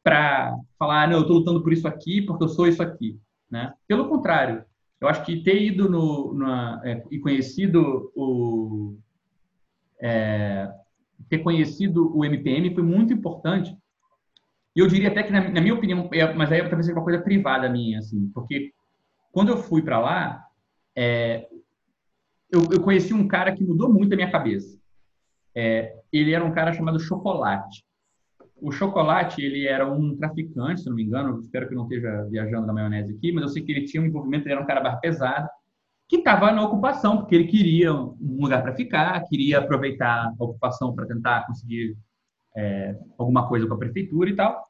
[0.04, 3.18] para falar, não, eu estou lutando por isso aqui porque eu sou isso aqui,
[3.50, 3.74] né?
[3.88, 4.64] Pelo contrário,
[5.00, 8.96] eu acho que ter ido no, é, e conhecido o
[10.00, 10.70] é,
[11.28, 13.76] ter conhecido o MPM foi muito importante.
[14.74, 17.04] E eu diria até que, na, na minha opinião, é, mas aí talvez seja uma
[17.04, 18.72] coisa privada minha, assim, porque
[19.32, 20.44] quando eu fui para lá,
[20.96, 21.48] é,
[22.50, 24.78] eu, eu, conheci um cara que mudou muito a minha cabeça.
[25.54, 27.84] É, ele era um cara chamado Chocolate.
[28.60, 32.66] O Chocolate, ele era um traficante, se não me engano, espero que não esteja viajando
[32.66, 34.80] na maionese aqui, mas eu sei que ele tinha um envolvimento, ele era um cara
[34.80, 35.48] barra pesado,
[36.08, 40.92] que estava na ocupação, porque ele queria um lugar para ficar, queria aproveitar a ocupação
[40.92, 41.96] para tentar conseguir
[42.56, 44.64] é, alguma coisa com a prefeitura e tal.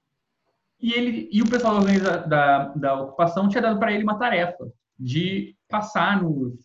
[0.81, 4.67] E, ele, e o pessoal da, da, da ocupação tinha dado para ele uma tarefa
[4.99, 6.57] de passar no,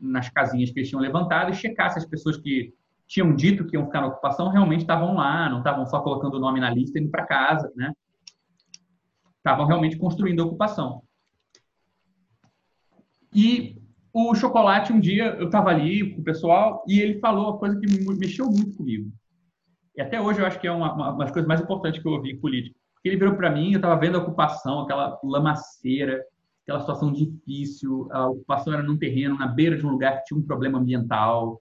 [0.00, 2.72] nas casinhas que eles tinham levantado e checar se as pessoas que
[3.06, 6.40] tinham dito que iam ficar na ocupação realmente estavam lá, não estavam só colocando o
[6.40, 7.92] nome na lista e indo para casa, né?
[9.36, 11.02] Estavam realmente construindo a ocupação.
[13.34, 13.82] E
[14.12, 17.78] o Chocolate, um dia, eu estava ali com o pessoal e ele falou uma coisa
[17.78, 19.10] que mexeu muito comigo.
[19.96, 22.08] E até hoje eu acho que é uma, uma, uma das coisas mais importantes que
[22.08, 22.78] eu ouvi em política.
[22.94, 26.24] Porque ele virou para mim, eu estava vendo a ocupação, aquela lamaceira,
[26.62, 28.08] aquela situação difícil.
[28.12, 31.60] A ocupação era num terreno, na beira de um lugar que tinha um problema ambiental,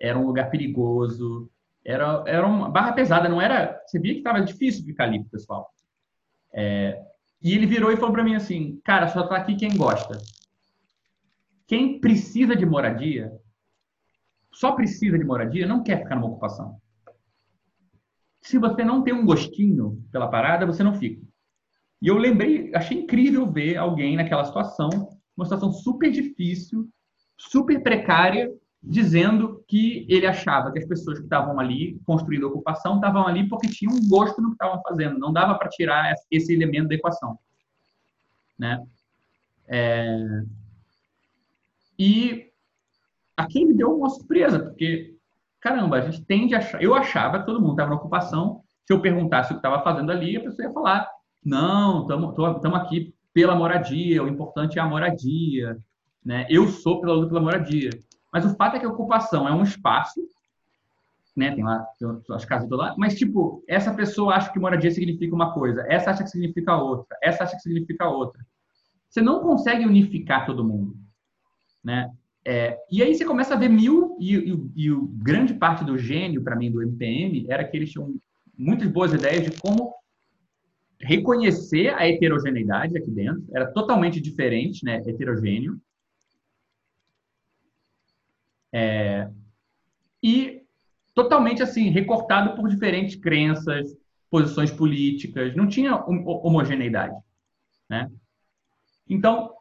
[0.00, 1.50] era um lugar perigoso,
[1.84, 3.80] era, era uma barra pesada, não era.
[3.86, 5.70] Você via que estava difícil ficar ali, pessoal.
[6.52, 7.00] É,
[7.42, 10.18] e ele virou e falou para mim assim: Cara, só está aqui quem gosta.
[11.66, 13.30] Quem precisa de moradia,
[14.52, 16.80] só precisa de moradia, não quer ficar numa ocupação.
[18.40, 21.22] Se você não tem um gostinho pela parada, você não fica.
[22.00, 24.88] E eu lembrei, achei incrível ver alguém naquela situação,
[25.36, 26.88] uma situação super difícil,
[27.36, 28.52] super precária,
[28.82, 33.48] dizendo que ele achava que as pessoas que estavam ali construindo a ocupação estavam ali
[33.48, 35.18] porque tinham um gosto no que estavam fazendo.
[35.18, 37.38] Não dava para tirar esse elemento da equação.
[38.58, 38.84] Né?
[39.66, 40.42] É...
[41.98, 42.50] E
[43.36, 45.16] aqui me deu uma surpresa, porque,
[45.60, 46.82] caramba, a gente tende a achar.
[46.82, 48.62] Eu achava que todo mundo estava na ocupação.
[48.86, 51.08] Se eu perguntasse o que estava fazendo ali, a pessoa ia falar:
[51.44, 55.78] não, estamos aqui pela moradia, o importante é a moradia.
[56.24, 56.46] Né?
[56.48, 57.90] Eu sou pela luta pela moradia.
[58.32, 60.20] Mas o fato é que a ocupação é um espaço,
[61.36, 61.54] né?
[61.54, 61.86] Tem lá
[62.32, 66.10] as casas do lado, mas tipo, essa pessoa acha que moradia significa uma coisa, essa
[66.10, 68.44] acha que significa outra, essa acha que significa outra.
[69.08, 70.94] Você não consegue unificar todo mundo
[71.82, 72.10] né?
[72.50, 76.42] É, e aí você começa a ver mil, e, e, e grande parte do gênio,
[76.42, 78.18] para mim, do MPM, era que eles tinham
[78.56, 79.94] muitas boas ideias de como
[80.98, 85.78] reconhecer a heterogeneidade aqui dentro, era totalmente diferente, né, heterogêneo,
[88.72, 89.28] é,
[90.22, 90.62] e
[91.14, 93.94] totalmente assim recortado por diferentes crenças,
[94.30, 97.14] posições políticas, não tinha homogeneidade,
[97.90, 98.10] né?
[99.06, 99.57] Então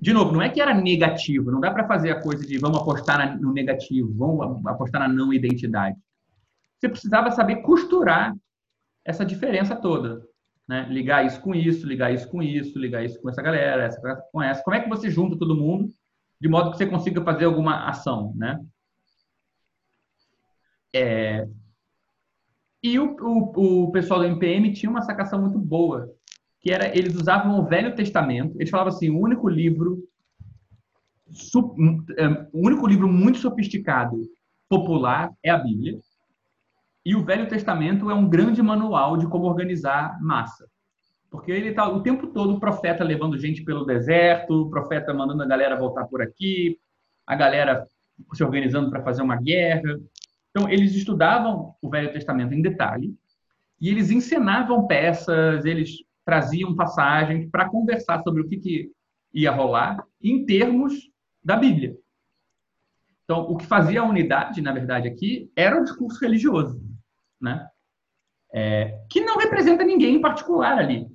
[0.00, 2.78] de novo, não é que era negativo, não dá para fazer a coisa de vamos
[2.78, 5.96] apostar no negativo, vamos apostar na não identidade.
[6.78, 8.34] Você precisava saber costurar
[9.04, 10.22] essa diferença toda,
[10.66, 10.86] né?
[10.88, 14.00] Ligar isso com isso, ligar isso com isso, ligar isso com essa galera, essa
[14.32, 14.62] com essa.
[14.62, 15.92] Como é que você junta todo mundo
[16.40, 18.58] de modo que você consiga fazer alguma ação, né?
[20.94, 21.46] É...
[22.82, 26.10] E o, o, o pessoal do MPM tinha uma sacação muito boa,
[26.60, 28.54] que era eles usavam o Velho Testamento.
[28.56, 30.02] Eles falavam assim, o único livro
[32.18, 34.20] é, o único livro muito sofisticado
[34.68, 35.98] popular é a Bíblia.
[37.04, 40.68] E o Velho Testamento é um grande manual de como organizar massa.
[41.30, 45.42] Porque ele está o tempo todo o profeta levando gente pelo deserto, o profeta mandando
[45.42, 46.78] a galera voltar por aqui,
[47.26, 47.86] a galera
[48.34, 49.98] se organizando para fazer uma guerra.
[50.50, 53.14] Então, eles estudavam o Velho Testamento em detalhe
[53.80, 58.92] e eles encenavam peças, eles traziam passagens para conversar sobre o que, que
[59.32, 61.10] ia rolar em termos
[61.42, 61.96] da Bíblia.
[63.24, 66.82] Então, o que fazia a unidade, na verdade, aqui, era o discurso religioso,
[67.40, 67.68] né?
[68.52, 71.06] É, que não representa ninguém em particular ali.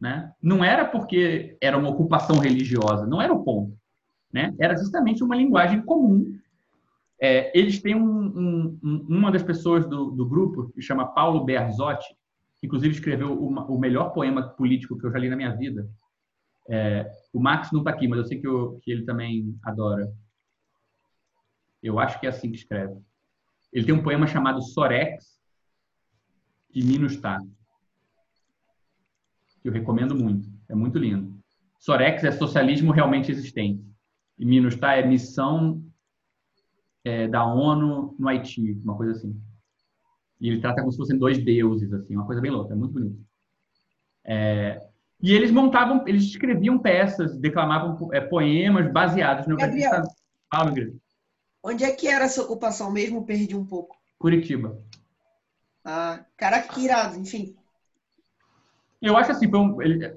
[0.00, 0.32] Né?
[0.42, 3.76] Não era porque era uma ocupação religiosa, não era o ponto.
[4.32, 4.54] Né?
[4.58, 6.38] Era justamente uma linguagem comum.
[7.20, 12.14] É, eles têm um, um, uma das pessoas do, do grupo, que chama Paulo Berzotti,
[12.58, 15.88] que inclusive escreveu o, o, melhor poema político que eu já li na minha vida.
[16.68, 20.12] É, o Max não está aqui, mas eu sei que, eu, que, ele também adora.
[21.82, 22.98] Eu acho que é assim que escreve.
[23.72, 25.40] ele tem um poema chamado Sorex
[26.74, 27.40] e Minustah,
[29.62, 30.48] que eu recomendo muito.
[30.68, 31.36] É muito lindo.
[31.78, 33.84] Sorex é socialismo realmente existente.
[34.38, 35.82] E Minustah é missão
[37.04, 39.40] é, da ONU no Haiti, uma coisa assim.
[40.40, 42.92] E ele trata como se fossem dois deuses, assim, uma coisa bem louca, é muito
[42.92, 43.18] bonito.
[44.24, 44.82] É,
[45.22, 50.02] e eles montavam, eles escreviam peças, declamavam é, poemas baseados no Gabriel,
[50.52, 50.72] Fala.
[51.62, 53.24] Onde é que era essa ocupação mesmo?
[53.24, 53.96] Perdi um pouco.
[54.18, 54.78] Curitiba.
[55.84, 57.56] Ah, caraca, que irado, enfim.
[59.00, 60.16] Eu acho assim, um, ele,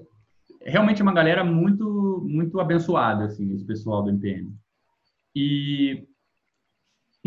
[0.62, 4.54] realmente é uma galera muito, muito abençoada, assim, esse pessoal do MPM.
[5.36, 6.08] E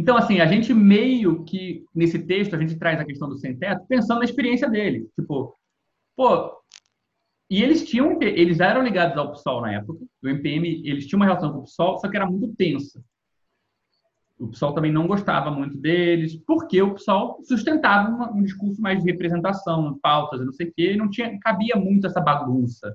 [0.03, 3.87] então, assim, a gente meio que, nesse texto, a gente traz a questão do sem-teto
[3.87, 5.09] pensando na experiência dele.
[5.15, 5.57] Tipo,
[6.17, 6.61] pô,
[7.49, 11.27] e eles tinham, eles eram ligados ao PSOL na época, o MPM, eles tinham uma
[11.27, 13.01] relação com o PSOL, só que era muito tensa.
[14.37, 18.99] O PSOL também não gostava muito deles, porque o PSOL sustentava uma, um discurso mais
[18.99, 22.93] de representação, pautas e não sei o quê, não tinha, cabia muito essa bagunça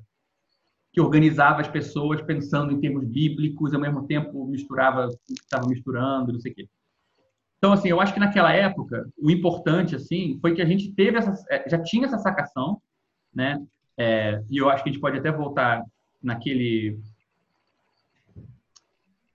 [0.91, 5.69] que organizava as pessoas pensando em termos bíblicos, ao mesmo tempo misturava o que estava
[5.69, 6.67] misturando, não sei o quê.
[7.57, 11.17] Então, assim, eu acho que naquela época, o importante, assim, foi que a gente teve
[11.17, 12.81] essa, é, já tinha essa sacação,
[13.34, 13.65] né?
[13.97, 15.84] É, e eu acho que a gente pode até voltar
[16.21, 16.99] naquele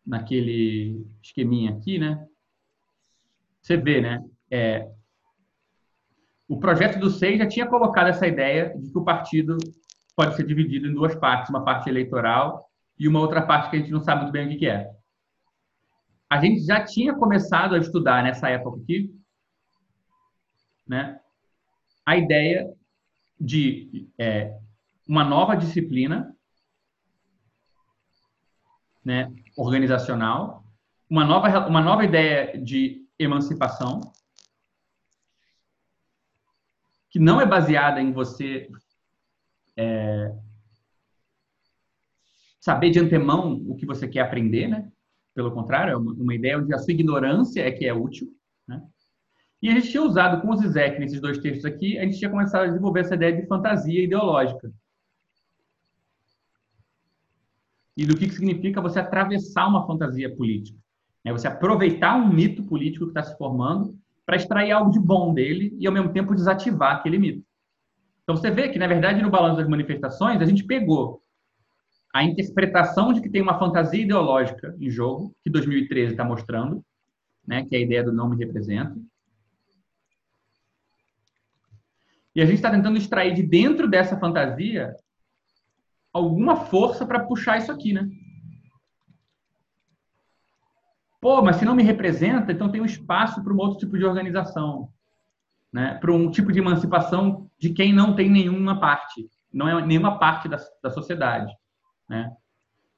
[0.05, 2.27] naquele esqueminha aqui, né?
[3.61, 4.25] Você vê, né?
[4.51, 4.89] É,
[6.49, 9.57] o projeto do SEI já tinha colocado essa ideia de que o partido
[10.15, 12.69] pode ser dividido em duas partes, uma parte eleitoral
[12.99, 14.91] e uma outra parte que a gente não sabe muito bem o que é
[16.33, 19.15] a gente já tinha começado a estudar nessa época aqui,
[20.87, 21.21] né,
[22.07, 22.73] a ideia
[23.39, 24.59] de é,
[25.07, 26.35] uma nova disciplina
[29.05, 30.65] né, organizacional,
[31.11, 34.01] uma nova, uma nova ideia de emancipação,
[37.11, 38.71] que não é baseada em você
[39.77, 40.35] é,
[42.59, 44.91] saber de antemão o que você quer aprender, né?
[45.35, 48.29] Pelo contrário, é uma, ideia onde a sua ignorância é que é útil.
[48.69, 48.83] Né?
[49.63, 52.31] E a gente tinha usado com o Zizek, nesses dois textos aqui, a gente tinha
[52.31, 54.71] começado a desenvolver essa ideia de fantasia ideológica.
[57.97, 60.79] E do que, que significa você atravessar uma fantasia política.
[61.25, 63.97] É você aproveitar um mito político que está se formando
[64.27, 67.45] para extrair algo de bom dele e, ao mesmo tempo, desativar aquele mito.
[68.23, 71.22] Então, você vê que, na verdade, no balanço das manifestações, a gente pegou
[72.13, 76.85] a interpretação de que tem uma fantasia ideológica em jogo, que 2013 está mostrando,
[77.47, 78.95] né, que é a ideia do não me representa.
[82.35, 84.95] E a gente está tentando extrair de dentro dessa fantasia
[86.13, 88.09] alguma força para puxar isso aqui, né?
[91.21, 94.05] Pô, mas se não me representa, então tem um espaço para um outro tipo de
[94.05, 94.89] organização,
[95.73, 95.95] né?
[95.95, 100.49] Para um tipo de emancipação de quem não tem nenhuma parte, não é nenhuma parte
[100.49, 101.53] da, da sociedade.
[102.13, 102.31] Né?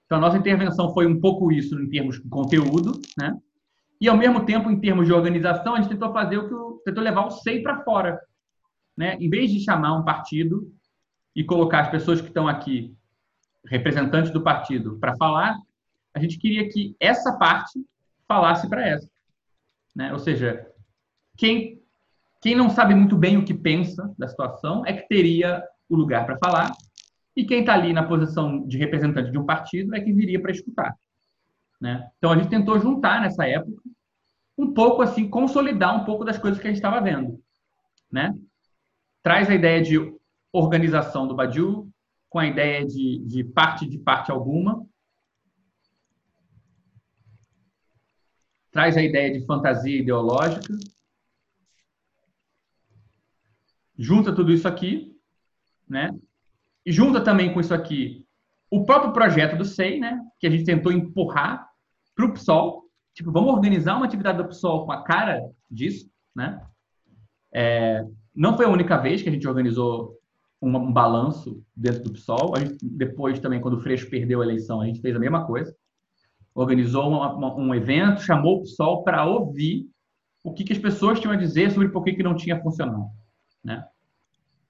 [0.04, 3.38] Então, a nossa intervenção foi um pouco isso em termos de conteúdo, né?
[4.00, 6.82] E, ao mesmo tempo, em termos de organização, a gente tentou fazer o que o,
[6.84, 8.20] tentou levar o SEI para fora.
[8.96, 9.16] Né?
[9.20, 10.68] Em vez de chamar um partido
[11.34, 12.92] e colocar as pessoas que estão aqui,
[13.64, 15.56] representantes do partido, para falar,
[16.12, 17.80] a gente queria que essa parte
[18.26, 19.08] falasse para essa.
[19.94, 20.12] Né?
[20.12, 20.66] Ou seja,
[21.38, 21.80] quem,
[22.42, 26.26] quem não sabe muito bem o que pensa da situação é que teria o lugar
[26.26, 26.72] para falar
[27.36, 30.52] e quem está ali na posição de representante de um partido é que viria para
[30.52, 30.96] escutar.
[31.80, 32.08] Né?
[32.18, 33.82] Então a gente tentou juntar nessa época
[34.56, 37.42] um pouco assim, consolidar um pouco das coisas que a gente estava vendo.
[38.10, 38.32] Né?
[39.22, 39.98] Traz a ideia de
[40.52, 41.88] organização do Badiou,
[42.28, 44.86] com a ideia de, de parte de parte alguma.
[48.70, 50.74] Traz a ideia de fantasia ideológica.
[53.96, 55.16] Junta tudo isso aqui,
[55.88, 56.10] né?
[56.86, 58.24] Junta também com isso aqui
[58.74, 61.64] o próprio projeto do SEI, né, que a gente tentou empurrar
[62.14, 62.82] para o PSOL.
[63.14, 65.40] Tipo, vamos organizar uma atividade do PSOL com a cara
[65.70, 66.60] disso, né?
[67.52, 68.04] É,
[68.34, 70.18] não foi a única vez que a gente organizou
[70.60, 72.56] um, um balanço dentro do PSOL.
[72.56, 75.72] Gente, depois também, quando o Freixo perdeu a eleição, a gente fez a mesma coisa.
[76.52, 79.88] Organizou uma, uma, um evento, chamou o PSOL para ouvir
[80.42, 83.06] o que, que, as pessoas tinham a dizer sobre por que, que não tinha funcionado.
[83.62, 83.86] Né?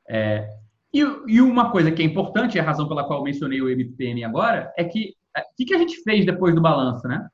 [0.06, 0.46] É,
[0.94, 4.22] e, e, uma coisa que é importante, a razão pela qual eu mencionei o MPM
[4.24, 7.28] agora, é que o que, que a gente fez depois do balanço, né?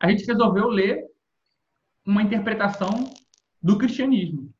[0.00, 1.04] A gente resolveu ler
[2.06, 3.12] uma interpretação
[3.62, 4.50] do cristianismo.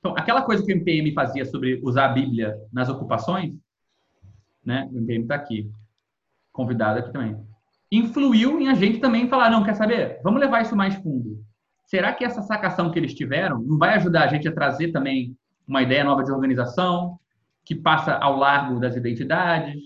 [0.00, 3.54] Então, aquela coisa que o MPM fazia sobre usar a Bíblia nas ocupações,
[4.64, 4.88] né?
[4.92, 5.70] O MPM está aqui,
[6.50, 7.38] convidado aqui também.
[7.92, 10.20] Influiu em a gente também falar, não, quer saber?
[10.24, 11.44] Vamos levar isso mais fundo.
[11.84, 15.36] será que essa sacação que eles tiveram não vai ajudar a gente a trazer também
[15.66, 17.19] uma ideia nova de organização,
[17.70, 19.80] que passa ao largo das identidades,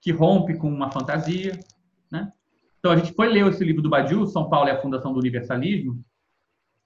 [0.00, 1.58] que rompe com uma fantasia,
[2.08, 2.32] né?
[2.78, 5.18] Então a gente foi ler esse livro do Badiou, São Paulo e a Fundação do
[5.18, 6.00] Universalismo,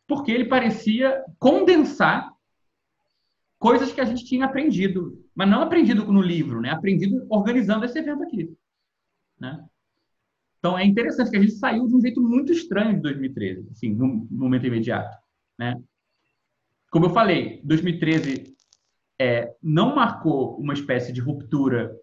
[0.07, 2.33] porque ele parecia condensar
[3.59, 6.71] coisas que a gente tinha aprendido, mas não aprendido no livro, né?
[6.71, 8.51] Aprendido organizando esse evento aqui,
[9.39, 9.63] né?
[10.61, 13.91] Então é interessante que a gente saiu de um jeito muito estranho de 2013, assim,
[13.95, 15.15] no momento imediato,
[15.59, 15.79] né?
[16.91, 18.57] Como eu falei, 2013
[19.19, 21.95] é, não marcou uma espécie de ruptura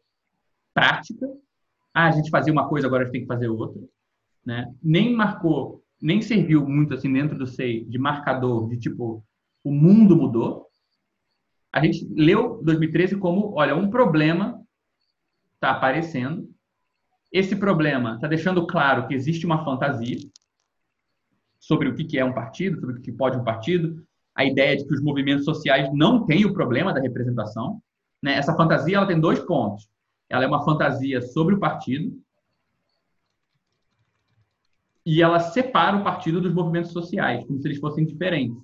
[0.73, 1.25] prática.
[1.93, 3.81] Ah, a gente fazia uma coisa, agora a gente tem que fazer outra.
[4.45, 4.71] Né?
[4.83, 9.23] Nem marcou, nem serviu muito assim dentro do SEI de marcador de tipo,
[9.63, 10.67] o mundo mudou.
[11.71, 14.61] A gente leu 2013 como, olha, um problema
[15.55, 16.49] está aparecendo.
[17.31, 20.19] Esse problema está deixando claro que existe uma fantasia
[21.59, 24.05] sobre o que é um partido, sobre o que pode um partido,
[24.35, 27.81] a ideia de que os movimentos sociais não têm o problema da representação.
[28.21, 28.35] Né?
[28.35, 29.87] Essa fantasia ela tem dois pontos.
[30.29, 32.13] Ela é uma fantasia sobre o partido
[35.05, 38.57] e ela separa o partido dos movimentos sociais, como se eles fossem diferentes.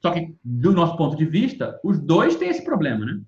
[0.00, 3.20] Só que, do nosso ponto de vista, os dois têm esse problema, né?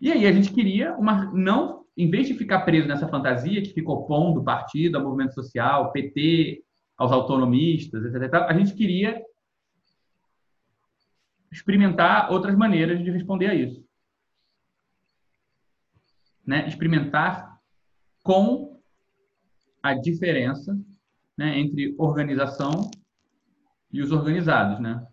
[0.00, 3.74] E aí a gente queria uma não, em vez de ficar preso nessa fantasia que
[3.74, 6.62] fica opondo o partido ao movimento social, PT,
[6.98, 8.34] aos autonomistas, etc.
[8.34, 9.24] A gente queria
[11.50, 13.86] experimentar outras maneiras de responder a isso.
[16.44, 16.66] Né?
[16.66, 17.58] Experimentar
[18.22, 18.80] com
[19.82, 20.76] a diferença
[21.36, 22.90] né, entre organização
[23.92, 25.06] e os organizados, né?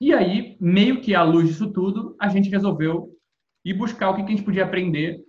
[0.00, 3.16] E aí, meio que à luz disso tudo, a gente resolveu
[3.64, 5.24] ir buscar o que a gente podia aprender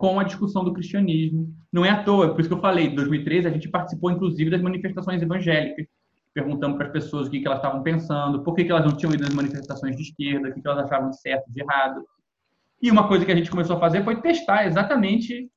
[0.00, 1.54] com a discussão do cristianismo.
[1.70, 4.48] Não é à toa, por isso que eu falei, em 2013 a gente participou inclusive
[4.48, 5.86] das manifestações evangélicas,
[6.32, 9.24] perguntando para as pessoas o que, elas estavam pensando, por que, elas não tinham ido
[9.24, 12.02] nas manifestações de esquerda, o que, que elas achavam de certo, de errado.
[12.80, 15.50] E uma coisa que a gente começou a fazer foi testar exatamente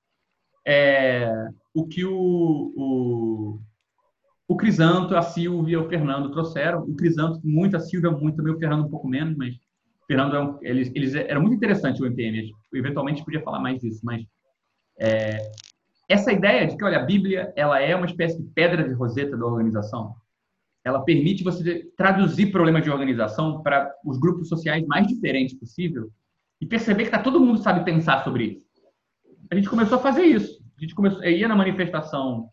[0.67, 1.31] é,
[1.73, 3.59] o que o, o,
[4.45, 6.81] o Crisanto, a Silvia, o Fernando trouxeram.
[6.81, 9.55] O Crisanto, muito, a Silvia, muito, também o Fernando um pouco menos, mas
[10.05, 12.51] Fernando, é eles, eles era muito interessante o MPM.
[12.73, 14.25] Eventualmente podia falar mais disso, mas
[15.03, 15.51] é,
[16.07, 19.35] essa ideia de que, olha, a Bíblia ela é uma espécie de pedra de roseta
[19.35, 20.15] da organização.
[20.81, 26.09] Ela permite você traduzir problemas de organização para os grupos sociais mais diferentes possível
[26.61, 28.65] e perceber que tá, todo mundo sabe pensar sobre isso.
[29.51, 30.63] A gente começou a fazer isso.
[30.77, 32.49] A gente começou, ia na manifestação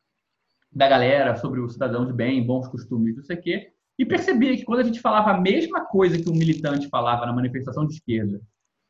[0.72, 4.56] da galera sobre o cidadão de bem, bons costumes, não sei o quê, e percebia
[4.56, 7.94] que quando a gente falava a mesma coisa que um militante falava na manifestação de
[7.94, 8.40] esquerda,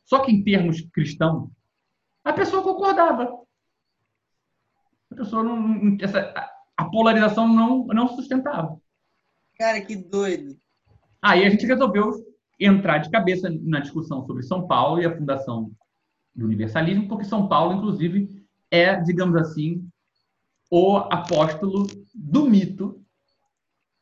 [0.04, 1.50] só que em termos cristãos,
[2.24, 3.40] a pessoa concordava.
[5.10, 5.96] A pessoa não.
[6.00, 6.32] Essa,
[6.76, 8.80] a polarização não, não sustentava.
[9.58, 10.56] Cara, que doido.
[11.20, 12.12] Aí a gente resolveu
[12.58, 15.70] entrar de cabeça na discussão sobre São Paulo e a fundação
[16.34, 19.86] do universalismo, porque São Paulo, inclusive, é, digamos assim,
[20.70, 23.04] o apóstolo do mito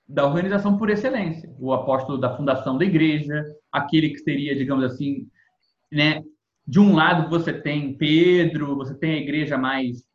[0.07, 5.29] da organização por excelência, o apóstolo da fundação da igreja, aquele que seria, digamos assim,
[5.91, 6.23] né,
[6.67, 10.08] de um lado você tem Pedro, você tem a igreja mais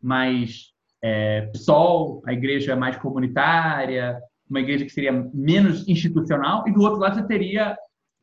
[0.00, 0.72] mais
[1.02, 6.98] é, PSOL, a igreja mais comunitária, uma igreja que seria menos institucional, e do outro
[6.98, 7.76] lado você teria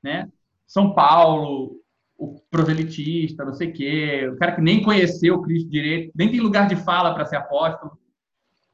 [0.03, 0.27] né,
[0.67, 1.79] São Paulo,
[2.17, 6.39] o proselitista, não sei o quê, o cara que nem conheceu Cristo direito, nem tem
[6.39, 7.97] lugar de fala para ser apóstolo.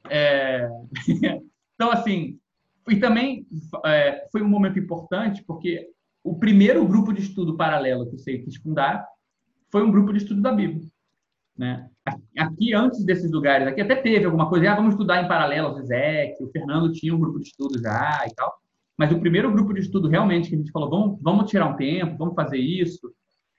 [0.10, 0.68] É...
[1.74, 2.40] Então, assim,
[2.88, 3.48] e também
[3.84, 5.90] é, foi um momento importante porque
[6.24, 9.04] o primeiro grupo de estudo paralelo que você quis fundar
[9.72, 10.88] foi um grupo de estudo da Bíblia.
[11.62, 11.88] Né?
[12.40, 15.74] Aqui, antes desses lugares, aqui até teve alguma coisa, ah, vamos estudar em paralelo, o
[15.76, 18.52] Zezek, o Fernando tinha um grupo de estudo já e tal.
[18.98, 21.76] Mas o primeiro grupo de estudo realmente que a gente falou, vamos, vamos tirar um
[21.76, 23.14] tempo, vamos fazer isso,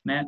[0.04, 0.26] né?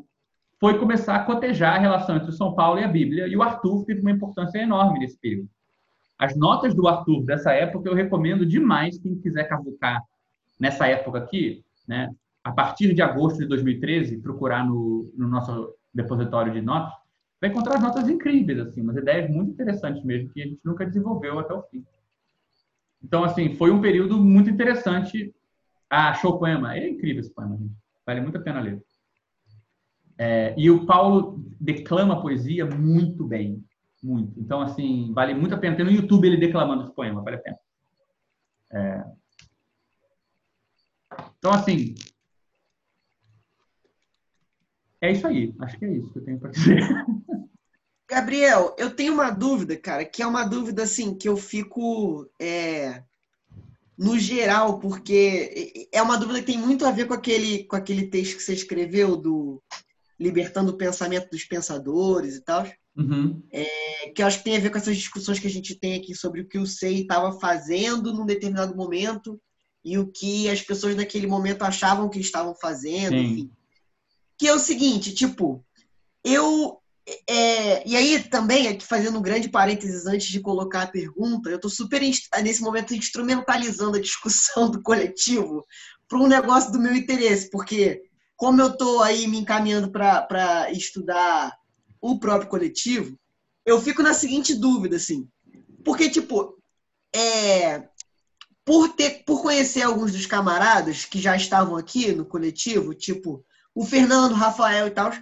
[0.61, 3.27] foi começar a cotejar a relação entre São Paulo e a Bíblia.
[3.27, 5.49] E o Arthur teve uma importância enorme nesse período.
[6.17, 10.01] As notas do Arthur dessa época eu recomendo demais quem quiser cavucar
[10.59, 12.09] nessa época aqui, né?
[12.45, 16.95] A partir de agosto de 2013, procurar no, no nosso depositório de notas,
[17.41, 21.39] vai encontrar notas incríveis, assim, umas ideias muito interessantes mesmo que a gente nunca desenvolveu
[21.39, 21.85] até o fim.
[23.03, 25.35] Então, assim, foi um período muito interessante.
[25.91, 26.77] Ah, achou o poema?
[26.77, 27.75] É incrível esse poema, gente.
[28.07, 28.83] Vale muito a pena ler.
[30.17, 33.63] É, e o Paulo declama poesia muito bem.
[34.03, 34.39] Muito.
[34.39, 35.77] Então, assim, vale muito a pena.
[35.77, 37.59] Tem no YouTube ele declamando esse poema, vale a pena.
[38.73, 39.05] É...
[41.39, 41.95] Então, assim,
[45.05, 45.55] é isso aí.
[45.61, 46.79] Acho que é isso que eu tenho para dizer.
[48.09, 53.03] Gabriel, eu tenho uma dúvida, cara, que é uma dúvida assim que eu fico é,
[53.97, 58.09] no geral, porque é uma dúvida que tem muito a ver com aquele, com aquele
[58.09, 59.63] texto que você escreveu do
[60.19, 62.67] Libertando o Pensamento dos Pensadores e tal.
[62.97, 63.43] Uhum.
[63.51, 65.95] É, que eu acho que tem a ver com essas discussões que a gente tem
[65.95, 69.41] aqui sobre o que o SEI estava fazendo num determinado momento
[69.85, 73.25] e o que as pessoas naquele momento achavam que estavam fazendo, Sim.
[73.25, 73.51] enfim.
[74.39, 75.65] Que é o seguinte, tipo,
[76.23, 76.81] eu.
[77.29, 81.57] é, e aí também, aqui fazendo um grande parênteses antes de colocar a pergunta, eu
[81.57, 85.65] estou super nesse momento instrumentalizando a discussão do coletivo
[86.09, 88.03] para um negócio do meu interesse, porque
[88.37, 91.57] como eu estou aí me encaminhando para estudar
[92.01, 93.19] o próprio coletivo,
[93.65, 95.29] eu fico na seguinte dúvida, assim.
[95.85, 96.59] Porque, tipo,
[97.15, 97.89] é,
[98.65, 103.45] por, ter, por conhecer alguns dos camaradas que já estavam aqui no coletivo, tipo
[103.75, 105.13] o Fernando, Rafael e tal,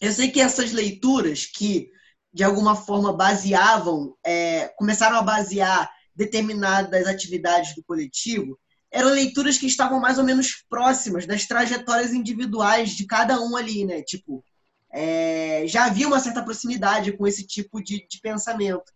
[0.00, 1.90] eu sei que essas leituras que,
[2.32, 8.58] de alguma forma, baseavam, é, começaram a basear determinadas atividades do coletivo,
[8.90, 13.84] eram leituras que estavam mais ou menos próximas das trajetórias individuais de cada um ali,
[13.84, 14.02] né?
[14.02, 14.44] Tipo,
[14.92, 18.92] é, já havia uma certa proximidade com esse tipo de, de pensamento.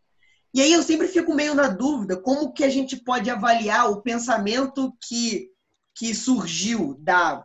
[0.55, 4.01] E aí eu sempre fico meio na dúvida como que a gente pode avaliar o
[4.01, 5.51] pensamento que,
[5.95, 7.45] que surgiu da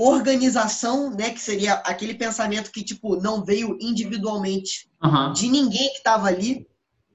[0.00, 5.32] organização, né, que seria aquele pensamento que tipo não veio individualmente Aham.
[5.32, 6.68] de ninguém que estava ali,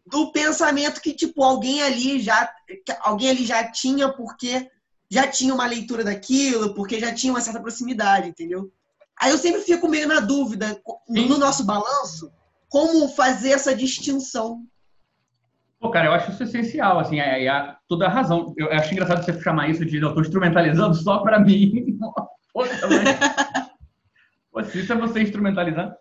[0.06, 2.54] do pensamento que tipo alguém ali já
[3.02, 4.70] alguém ali já tinha porque
[5.10, 8.70] já tinha uma leitura daquilo, porque já tinha uma certa proximidade, entendeu?
[9.18, 11.30] Aí eu sempre fico meio na dúvida no, Sim.
[11.30, 12.32] no nosso balanço
[12.68, 14.66] como fazer essa distinção.
[15.80, 18.54] Pô, cara, eu acho isso essencial, assim, é, é toda a razão.
[18.58, 21.98] Eu acho engraçado você chamar isso de eu estou instrumentalizando só para mim.
[22.54, 23.74] Poxa, mas...
[24.52, 25.96] Pô, se isso é você instrumentalizando.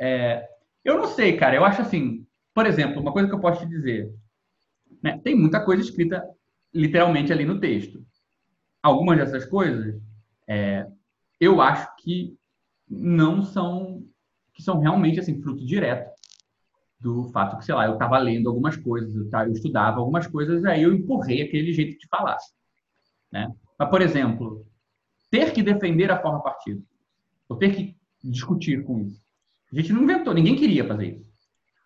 [0.00, 0.48] É,
[0.84, 1.56] eu não sei, cara.
[1.56, 4.14] Eu acho assim, por exemplo, uma coisa que eu posso te dizer.
[5.02, 6.24] né, tem muita coisa escrita
[6.72, 8.04] literalmente ali no texto.
[8.82, 10.00] Algumas dessas coisas,
[10.46, 10.86] é,
[11.40, 12.36] eu acho que
[12.88, 14.04] não são
[14.54, 16.10] que são realmente assim fruto direto
[16.98, 20.82] do fato que, sei lá, eu estava lendo algumas coisas, eu estudava algumas coisas, aí
[20.82, 22.36] eu empurrei aquele jeito de falar.
[23.30, 23.54] Né?
[23.78, 24.66] Mas, por exemplo,
[25.30, 26.82] ter que defender a forma partido,
[27.48, 29.20] ou ter que discutir com isso.
[29.72, 31.30] A gente não inventou, ninguém queria fazer isso.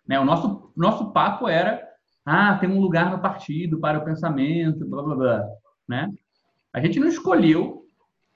[0.06, 0.18] Né?
[0.18, 1.82] O nosso, nosso papo era,
[2.24, 5.48] ah, tem um lugar no partido para o pensamento, blá, blá, blá.
[5.88, 6.08] Né?
[6.72, 7.84] A gente não escolheu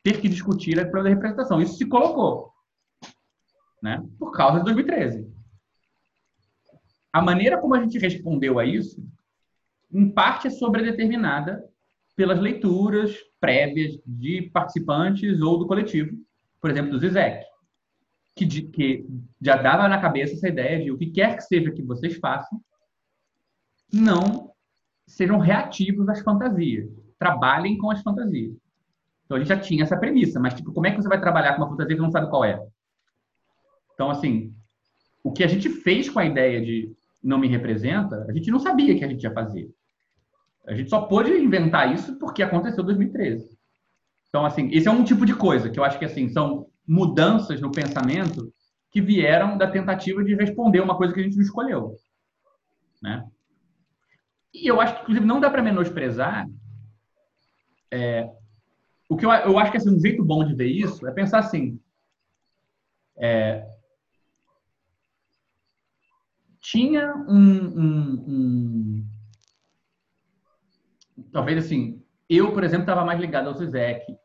[0.03, 1.61] ter que discutir a prova da representação.
[1.61, 2.53] Isso se colocou.
[3.83, 4.03] Né?
[4.19, 5.37] Por causa de 2013
[7.17, 9.03] a maneira como a gente respondeu a isso,
[9.91, 11.65] em parte é sobredeterminada
[12.17, 16.17] pelas leituras prévias de participantes ou do coletivo,
[16.61, 17.45] por exemplo, do Zizek,
[18.35, 19.07] que, de- que
[19.41, 22.61] já dava na cabeça essa ideia de o que quer que seja que vocês façam,
[23.93, 24.51] não
[25.07, 28.57] sejam reativos às fantasias, trabalhem com as fantasias.
[29.25, 31.55] Então a gente já tinha essa premissa, mas tipo, como é que você vai trabalhar
[31.55, 32.61] com uma fantasia que não sabe qual é?
[33.95, 34.55] Então, assim,
[35.23, 38.59] o que a gente fez com a ideia de não me representa, a gente não
[38.59, 39.71] sabia que a gente ia fazer.
[40.67, 43.57] A gente só pôde inventar isso porque aconteceu em 2013.
[44.29, 47.61] Então, assim, esse é um tipo de coisa que eu acho que, assim, são mudanças
[47.61, 48.53] no pensamento
[48.91, 51.95] que vieram da tentativa de responder uma coisa que a gente não escolheu.
[53.03, 53.25] Né?
[54.53, 56.47] E eu acho que, inclusive, não dá para menosprezar.
[57.91, 58.29] é,
[59.09, 61.39] o que eu, eu acho que assim, um jeito bom de ver isso é pensar
[61.39, 61.79] assim:
[63.17, 63.67] é,
[66.61, 69.07] tinha um, um- um-
[71.37, 74.17] talvez assim eu por exemplo estava mais ligado ao Zizek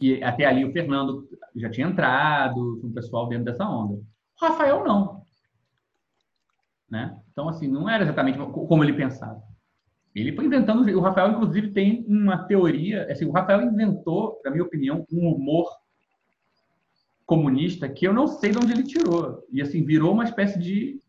[0.00, 3.94] e até ali o Fernando já tinha entrado um pessoal dentro dessa onda.
[3.94, 4.04] O
[4.40, 5.24] Rafael não.
[6.88, 7.18] Né?
[7.32, 9.42] Então assim não era exatamente como ele pensava.
[10.14, 14.62] Ele foi inventando o Rafael inclusive tem uma teoria assim o Rafael inventou na minha
[14.62, 15.68] opinião um humor
[17.26, 19.44] comunista que eu não sei de onde ele tirou.
[19.50, 21.00] E assim virou uma espécie de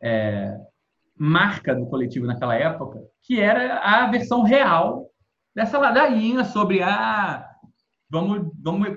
[0.00, 0.58] é,
[1.18, 5.10] marca do coletivo naquela época, que era a versão real
[5.54, 7.44] dessa ladainha sobre ah,
[8.08, 8.88] vamos, vamos,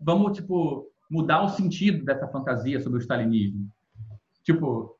[0.00, 3.68] vamos tipo mudar o sentido dessa fantasia sobre o stalinismo.
[4.44, 4.96] Tipo,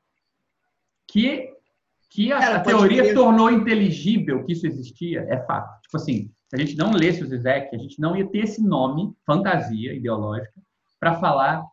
[1.07, 1.51] que
[2.09, 3.15] que a, Cara, a teoria crer.
[3.15, 5.81] tornou inteligível que isso existia, é fato.
[5.81, 8.61] Tipo assim, se a gente não lesse o Zizek, a gente não ia ter esse
[8.63, 10.53] nome, fantasia ideológica,
[10.99, 11.65] para falar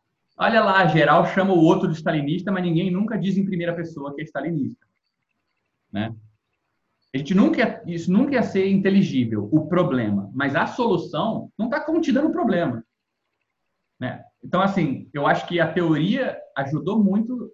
[0.43, 4.15] Olha lá, geral chama o outro de stalinista, mas ninguém nunca diz em primeira pessoa
[4.15, 4.87] que é stalinista.
[5.93, 6.15] Né?
[7.15, 10.31] A gente nunca, ia- isso nunca ia ser inteligível, o problema.
[10.33, 12.85] Mas a solução não está contida no problema.
[13.99, 14.25] Né?
[14.43, 17.51] Então, assim, eu acho que a teoria ajudou muito,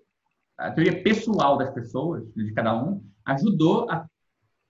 [0.56, 4.06] a teoria pessoal das pessoas, de cada um, ajudou a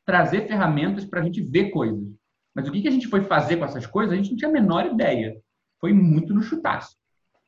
[0.04, 2.08] trazer ferramentas para a gente ver coisas.
[2.54, 4.48] Mas o que, que a gente foi fazer com essas coisas, a gente não tinha
[4.48, 5.36] a menor ideia.
[5.78, 6.96] Foi muito no chutaço.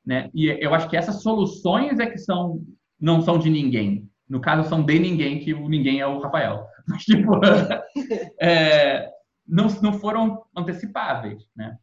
[0.05, 0.29] Né?
[0.35, 2.63] E eu acho que essas soluções é que são
[3.01, 4.11] não são de ninguém.
[4.29, 6.67] No caso, são de ninguém, que o ninguém é o Rafael.
[6.87, 7.41] Mas, tipo,
[8.41, 9.11] é,
[9.47, 11.77] não, não foram antecipáveis, né?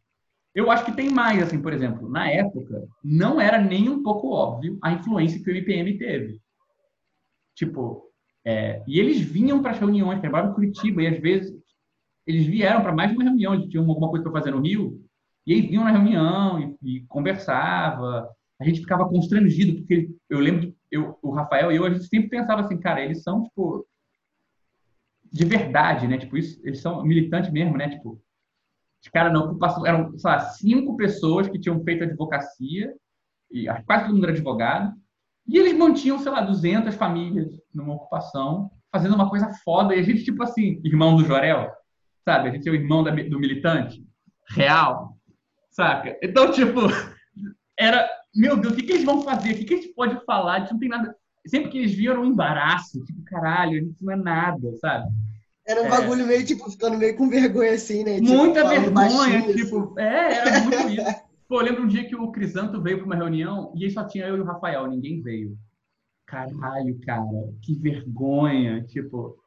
[0.54, 4.30] Eu acho que tem mais, assim, por exemplo, na época, não era nem um pouco
[4.30, 6.40] óbvio a influência que o IPM teve.
[7.54, 8.10] Tipo,
[8.44, 11.52] é, e eles vinham para as reuniões, trabalhavam em Curitiba, e às vezes
[12.26, 15.02] eles vieram para mais de uma reunião, eles tinham alguma coisa para fazer no Rio,
[15.46, 18.28] e eles vinham na reunião e, e conversava.
[18.60, 22.28] A gente ficava constrangido, porque eu lembro, eu, o Rafael e eu, a gente sempre
[22.28, 23.86] pensava assim, cara, eles são, tipo,
[25.32, 26.18] de verdade, né?
[26.18, 27.90] Tipo, isso, eles são militantes mesmo, né?
[27.90, 28.20] Tipo,
[29.02, 32.94] os caras na ocupação, eram, sei lá, cinco pessoas que tinham feito advocacia,
[33.50, 34.94] e quase todo mundo era advogado,
[35.46, 40.02] e eles mantinham, sei lá, 200 famílias numa ocupação, fazendo uma coisa foda, e a
[40.02, 41.70] gente, tipo assim, irmão do Jorel,
[42.24, 42.48] sabe?
[42.48, 44.04] A gente é o irmão da, do militante,
[44.48, 45.16] real,
[45.70, 46.18] saca?
[46.22, 46.80] Então, tipo,
[47.78, 49.52] era, meu Deus, o que, que eles vão fazer?
[49.52, 50.54] O que, que a gente pode falar?
[50.54, 51.16] A gente não tem nada.
[51.46, 55.08] Sempre que eles viram um embaraço, tipo, caralho, a gente não é nada, sabe?
[55.66, 55.90] Era um é.
[55.90, 58.20] bagulho meio, tipo, ficando meio com vergonha, assim, né?
[58.20, 60.00] Tipo, Muita vergonha, tipo, assim.
[60.00, 61.26] é, era muito isso.
[61.48, 64.04] Pô, eu lembro um dia que o Crisanto veio para uma reunião e aí só
[64.04, 65.56] tinha eu e o Rafael, ninguém veio.
[66.26, 67.24] Caralho, cara,
[67.62, 69.38] que vergonha, tipo.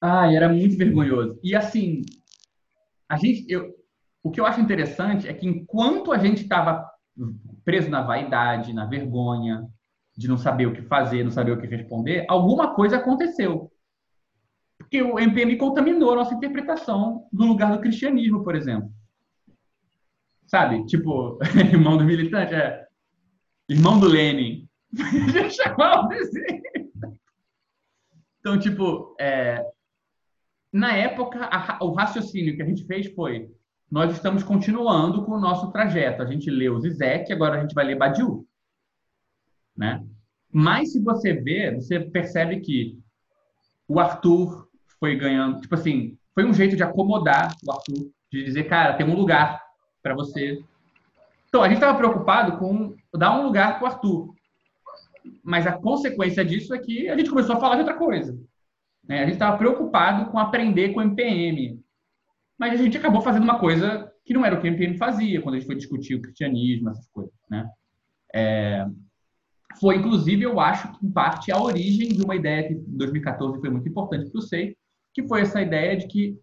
[0.00, 1.38] Ai, era muito vergonhoso.
[1.42, 2.02] E assim,
[3.08, 3.74] a gente, eu,
[4.22, 6.88] o que eu acho interessante é que enquanto a gente estava
[7.68, 9.68] preso na vaidade, na vergonha,
[10.16, 13.70] de não saber o que fazer, não saber o que responder, alguma coisa aconteceu.
[14.78, 18.90] Porque o MPM contaminou a nossa interpretação do lugar do cristianismo, por exemplo.
[20.46, 20.86] Sabe?
[20.86, 21.38] Tipo,
[21.70, 22.86] irmão do militante, é.
[23.68, 24.66] Irmão do Lenin.
[28.40, 29.62] Então, tipo, é,
[30.72, 33.50] na época, a, o raciocínio que a gente fez foi:
[33.90, 36.22] nós estamos continuando com o nosso trajeto.
[36.22, 38.46] A gente leu Zizek, agora a gente vai ler Badiou.
[39.76, 40.04] Né?
[40.52, 42.98] Mas se você vê, você percebe que
[43.86, 48.64] o Arthur foi ganhando, tipo assim, foi um jeito de acomodar o Arthur, de dizer,
[48.64, 49.62] cara, tem um lugar
[50.02, 50.62] para você.
[51.48, 54.34] Então, a gente estava preocupado com dar um lugar para o Arthur.
[55.42, 58.38] Mas a consequência disso é que a gente começou a falar de outra coisa.
[59.06, 59.20] Né?
[59.20, 61.80] A gente estava preocupado com aprender com o MPM.
[62.58, 65.40] Mas a gente acabou fazendo uma coisa que não era o que o MPM fazia
[65.40, 67.32] quando a gente foi discutir o cristianismo, essas coisas.
[67.48, 67.68] Né?
[68.34, 68.86] É...
[69.80, 73.60] Foi, inclusive, eu acho que, em parte, a origem de uma ideia que em 2014
[73.60, 74.76] foi muito importante para o SEI,
[75.14, 76.36] que foi essa ideia de que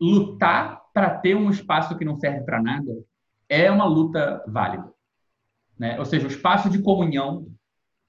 [0.00, 2.92] lutar para ter um espaço que não serve para nada
[3.48, 4.92] é uma luta válida.
[5.78, 5.98] Né?
[5.98, 7.48] Ou seja, o espaço de comunhão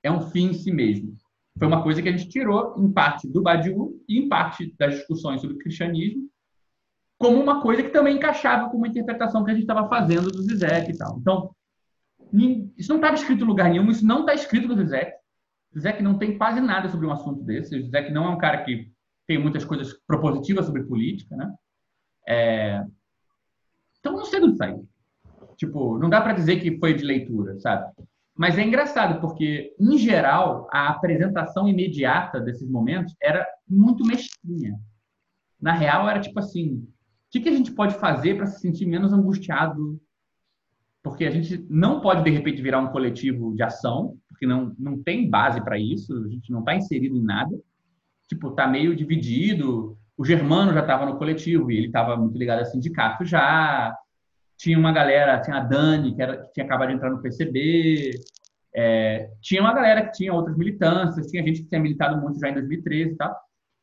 [0.03, 1.15] é um fim em si mesmo.
[1.57, 4.95] Foi uma coisa que a gente tirou, em parte, do Badiou e em parte das
[4.95, 6.29] discussões sobre o cristianismo,
[7.19, 10.41] como uma coisa que também encaixava com uma interpretação que a gente estava fazendo do
[10.41, 11.17] Zizek e tal.
[11.19, 11.53] Então,
[12.77, 15.11] isso não estava escrito em lugar nenhum, isso não está escrito no Zizek.
[15.75, 17.77] O Zizek não tem quase nada sobre um assunto desse.
[17.77, 18.89] O Zizek não é um cara que
[19.27, 21.53] tem muitas coisas propositivas sobre política, né?
[22.25, 22.83] É...
[23.99, 24.87] Então, não sei do que saiu.
[25.57, 27.91] Tipo, não dá para dizer que foi de leitura, sabe?
[28.33, 34.79] Mas é engraçado, porque, em geral, a apresentação imediata desses momentos era muito mesquinha.
[35.61, 36.87] Na real, era tipo assim:
[37.31, 39.99] que, que a gente pode fazer para se sentir menos angustiado?
[41.01, 45.01] Porque a gente não pode, de repente, virar um coletivo de ação, porque não, não
[45.01, 47.57] tem base para isso, a gente não está inserido em nada
[48.29, 49.97] tipo, tá meio dividido.
[50.15, 53.95] O Germano já estava no coletivo e ele estava muito ligado a sindicato já.
[54.55, 58.11] Tinha uma galera, tinha a Dani, que, era, que tinha acabado de entrar no PCB.
[58.75, 62.49] É, tinha uma galera que tinha outras militâncias, tinha gente que tinha militado muito já
[62.49, 63.35] em 2013 e tal.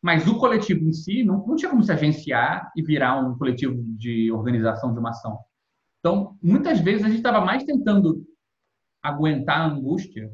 [0.07, 3.75] Mas o coletivo em si não, não tinha como se agenciar e virar um coletivo
[3.99, 5.37] de organização de uma ação.
[5.99, 8.25] Então, muitas vezes a gente estava mais tentando
[9.03, 10.31] aguentar a angústia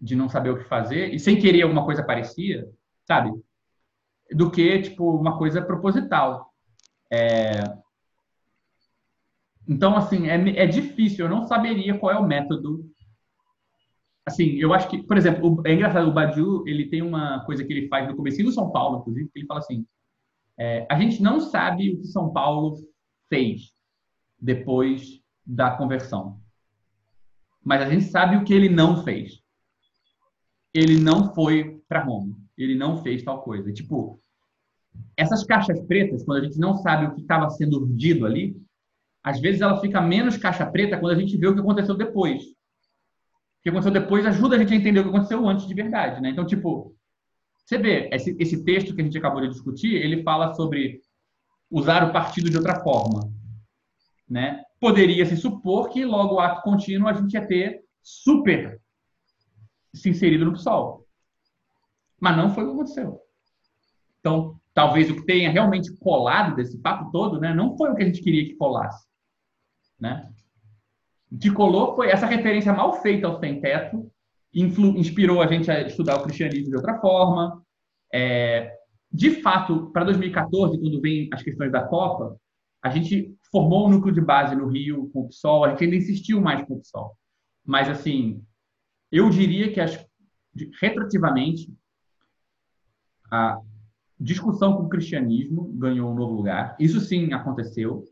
[0.00, 2.68] de não saber o que fazer e sem querer alguma coisa parecia
[3.08, 3.32] sabe?
[4.30, 6.52] Do que, tipo, uma coisa proposital.
[7.10, 7.62] É...
[9.66, 11.24] Então, assim, é, é difícil.
[11.24, 12.84] Eu não saberia qual é o método.
[14.28, 17.72] Assim, eu acho que, por exemplo, é engraçado, o Badiou, ele tem uma coisa que
[17.72, 19.86] ele faz no começo do São Paulo, inclusive, que ele fala assim,
[20.58, 22.76] é, a gente não sabe o que São Paulo
[23.28, 23.72] fez
[24.40, 26.40] depois da conversão.
[27.64, 29.42] Mas a gente sabe o que ele não fez.
[30.72, 33.72] Ele não foi para Roma ele não fez tal coisa.
[33.72, 34.20] Tipo,
[35.16, 38.56] essas caixas pretas, quando a gente não sabe o que estava sendo urdido ali,
[39.22, 42.42] às vezes ela fica menos caixa preta quando a gente vê o que aconteceu depois.
[43.58, 46.20] O que aconteceu depois ajuda a gente a entender o que aconteceu antes de verdade,
[46.20, 46.30] né?
[46.30, 46.94] Então, tipo,
[47.64, 51.02] você vê, esse, esse texto que a gente acabou de discutir, ele fala sobre
[51.70, 53.30] usar o partido de outra forma,
[54.28, 54.64] né?
[54.80, 58.80] Poderia se supor que logo o ato contínuo a gente ia ter super
[59.92, 61.06] se inserido no PSOL.
[62.20, 63.20] Mas não foi o que aconteceu.
[64.20, 68.02] Então, talvez o que tenha realmente colado desse papo todo, né, não foi o que
[68.02, 69.06] a gente queria que colasse.
[69.98, 70.30] Né?
[71.40, 74.10] Que colou foi essa referência mal feita ao sem-teto,
[74.54, 77.62] inspirou a gente a estudar o cristianismo de outra forma.
[78.12, 78.72] É,
[79.10, 82.36] de fato, para 2014, quando vem as questões da Copa,
[82.82, 85.96] a gente formou um núcleo de base no Rio com o PSOL, a gente ainda
[85.96, 87.16] insistiu mais com o PSOL.
[87.64, 88.42] Mas, assim,
[89.10, 90.06] eu diria que, as,
[90.80, 91.72] retroativamente,
[93.30, 93.58] a
[94.18, 96.76] discussão com o cristianismo ganhou um novo lugar.
[96.78, 98.04] Isso sim aconteceu.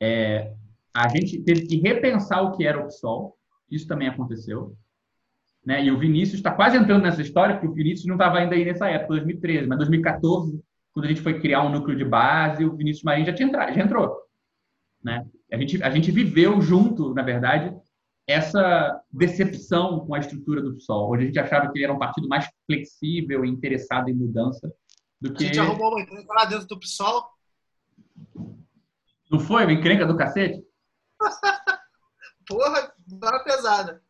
[0.00, 0.54] É,
[0.94, 3.36] a gente teve que repensar o que era o PSOL.
[3.68, 4.76] Isso também aconteceu.
[5.64, 5.84] Né?
[5.84, 8.64] E o Vinícius está quase entrando nessa história, porque o Vinícius não estava ainda aí
[8.64, 10.62] nessa época, 2013, mas 2014,
[10.92, 13.74] quando a gente foi criar um núcleo de base, o Vinícius Marinho já, tinha entrado,
[13.74, 14.14] já entrou.
[15.02, 15.26] Né?
[15.52, 17.74] A, gente, a gente viveu junto, na verdade,
[18.26, 21.10] essa decepção com a estrutura do PSOL.
[21.10, 24.72] Hoje a gente achava que ele era um partido mais flexível e interessado em mudança
[25.20, 25.44] do que...
[25.44, 27.24] A gente arrumou uma encrenca lá dentro do PSOL.
[29.30, 29.64] Não foi?
[29.64, 30.62] Uma encrenca do cacete?
[32.46, 34.02] Porra, vara pesada.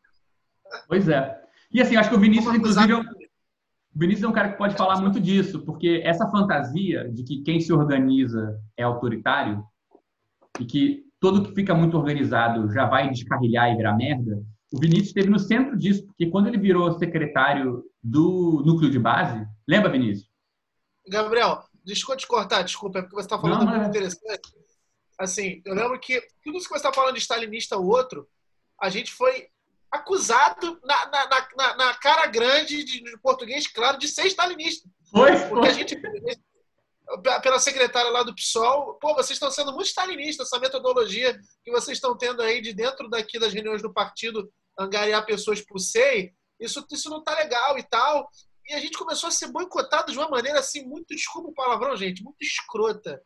[0.88, 1.40] Pois é.
[1.72, 3.00] E assim, acho que o Vinícius, inclusive, é um...
[3.00, 7.42] o Vinícius é um cara que pode falar muito disso, porque essa fantasia de que
[7.42, 9.64] quem se organiza é autoritário
[10.60, 14.42] e que todo que fica muito organizado já vai descarrilhar e virar merda,
[14.72, 19.46] o Vinícius esteve no centro disso, porque quando ele virou secretário do núcleo de base,
[19.66, 20.28] lembra, Vinícius?
[21.08, 23.88] Gabriel, desculpa te cortar, desculpa, é porque você está falando não, muito é.
[23.88, 24.52] interessante.
[25.18, 28.28] Assim, eu lembro que tudo isso que você está falando de stalinista ou outro,
[28.80, 29.48] a gente foi
[29.90, 34.88] acusado na, na, na, na cara grande de, de, português, claro, de ser stalinista.
[35.10, 35.30] Foi?
[35.48, 35.96] Porque a gente,
[37.42, 41.98] pela secretária lá do PSOL, pô, vocês estão sendo muito stalinistas, essa metodologia que vocês
[41.98, 46.84] estão tendo aí de dentro daqui das reuniões do partido, angariar pessoas o SEI, isso,
[46.90, 48.28] isso não tá legal e tal.
[48.68, 51.96] E a gente começou a ser boicotado de uma maneira assim, muito, desculpa o palavrão,
[51.96, 53.22] gente, muito escrota.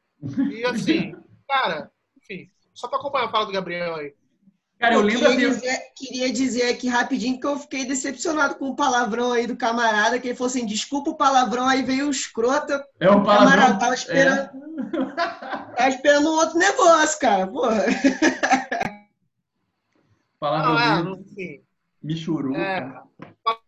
[0.52, 1.14] E assim,
[1.48, 4.14] cara, enfim, só para acompanhar a fala do Gabriel aí.
[4.78, 8.54] Cara, eu, eu lembro queria, assim, dizer, queria dizer aqui rapidinho que eu fiquei decepcionado
[8.54, 12.06] com o palavrão aí do camarada, que ele falou assim: desculpa o palavrão, aí veio
[12.06, 12.86] o escrota.
[13.00, 13.50] É um palavrão.
[13.50, 14.38] Camarada, tava esperando.
[14.38, 15.74] É.
[15.74, 17.46] tava esperando um outro negócio, cara.
[17.48, 17.84] Porra.
[20.38, 21.04] Palavrão.
[21.04, 21.60] Não, é,
[22.00, 22.54] Michuru.
[22.54, 23.02] É,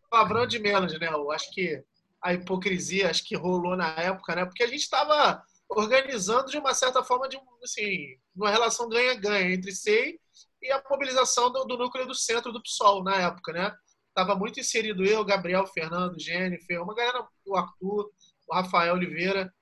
[0.09, 1.09] palavrão de menos, né?
[1.11, 1.83] Eu acho que
[2.23, 4.45] a hipocrisia acho que rolou na época, né?
[4.45, 9.73] Porque a gente estava organizando de uma certa forma de assim, uma relação ganha-ganha entre
[9.73, 10.19] SEI
[10.63, 13.73] e a mobilização do, do, núcleo do centro do PSOL na época, né?
[14.15, 18.11] Tava muito inserido eu, Gabriel, Fernando, Jennifer, uma galera, o Arthur,
[18.49, 19.53] o Rafael Oliveira.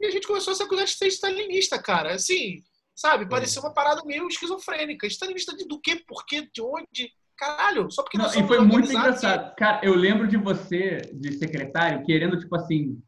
[0.00, 2.14] E a gente começou a se acusar de ser stalinista, cara.
[2.14, 2.62] Assim,
[2.96, 3.28] sabe?
[3.28, 5.06] Parecia uma parada meio esquizofrênica.
[5.06, 6.02] Stalinista de, do quê?
[6.08, 6.48] Por quê?
[6.52, 7.12] De onde?
[7.36, 9.54] Caralho, só porque Não, E foi muito engraçado.
[9.56, 13.00] Cara, eu lembro de você, de secretário, querendo, tipo assim,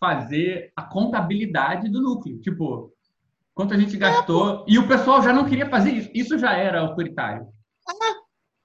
[0.00, 2.40] fazer a contabilidade do núcleo.
[2.40, 2.92] Tipo,
[3.54, 4.60] quanto a gente gastou.
[4.60, 6.10] É, e o pessoal já não queria fazer isso.
[6.14, 7.46] Isso já era autoritário.
[7.88, 8.20] É.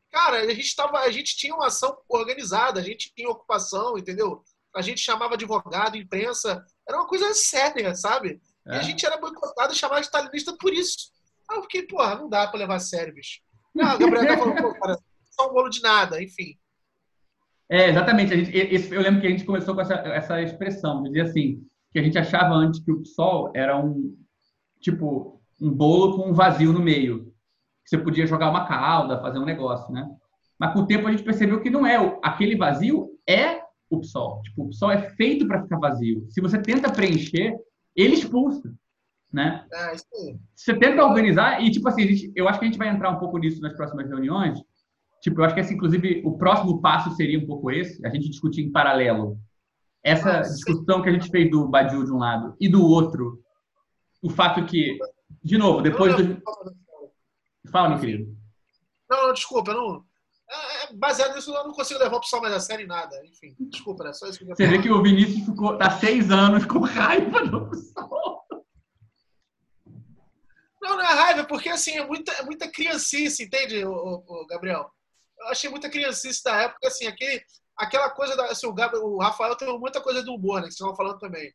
[0.09, 4.41] Cara, a gente, tava, a gente tinha uma ação organizada, a gente tinha ocupação, entendeu?
[4.73, 6.65] A gente chamava advogado, imprensa.
[6.87, 8.41] Era uma coisa séria, sabe?
[8.65, 8.75] É.
[8.75, 8.83] E a é.
[8.83, 11.11] gente era boicotado e chamava de stalinista por isso.
[11.49, 13.41] Aí eu fiquei, porra, não dá pra levar a sério, bicho.
[13.73, 14.97] Não, a Gabriel tá falando, pô, cara,
[15.31, 16.57] só um bolo de nada, enfim.
[17.69, 18.35] É, exatamente.
[18.35, 22.03] Gente, eu lembro que a gente começou com essa, essa expressão, dizer assim, que a
[22.03, 24.15] gente achava antes que o PSOL era um,
[24.79, 27.33] tipo, um bolo com um vazio no meio.
[27.85, 30.07] Você podia jogar uma calda, fazer um negócio, né?
[30.59, 31.97] Mas com o tempo a gente percebeu que não é.
[32.23, 34.41] Aquele vazio é o PSOL.
[34.43, 36.25] Tipo, o PSOL é feito para ficar vazio.
[36.29, 37.55] Se você tenta preencher,
[37.95, 38.73] ele expulsa.
[39.31, 39.65] Né?
[39.73, 40.37] Aí.
[40.55, 43.19] Você tenta organizar e, tipo assim, gente, eu acho que a gente vai entrar um
[43.19, 44.59] pouco nisso nas próximas reuniões.
[45.25, 48.29] Tipo, eu acho que, esse, inclusive, o próximo passo seria um pouco esse, a gente
[48.29, 49.39] discutir em paralelo
[50.03, 53.43] essa discussão que a gente fez do Badiou de um lado e do outro,
[54.21, 54.99] o fato que,
[55.43, 56.39] de novo, depois do...
[57.71, 58.37] Fala, meu querido.
[59.09, 60.05] Não, não, desculpa, não...
[60.47, 63.19] É, é, baseado nisso, eu não consigo levar o pessoal mais a sério em nada.
[63.25, 64.13] Enfim, desculpa, né?
[64.13, 67.43] Só isso que eu Você vê que o Vinícius ficou, tá seis anos com raiva
[67.47, 68.45] do pessoal.
[70.79, 74.93] Não, não é raiva, porque assim, é muita, é muita criancice, entende, o, o, Gabriel?
[75.39, 77.41] Eu achei muita criancice da época, assim, aquele,
[77.77, 78.45] aquela coisa da.
[78.45, 80.67] Assim, o, Gabriel, o Rafael tem muita coisa do humor, né?
[80.67, 81.51] Que vocês estavam falando também.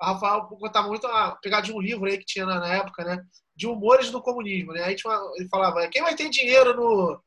[0.00, 3.04] A Rafael contava muito a pegar de um livro aí que tinha na, na, época,
[3.04, 3.22] né?
[3.54, 4.82] de humores do comunismo, né?
[4.84, 5.04] A gente
[5.36, 7.20] ele falava, quem vai ter dinheiro no,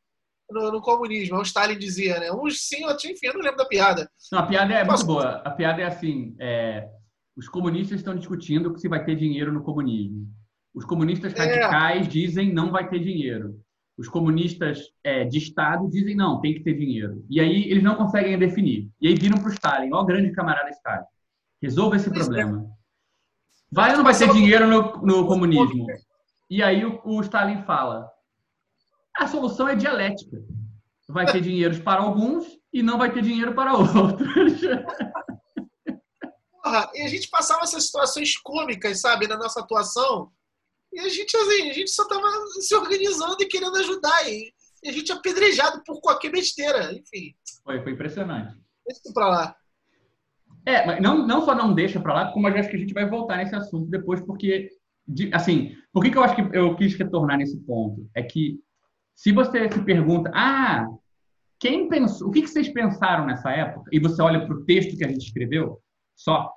[0.49, 1.37] no, no, comunismo?
[1.37, 2.31] O Stalin dizia, né?
[2.31, 4.09] Uns sim, outros enfim, eu não lembro da piada.
[4.31, 5.41] Não, a piada é muito boa.
[5.45, 6.87] A piada é assim, é,
[7.35, 10.27] os comunistas estão discutindo se vai ter dinheiro no comunismo.
[10.73, 11.37] Os comunistas é.
[11.37, 12.09] radicais é.
[12.09, 13.59] dizem não vai ter dinheiro.
[13.97, 17.25] Os comunistas é, de Estado dizem não, tem que ter dinheiro.
[17.29, 18.89] E aí eles não conseguem definir.
[18.99, 21.05] E aí viram para o Stalin, ó, grande camarada Stalin,
[21.61, 22.69] resolva esse problema.
[23.71, 25.87] Vai ou não vai ter dinheiro no, no comunismo?
[26.49, 28.09] E aí o, o Stalin fala,
[29.17, 30.37] a solução é dialética.
[31.07, 34.61] Vai ter dinheiro para alguns e não vai ter dinheiro para outros.
[36.61, 40.31] Porra, e a gente passava essas situações cômicas, sabe, na nossa atuação.
[40.95, 42.25] E a gente, assim, a gente só tava
[42.61, 44.31] se organizando e querendo ajudar.
[44.31, 44.53] E,
[44.85, 46.93] a gente apedrejado por qualquer besteira.
[46.93, 47.35] Enfim.
[47.63, 48.55] Foi, foi impressionante.
[48.87, 49.55] Deixa pra lá.
[50.65, 52.93] É, mas não, não só não deixa para lá, como eu acho que a gente
[52.93, 54.69] vai voltar nesse assunto depois, porque,
[55.33, 58.09] assim, por que, que eu acho que eu quis retornar nesse ponto?
[58.15, 58.59] É que
[59.15, 60.87] se você se pergunta, ah,
[61.59, 63.89] quem pensou, o que, que vocês pensaram nessa época?
[63.91, 65.81] E você olha para o texto que a gente escreveu,
[66.15, 66.51] só.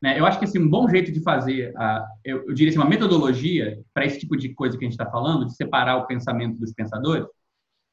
[0.00, 0.18] Né?
[0.18, 2.88] Eu acho que assim, um bom jeito de fazer, a, eu, eu diria assim, uma
[2.88, 6.58] metodologia para esse tipo de coisa que a gente está falando, de separar o pensamento
[6.58, 7.26] dos pensadores,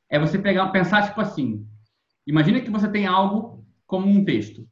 [0.09, 1.65] é você pegar, pensar tipo assim,
[2.27, 4.67] imagina que você tem algo como um texto.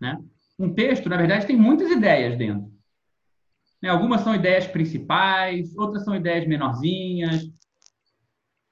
[0.00, 0.18] Né?
[0.58, 2.70] Um texto, na verdade, tem muitas ideias dentro.
[3.82, 3.88] Né?
[3.88, 7.48] Algumas são ideias principais, outras são ideias menorzinhas,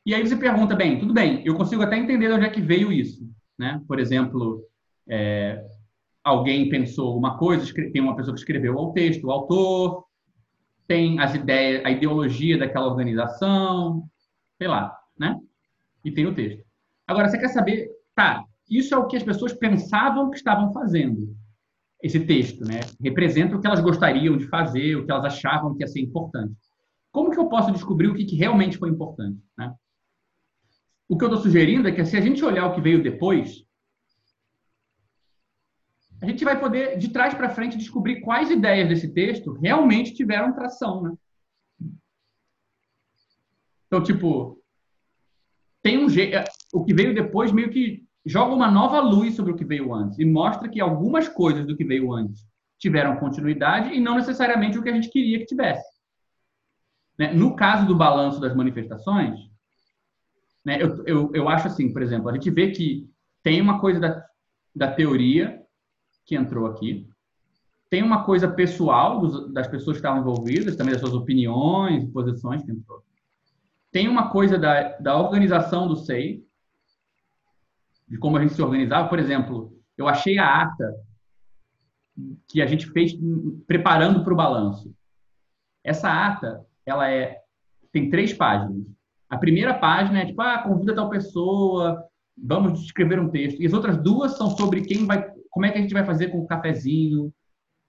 [0.07, 2.61] e aí você pergunta, bem, tudo bem, eu consigo até entender de onde é que
[2.61, 3.29] veio isso.
[3.59, 3.83] Né?
[3.89, 4.63] Por exemplo,
[5.09, 5.61] é,
[6.27, 10.05] alguém pensou uma coisa, tem uma pessoa que escreveu o texto, o autor,
[10.89, 14.03] tem as ideias, a ideologia daquela organização,
[14.59, 15.39] sei lá, né?
[16.05, 16.65] E tem o texto.
[17.07, 21.33] Agora, você quer saber, tá, isso é o que as pessoas pensavam que estavam fazendo.
[22.03, 22.81] Esse texto, né?
[23.01, 26.57] Representa o que elas gostariam de fazer, o que elas achavam que ia ser importante.
[27.13, 29.73] Como que eu posso descobrir o que, que realmente foi importante, né?
[31.09, 33.66] O que eu estou sugerindo é que se a gente olhar o que veio depois,
[36.21, 40.55] a gente vai poder, de trás para frente, descobrir quais ideias desse texto realmente tiveram
[40.55, 41.13] tração, né?
[43.87, 44.61] Então, tipo,
[45.83, 46.37] tem um jeito.
[46.73, 50.19] O que veio depois meio que joga uma nova luz sobre o que veio antes
[50.19, 52.45] e mostra que algumas coisas do que veio antes
[52.79, 55.87] tiveram continuidade e não necessariamente o que a gente queria que tivesse.
[57.19, 57.33] Né?
[57.33, 59.39] No caso do balanço das manifestações,
[60.65, 60.83] né?
[60.83, 63.09] Eu, eu, eu acho assim, por exemplo, a gente vê que
[63.43, 64.27] tem uma coisa da,
[64.75, 65.63] da teoria
[66.27, 67.09] que entrou aqui,
[67.89, 72.63] tem uma coisa pessoal dos, das pessoas que estavam envolvidas, também das suas opiniões posições
[72.63, 73.03] que entrou.
[73.93, 76.45] Tem uma coisa da, da organização do SEI,
[78.09, 79.09] de como a gente se organizava.
[79.09, 80.95] Por exemplo, eu achei a ata
[82.49, 83.13] que a gente fez
[83.67, 84.93] preparando para o balanço.
[85.85, 87.41] Essa ata, ela é
[87.93, 88.85] tem três páginas.
[89.29, 92.05] A primeira página é tipo, ah, convida tal pessoa,
[92.37, 93.61] vamos escrever um texto.
[93.61, 96.29] E as outras duas são sobre quem vai, como é que a gente vai fazer
[96.29, 97.33] com o cafezinho.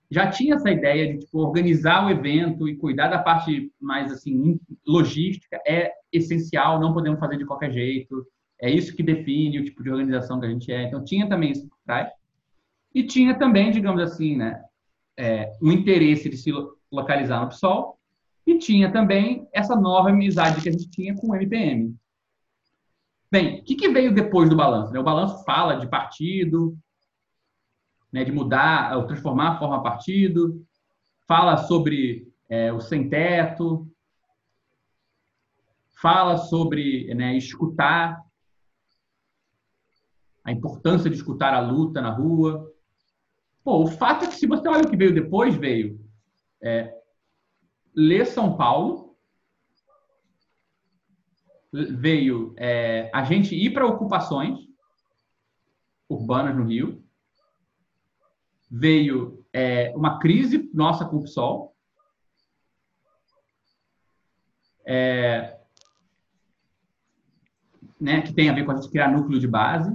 [0.09, 4.57] Já tinha essa ideia de tipo, organizar o evento e cuidar da parte mais assim
[4.87, 8.25] logística é essencial, não podemos fazer de qualquer jeito.
[8.61, 10.83] É isso que define o tipo de organização que a gente é.
[10.83, 12.09] Então tinha também isso por trás.
[12.95, 14.63] E tinha também, digamos assim, né,
[15.17, 16.53] é, um interesse de se
[16.89, 17.99] localizar no PSOL
[18.45, 21.93] e tinha também essa nova amizade que a gente tinha com o MPM.
[23.29, 24.93] Bem, o que, que veio depois do balanço?
[24.93, 24.99] Né?
[25.01, 26.77] O balanço fala de partido,
[28.17, 30.65] né, de mudar, ou transformar a forma partido,
[31.27, 33.87] fala sobre é, o sem-teto,
[36.01, 38.19] fala sobre né, escutar,
[40.43, 42.73] a importância de escutar a luta na rua.
[43.63, 45.99] Pô, o fato é que se você olha o que veio depois, veio
[46.59, 46.91] é,
[47.93, 49.15] ler São Paulo,
[51.71, 54.57] veio é, a gente ir para ocupações
[56.09, 57.06] urbanas no Rio,
[58.69, 61.75] veio é, uma crise nossa com o PSOL,
[64.85, 65.59] é,
[67.99, 69.91] né, que tem a ver com a gente criar núcleo de base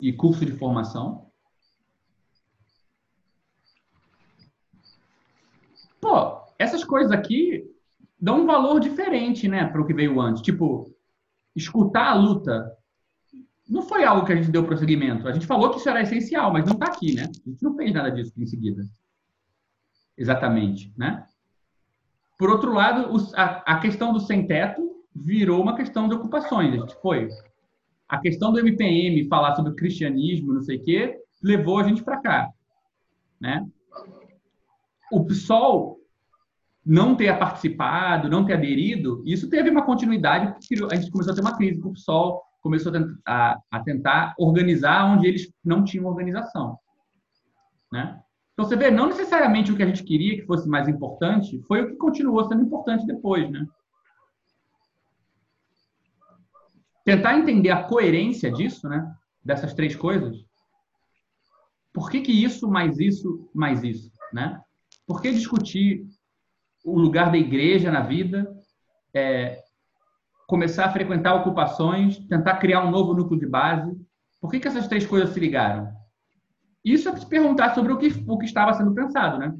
[0.00, 1.24] e curso de formação.
[6.04, 7.64] pô, essas coisas aqui
[8.20, 10.42] dão um valor diferente, né, para o que veio antes.
[10.42, 10.94] Tipo,
[11.56, 12.76] escutar a luta
[13.68, 15.26] não foi algo que a gente deu prosseguimento.
[15.26, 17.24] A gente falou que isso era essencial, mas não está aqui, né?
[17.24, 18.84] A gente não fez nada disso em seguida.
[20.16, 21.24] Exatamente, né?
[22.38, 24.82] Por outro lado, a, questão do sem-teto
[25.14, 26.74] virou uma questão de ocupações.
[26.74, 27.28] A gente foi.
[28.08, 32.20] A questão do MPM falar sobre cristianismo, não sei o quê, levou a gente para
[32.20, 32.50] cá,
[33.40, 33.66] né?
[35.14, 36.00] o PSOL
[36.84, 41.34] não ter participado, não ter aderido, isso teve uma continuidade, porque a gente começou a
[41.34, 42.90] ter uma crise com o PSOL, começou
[43.26, 46.78] a, a, tentar organizar onde eles não tinham organização.
[47.92, 48.18] Né?
[48.54, 51.82] Então, você vê, não necessariamente o que a gente queria que fosse mais importante foi
[51.82, 53.50] o que continuou sendo importante depois.
[53.50, 53.66] Né?
[57.04, 59.14] Tentar entender a coerência disso, né?
[59.44, 60.42] dessas três coisas.
[61.92, 64.10] Por que, que isso, mais isso, mais isso?
[64.32, 64.58] Né?
[65.06, 66.06] Por que discutir
[66.82, 68.50] o lugar da igreja na vida,
[69.12, 69.63] é,
[70.54, 73.92] começar a frequentar ocupações, tentar criar um novo núcleo de base.
[74.40, 75.92] Por que, que essas três coisas se ligaram?
[76.84, 79.52] Isso é se perguntar sobre o que, o que estava sendo pensado, né?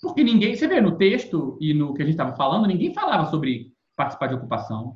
[0.00, 3.28] Porque ninguém, você vê no texto e no que a gente estava falando, ninguém falava
[3.32, 4.94] sobre participar de ocupação.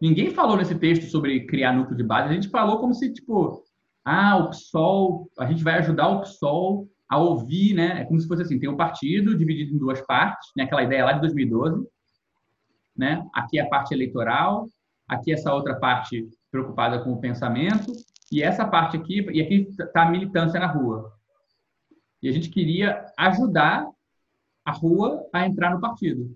[0.00, 2.30] Ninguém falou nesse texto sobre criar núcleo de base.
[2.30, 3.65] A gente falou como se, tipo,
[4.08, 8.02] ah, o PSOL, a gente vai ajudar o PSOL a ouvir, né?
[8.02, 10.62] É como se fosse assim, tem um partido dividido em duas partes, né?
[10.62, 11.84] Aquela ideia lá de 2012,
[12.96, 13.26] né?
[13.34, 14.68] Aqui é a parte eleitoral,
[15.08, 17.92] aqui essa outra parte preocupada com o pensamento,
[18.30, 21.12] e essa parte aqui, e aqui está a militância na rua.
[22.22, 23.88] E a gente queria ajudar
[24.64, 26.32] a rua a entrar no partido,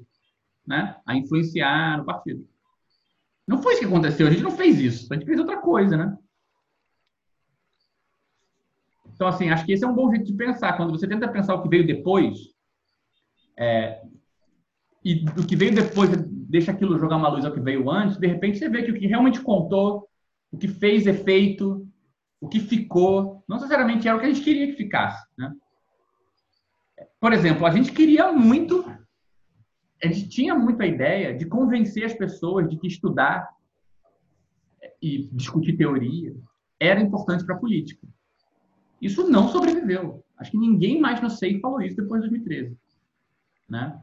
[0.66, 0.96] né?
[1.06, 2.44] A influenciar no partido.
[3.46, 5.96] Não foi isso que aconteceu, a gente não fez isso, a gente fez outra coisa,
[5.96, 6.18] né?
[9.20, 10.78] Então, assim, acho que esse é um bom jeito de pensar.
[10.78, 12.38] Quando você tenta pensar o que veio depois,
[13.54, 14.00] é,
[15.04, 18.26] e do que veio depois, deixa aquilo jogar uma luz ao que veio antes, de
[18.26, 20.08] repente você vê que o que realmente contou,
[20.50, 21.86] o que fez efeito,
[22.40, 25.22] o que ficou, não necessariamente era o que a gente queria que ficasse.
[25.36, 25.52] Né?
[27.20, 28.86] Por exemplo, a gente queria muito,
[30.02, 33.50] a gente tinha muito a ideia de convencer as pessoas de que estudar
[35.02, 36.34] e discutir teoria
[36.80, 38.08] era importante para a política.
[39.00, 40.22] Isso não sobreviveu.
[40.36, 42.76] Acho que ninguém mais no SEI falou isso depois de 2013.
[43.68, 43.98] Né?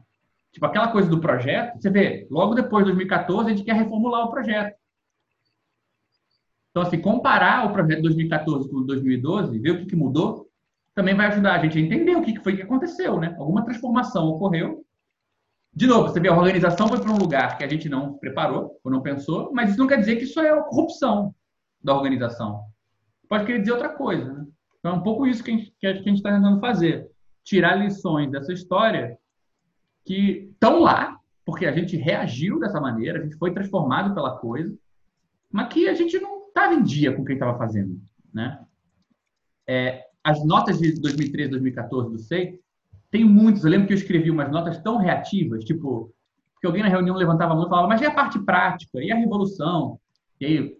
[0.52, 4.26] Tipo, aquela coisa do projeto, você vê, logo depois de 2014, a gente quer reformular
[4.26, 4.76] o projeto.
[6.70, 10.48] Então, assim, comparar o projeto de 2014 com o 2012, ver o que, que mudou,
[10.94, 13.34] também vai ajudar a gente a entender o que, foi que aconteceu, né?
[13.38, 14.84] Alguma transformação ocorreu.
[15.72, 18.80] De novo, você vê, a organização foi para um lugar que a gente não preparou,
[18.82, 21.34] ou não pensou, mas isso não quer dizer que isso é corrupção
[21.82, 22.64] da organização.
[23.28, 24.46] Pode querer dizer outra coisa, né?
[24.78, 27.10] Então, é um pouco isso que a gente está tentando fazer.
[27.44, 29.18] Tirar lições dessa história
[30.04, 34.76] que estão lá, porque a gente reagiu dessa maneira, a gente foi transformado pela coisa,
[35.50, 38.00] mas que a gente não estava em dia com o que estava fazendo.
[38.32, 38.58] Né?
[39.66, 42.60] É, as notas de 2013, 2014 do SEI,
[43.10, 43.64] tem muitos.
[43.64, 46.12] Eu lembro que eu escrevi umas notas tão reativas, tipo,
[46.60, 49.02] que alguém na reunião levantava a mão e falava, mas e a parte prática?
[49.02, 49.98] E a revolução?
[50.40, 50.76] E aí,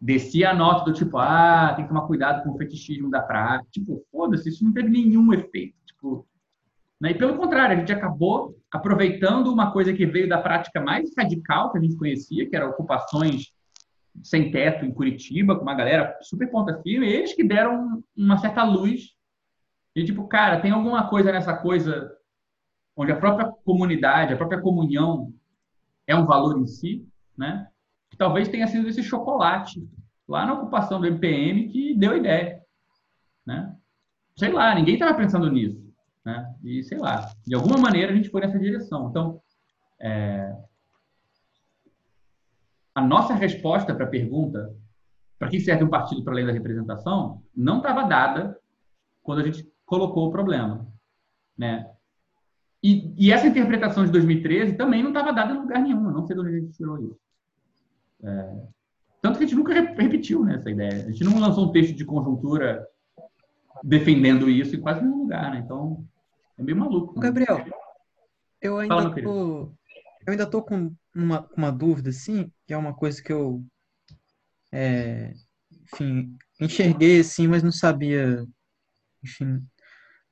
[0.00, 3.70] descia a nota do tipo, ah, tem que tomar cuidado com o fetichismo da prática.
[3.70, 5.76] Tipo, foda-se, isso não teve nenhum efeito.
[5.86, 6.26] Tipo,
[7.00, 7.10] né?
[7.10, 11.72] E pelo contrário, a gente acabou aproveitando uma coisa que veio da prática mais radical
[11.72, 13.52] que a gente conhecia, que era ocupações
[14.22, 18.64] sem teto em Curitiba, com uma galera super ponta firme, eles que deram uma certa
[18.64, 19.14] luz.
[19.94, 22.10] E tipo, cara, tem alguma coisa nessa coisa
[22.96, 25.32] onde a própria comunidade, a própria comunhão
[26.06, 27.06] é um valor em si,
[27.36, 27.68] né?
[28.16, 29.86] Que talvez tenha sido esse chocolate
[30.26, 32.62] lá na ocupação do MPM que deu a ideia.
[33.44, 33.76] Né?
[34.36, 35.78] Sei lá, ninguém estava pensando nisso.
[36.24, 36.54] Né?
[36.64, 39.10] E sei lá, de alguma maneira a gente foi nessa direção.
[39.10, 39.40] Então,
[40.00, 40.56] é...
[42.94, 44.74] a nossa resposta para a pergunta
[45.38, 48.58] para que serve um partido para além da representação não estava dada
[49.22, 50.88] quando a gente colocou o problema.
[51.56, 51.86] Né?
[52.82, 56.10] E, e, essa interpretação de 2013 também não estava dada em lugar nenhum.
[56.10, 57.25] não sei de onde a gente tirou isso.
[58.22, 58.56] É,
[59.22, 61.04] tanto que a gente nunca repetiu né, essa ideia.
[61.06, 62.86] A gente não lançou um texto de conjuntura
[63.82, 65.62] defendendo isso em quase nenhum lugar, né?
[65.64, 66.06] Então,
[66.58, 67.14] é meio maluco.
[67.14, 67.26] Né?
[67.26, 67.64] Gabriel,
[68.60, 69.72] eu ainda Fala, tô,
[70.26, 73.64] eu ainda tô com uma, uma dúvida, assim, que é uma coisa que eu,
[74.72, 75.32] é,
[75.92, 78.44] enfim, enxerguei, assim, mas não sabia,
[79.22, 79.62] enfim,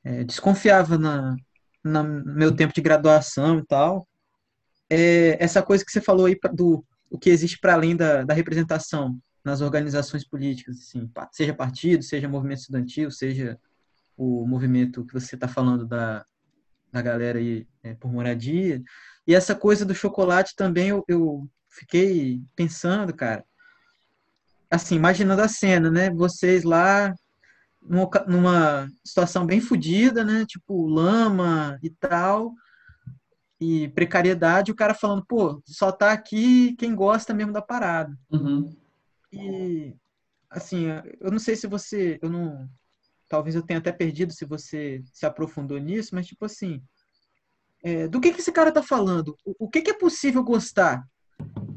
[0.05, 1.37] é, desconfiava na,
[1.83, 4.07] na meu tempo de graduação e tal.
[4.91, 6.85] É, essa coisa que você falou aí do
[7.15, 12.29] o que existe para além da, da representação nas organizações políticas, assim, seja partido, seja
[12.29, 13.57] movimento estudantil, seja
[14.17, 16.25] o movimento que você está falando da,
[16.91, 18.83] da galera aí é, por moradia.
[19.29, 23.45] E essa coisa do chocolate também eu, eu fiquei pensando, cara,
[24.69, 26.11] assim, imaginando a cena, né?
[26.11, 27.15] Vocês lá
[28.27, 30.45] numa situação bem fodida, né?
[30.49, 32.53] Tipo, lama e tal.
[33.65, 38.17] E precariedade, o cara falando, pô, só tá aqui quem gosta mesmo da parada.
[38.31, 38.77] Uhum.
[39.33, 39.95] E,
[40.51, 40.87] assim,
[41.21, 42.69] eu não sei se você, eu não,
[43.29, 46.83] talvez eu tenha até perdido se você se aprofundou nisso, mas tipo assim,
[47.83, 49.37] é, do que que esse cara tá falando?
[49.45, 51.03] O, o que que é possível gostar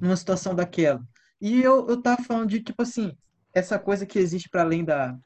[0.01, 1.01] numa situação daquela?
[1.39, 3.15] E eu, eu tava falando de, tipo assim,
[3.53, 5.17] essa coisa que existe para além da,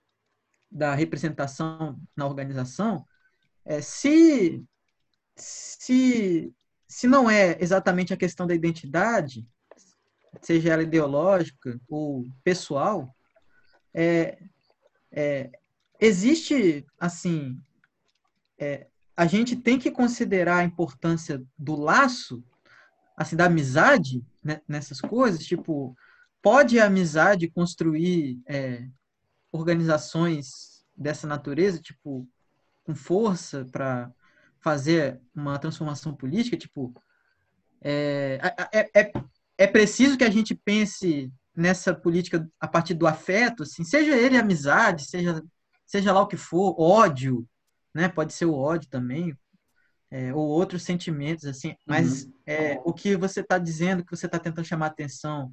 [0.70, 3.06] da representação na organização,
[3.66, 4.64] é, se,
[5.42, 6.54] se,
[6.88, 9.48] se não é exatamente a questão da identidade,
[10.42, 13.14] seja ela ideológica ou pessoal,
[13.94, 14.38] é,
[15.12, 15.52] é,
[16.00, 17.58] existe, assim,
[18.58, 18.88] é,
[19.18, 22.44] a gente tem que considerar a importância do laço,
[23.18, 25.96] assim, da amizade né, nessas coisas, tipo,
[26.42, 28.88] pode a amizade construir é,
[29.52, 32.28] organizações dessa natureza, tipo,
[32.84, 34.12] com força para
[34.62, 36.94] fazer uma transformação política, tipo,
[37.82, 38.40] é,
[38.72, 39.12] é, é,
[39.58, 44.38] é preciso que a gente pense nessa política a partir do afeto, assim, seja ele
[44.38, 45.44] amizade, seja,
[45.86, 47.46] seja lá o que for, ódio,
[47.94, 48.08] né?
[48.08, 49.36] Pode ser o ódio também,
[50.10, 51.76] é, ou outros sentimentos, assim.
[51.86, 52.34] Mas uhum.
[52.46, 55.52] é, o que você está dizendo, que você está tentando chamar atenção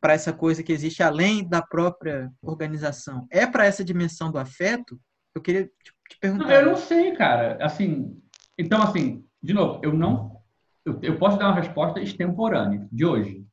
[0.00, 5.00] para essa coisa que existe além da própria organização, é para essa dimensão do afeto?
[5.34, 6.54] Eu queria te, te perguntar.
[6.54, 7.58] Eu não sei, cara.
[7.60, 8.20] Assim,
[8.56, 10.40] então, assim, de novo, eu não,
[10.84, 13.44] eu, eu posso dar uma resposta extemporânea de hoje.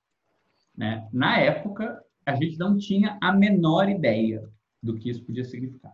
[0.75, 1.07] Né?
[1.11, 4.43] Na época, a gente não tinha a menor ideia
[4.81, 5.93] do que isso podia significar.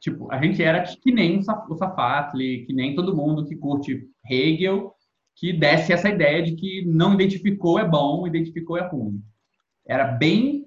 [0.00, 4.94] Tipo, a gente era que nem o Safatli, que nem todo mundo que curte Hegel,
[5.36, 9.22] que desce essa ideia de que não identificou é bom, identificou é ruim.
[9.86, 10.66] Era bem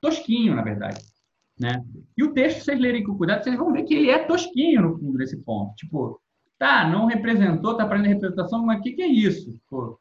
[0.00, 1.00] tosquinho, na verdade.
[1.58, 1.82] Né?
[2.16, 4.98] E o texto, vocês lerem com cuidado, vocês vão ver que ele é tosquinho no
[4.98, 5.74] fundo desse ponto.
[5.74, 6.20] Tipo,
[6.58, 9.58] tá, não representou, tá aprendendo representação, mas o que, que é isso?
[9.68, 9.98] Pô,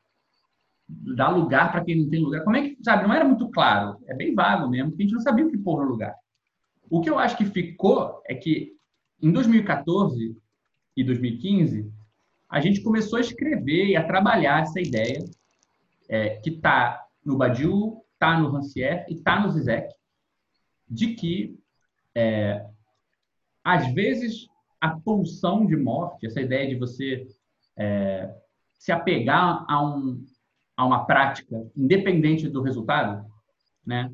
[0.87, 2.43] dar lugar para quem não tem lugar.
[2.43, 3.97] Como é que, sabe, não era muito claro.
[4.05, 6.13] É bem vago mesmo, porque a gente não sabia o que pôr no lugar.
[6.89, 8.73] O que eu acho que ficou é que
[9.21, 10.37] em 2014
[10.95, 11.91] e 2015,
[12.49, 15.23] a gente começou a escrever e a trabalhar essa ideia
[16.07, 19.93] é, que está no Badiou, está no Rancière e está no Zizek,
[20.87, 21.57] de que,
[22.13, 22.65] é,
[23.63, 24.47] às vezes,
[24.79, 27.27] a pulsão de morte, essa ideia de você
[27.77, 28.33] é,
[28.73, 30.23] se apegar a um,
[30.77, 33.25] a uma prática independente do resultado,
[33.85, 34.11] né?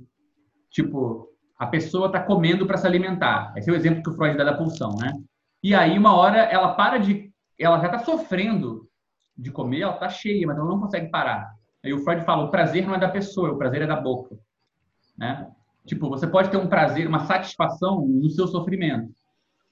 [0.69, 1.30] Tipo,
[1.60, 3.53] a pessoa está comendo para se alimentar.
[3.57, 5.14] Esse é o exemplo que o Freud dá da pulsão, né?
[5.61, 7.31] E aí, uma hora, ela para de...
[7.60, 8.89] Ela já está sofrendo
[9.38, 11.53] de comer, ela está cheia, mas ela não consegue parar.
[11.84, 14.35] Aí o Freud fala, o prazer não é da pessoa, o prazer é da boca.
[15.18, 15.48] Né?
[15.85, 19.11] Tipo, você pode ter um prazer, uma satisfação no seu sofrimento.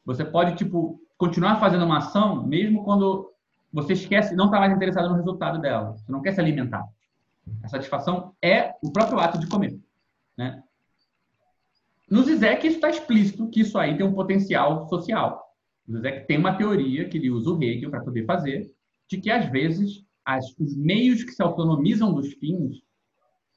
[0.06, 3.32] Você pode, tipo, continuar fazendo uma ação mesmo quando
[3.72, 5.94] você esquece, não está mais interessado no resultado dela.
[5.94, 6.84] Você não quer se alimentar.
[7.64, 9.80] A satisfação é o próprio ato de comer.
[10.36, 10.64] Né?
[12.10, 15.44] No Zizek, isso está explícito que isso aí tem um potencial social.
[15.88, 18.72] O Zizek tem uma teoria que ele usa o Hegel para poder fazer,
[19.08, 22.82] de que às vezes as, os meios que se autonomizam dos fins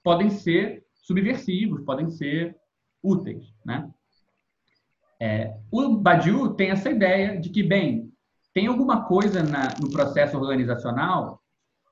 [0.02, 2.56] podem ser subversivos, podem ser
[3.02, 3.52] úteis.
[3.64, 3.90] Né?
[5.20, 8.12] É, o Badiou tem essa ideia de que, bem,
[8.54, 11.42] tem alguma coisa na, no processo organizacional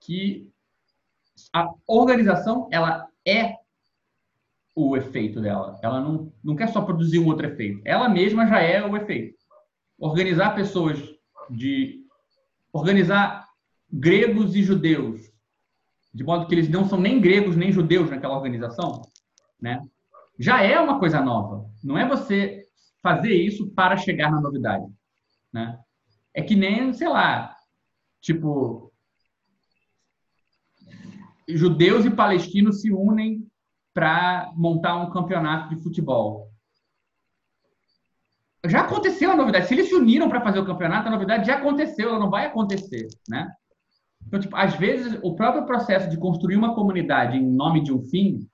[0.00, 0.48] que
[1.52, 3.56] a organização ela é
[4.74, 5.78] o efeito dela.
[5.82, 7.80] Ela não, não quer só produzir um outro efeito.
[7.84, 9.38] Ela mesma já é o efeito.
[9.98, 10.98] Organizar pessoas
[11.50, 12.04] de
[12.72, 13.48] organizar
[13.92, 15.29] gregos e judeus,
[16.12, 19.02] de modo que eles não são nem gregos nem judeus naquela organização,
[19.60, 19.80] né?
[20.38, 21.68] Já é uma coisa nova.
[21.82, 22.64] Não é você
[23.02, 24.86] fazer isso para chegar na novidade,
[25.52, 25.78] né?
[26.34, 27.56] É que nem, sei lá,
[28.20, 28.92] tipo,
[31.48, 33.46] judeus e palestinos se unem
[33.92, 36.48] para montar um campeonato de futebol.
[38.66, 39.66] Já aconteceu a novidade.
[39.66, 42.46] Se eles se uniram para fazer o campeonato, a novidade já aconteceu, ela não vai
[42.46, 43.50] acontecer, né?
[44.26, 48.02] Então, tipo, às vezes, o próprio processo de construir uma comunidade em nome de um
[48.02, 48.46] fim,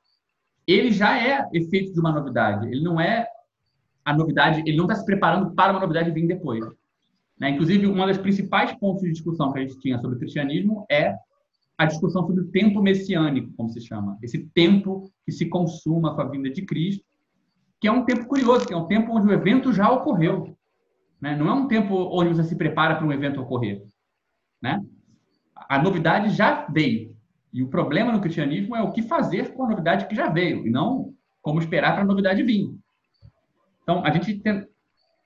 [0.66, 2.66] ele já é efeito de uma novidade.
[2.66, 3.26] Ele não é
[4.04, 6.64] a novidade, ele não está se preparando para uma novidade vir depois.
[7.38, 7.50] Né?
[7.50, 11.14] Inclusive, uma das principais pontos de discussão que a gente tinha sobre o cristianismo é
[11.78, 14.16] a discussão sobre o tempo messiânico, como se chama.
[14.22, 17.04] Esse tempo que se consuma com a vinda de Cristo,
[17.78, 20.56] que é um tempo curioso, que é um tempo onde o evento já ocorreu.
[21.20, 21.36] Né?
[21.36, 23.82] Não é um tempo onde você se prepara para um evento ocorrer.
[24.62, 24.82] Né?
[25.68, 27.16] A novidade já veio.
[27.52, 30.66] E o problema no cristianismo é o que fazer com a novidade que já veio,
[30.66, 32.74] e não como esperar para a novidade vir.
[33.82, 34.42] Então, a gente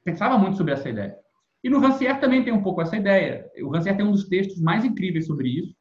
[0.04, 1.16] pensava muito sobre essa ideia.
[1.62, 3.50] E no Rancière também tem um pouco essa ideia.
[3.62, 5.74] O Rancière tem um dos textos mais incríveis sobre isso,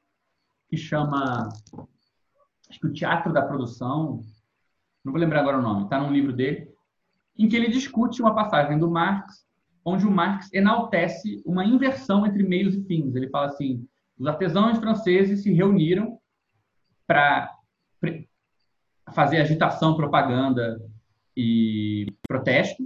[0.70, 1.50] que chama
[2.70, 4.22] acho que o Teatro da Produção,
[5.04, 6.70] não vou lembrar agora o nome, está num livro dele,
[7.38, 9.46] em que ele discute uma passagem do Marx,
[9.84, 13.16] onde o Marx enaltece uma inversão entre meios e fins.
[13.16, 13.88] Ele fala assim:
[14.20, 16.20] os artesãos franceses se reuniram
[17.08, 17.56] para
[19.14, 20.80] fazer agitação, propaganda
[21.36, 22.84] e protesto.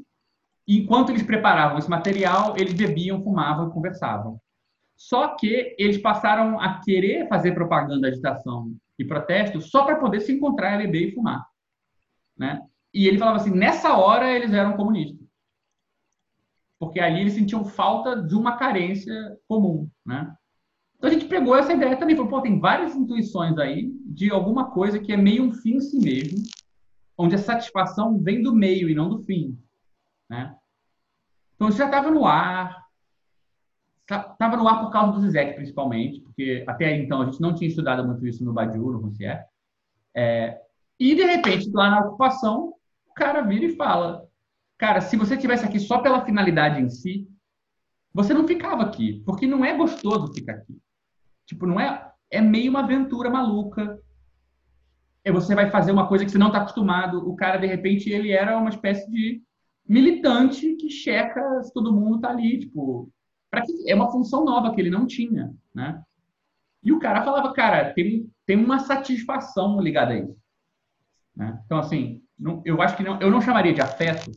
[0.67, 4.39] E enquanto eles preparavam esse material, eles bebiam, fumavam e conversavam.
[4.95, 10.31] Só que eles passaram a querer fazer propaganda, agitação e protesto só para poder se
[10.31, 11.45] encontrar, beber e fumar.
[12.37, 12.61] Né?
[12.93, 15.27] E ele falava assim: nessa hora eles eram comunistas.
[16.79, 19.13] Porque ali eles sentiam falta de uma carência
[19.47, 19.89] comum.
[20.05, 20.33] Né?
[21.03, 22.15] Então a gente pegou essa ideia também.
[22.15, 25.81] Falou, pô, tem várias intuições aí de alguma coisa que é meio um fim em
[25.81, 26.41] si mesmo,
[27.17, 29.59] onde a satisfação vem do meio e não do fim.
[30.29, 30.55] Né?
[31.55, 32.85] Então isso já estava no ar,
[34.09, 37.67] estava no ar por causa do Zizek, principalmente, porque até então a gente não tinha
[37.67, 39.45] estudado muito isso no Badiou, no Roncier.
[40.15, 40.61] É,
[40.97, 42.75] e de repente, lá na ocupação,
[43.09, 44.25] o cara vira e fala:
[44.77, 47.27] Cara, se você tivesse aqui só pela finalidade em si,
[48.13, 50.81] você não ficava aqui, porque não é gostoso ficar aqui.
[51.45, 52.11] Tipo, não é.
[52.29, 53.99] É meio uma aventura maluca.
[55.23, 57.29] É você vai fazer uma coisa que você não está acostumado.
[57.29, 59.41] O cara, de repente, ele era uma espécie de
[59.87, 63.11] militante que checa se todo mundo está ali, tipo,
[63.51, 66.01] para que é uma função nova que ele não tinha, né?
[66.81, 70.37] E o cara falava, cara, tem, tem uma satisfação ligada a isso.
[71.35, 71.61] Né?
[71.65, 74.31] Então, assim, não, eu acho que não, eu não chamaria de afeto,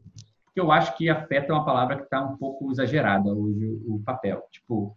[0.44, 3.96] porque eu acho que afeto é uma palavra que está um pouco exagerada hoje, o,
[3.96, 4.42] o, papel.
[4.50, 4.96] Tipo,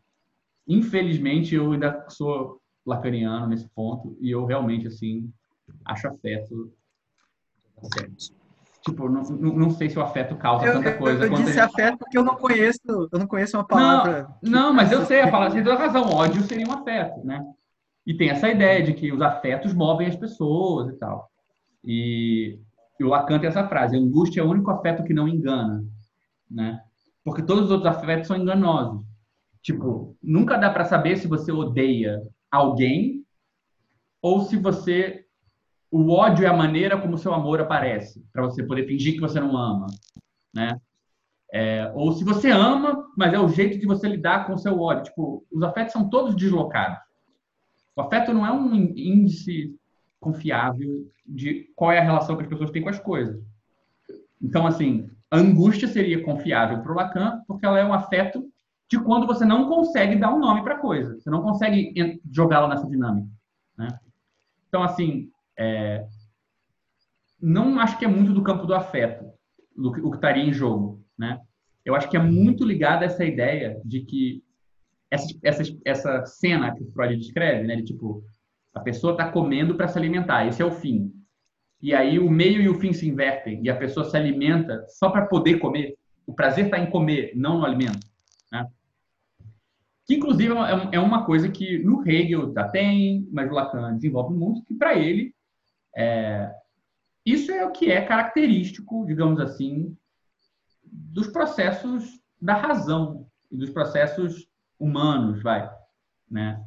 [0.69, 5.29] infelizmente, eu ainda sou lacaniano nesse ponto, e eu realmente, assim,
[5.83, 6.71] acho afeto.
[8.81, 11.25] Tipo, não, não, sei se o afeto causa eu, tanta coisa.
[11.25, 14.29] Eu, eu disse afeto porque eu não conheço, eu não conheço uma palavra.
[14.41, 16.09] Não, não mas eu sei a palavra, tem toda razão.
[16.09, 17.43] Ódio seria um afeto, né?
[18.05, 21.29] E tem essa ideia de que os afetos movem as pessoas e tal.
[21.83, 22.59] E,
[22.99, 25.83] e o Lacan tem essa frase: angústia é o único afeto que não engana,
[26.49, 26.81] né?
[27.23, 29.08] Porque todos os outros afetos são enganosos.
[29.69, 33.23] Tipo, nunca dá para saber se você odeia alguém
[34.19, 35.27] ou se você
[35.91, 39.19] o ódio é a maneira como o seu amor aparece, para você poder fingir que
[39.19, 39.85] você não ama,
[40.51, 40.75] né?
[41.53, 44.79] É, ou se você ama, mas é o jeito de você lidar com o seu
[44.79, 45.03] ódio.
[45.03, 46.97] Tipo, os afetos são todos deslocados.
[47.95, 49.75] O afeto não é um índice
[50.19, 53.39] confiável de qual é a relação que as pessoas têm com as coisas.
[54.41, 58.48] Então, assim, a angústia seria confiável para o Lacan, porque ela é um afeto
[58.89, 61.19] de quando você não consegue dar um nome para a coisa.
[61.19, 63.29] Você não consegue jogá-la nessa dinâmica.
[63.77, 63.87] Né?
[64.67, 66.05] Então, assim, é,
[67.39, 69.25] não acho que é muito do campo do afeto,
[69.77, 71.39] o que estaria em jogo, né?
[71.85, 74.43] Eu acho que é muito ligado a essa ideia de que
[75.09, 77.77] essa, essa, essa cena que o Freud descreve, né?
[77.77, 78.23] De tipo,
[78.73, 81.13] a pessoa está comendo para se alimentar, esse é o fim.
[81.81, 85.09] E aí o meio e o fim se invertem e a pessoa se alimenta só
[85.09, 85.95] para poder comer.
[86.27, 88.08] O prazer está em comer, não no alimento.
[90.09, 94.35] Que, inclusive, é, é uma coisa que no Hegel já tem, mas o Lacan desenvolve
[94.35, 95.35] muito, que para ele
[95.95, 96.51] é,
[97.23, 99.95] isso é o que é característico, digamos assim,
[100.83, 104.47] dos processos da razão e dos processos
[104.79, 105.69] humanos, vai,
[106.27, 106.59] né?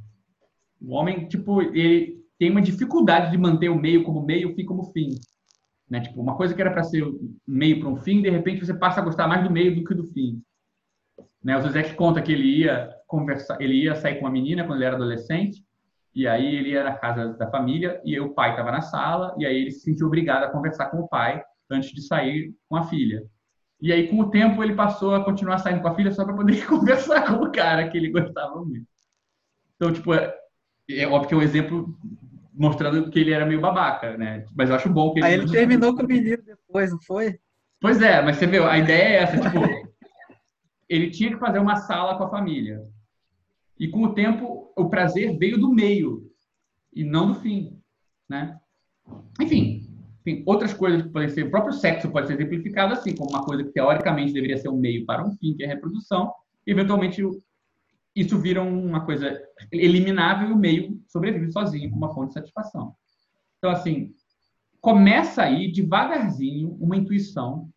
[0.81, 4.65] O homem, tipo, ele tem uma dificuldade de manter o meio como meio, o fim
[4.65, 5.19] como fim,
[5.91, 6.01] né?
[6.01, 7.05] Tipo, uma coisa que era para ser
[7.45, 9.95] meio para um fim, de repente você passa a gostar mais do meio do que
[9.95, 10.41] do fim.
[11.43, 11.57] Né?
[11.57, 14.85] O Zizek conta que ele ia conversar, ele ia sair com uma menina quando ele
[14.85, 15.65] era adolescente,
[16.15, 19.47] e aí ele ia na casa da família e o pai estava na sala e
[19.47, 22.85] aí ele se sentiu obrigado a conversar com o pai antes de sair com a
[22.85, 23.25] filha.
[23.81, 26.35] E aí com o tempo ele passou a continuar saindo com a filha só para
[26.35, 28.87] poder conversar com o cara que ele gostava muito.
[29.77, 30.35] Então tipo é,
[30.91, 31.99] é óbvio que é um exemplo
[32.53, 34.45] mostrando que ele era meio babaca, né?
[34.55, 35.27] Mas eu acho bom que ele.
[35.27, 37.39] Aí ele terminou com o menino depois, não foi?
[37.81, 39.59] Pois é, mas você viu, a ideia é essa, tipo,
[40.93, 42.87] ele tinha que fazer uma sala com a família.
[43.79, 46.31] E com o tempo, o prazer veio do meio
[46.93, 47.81] e não do fim,
[48.29, 48.61] né?
[49.41, 49.89] Enfim,
[50.21, 53.43] enfim, outras coisas que podem ser, o próprio sexo pode ser exemplificado assim, como uma
[53.43, 56.31] coisa que teoricamente deveria ser um meio para um fim, que é a reprodução,
[56.67, 57.23] e eventualmente
[58.15, 59.43] isso vira uma coisa
[59.73, 62.95] eliminável e o meio sobrevive sozinho como uma fonte de satisfação.
[63.57, 64.15] Então, assim,
[64.79, 67.72] começa aí devagarzinho uma intuição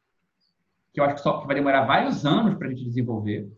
[0.95, 3.51] que eu acho que, só, que vai demorar vários anos para a gente desenvolver,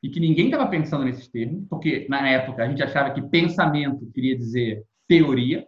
[0.00, 4.10] e que ninguém estava pensando nesses termos, porque na época a gente achava que pensamento
[4.14, 5.66] queria dizer teoria,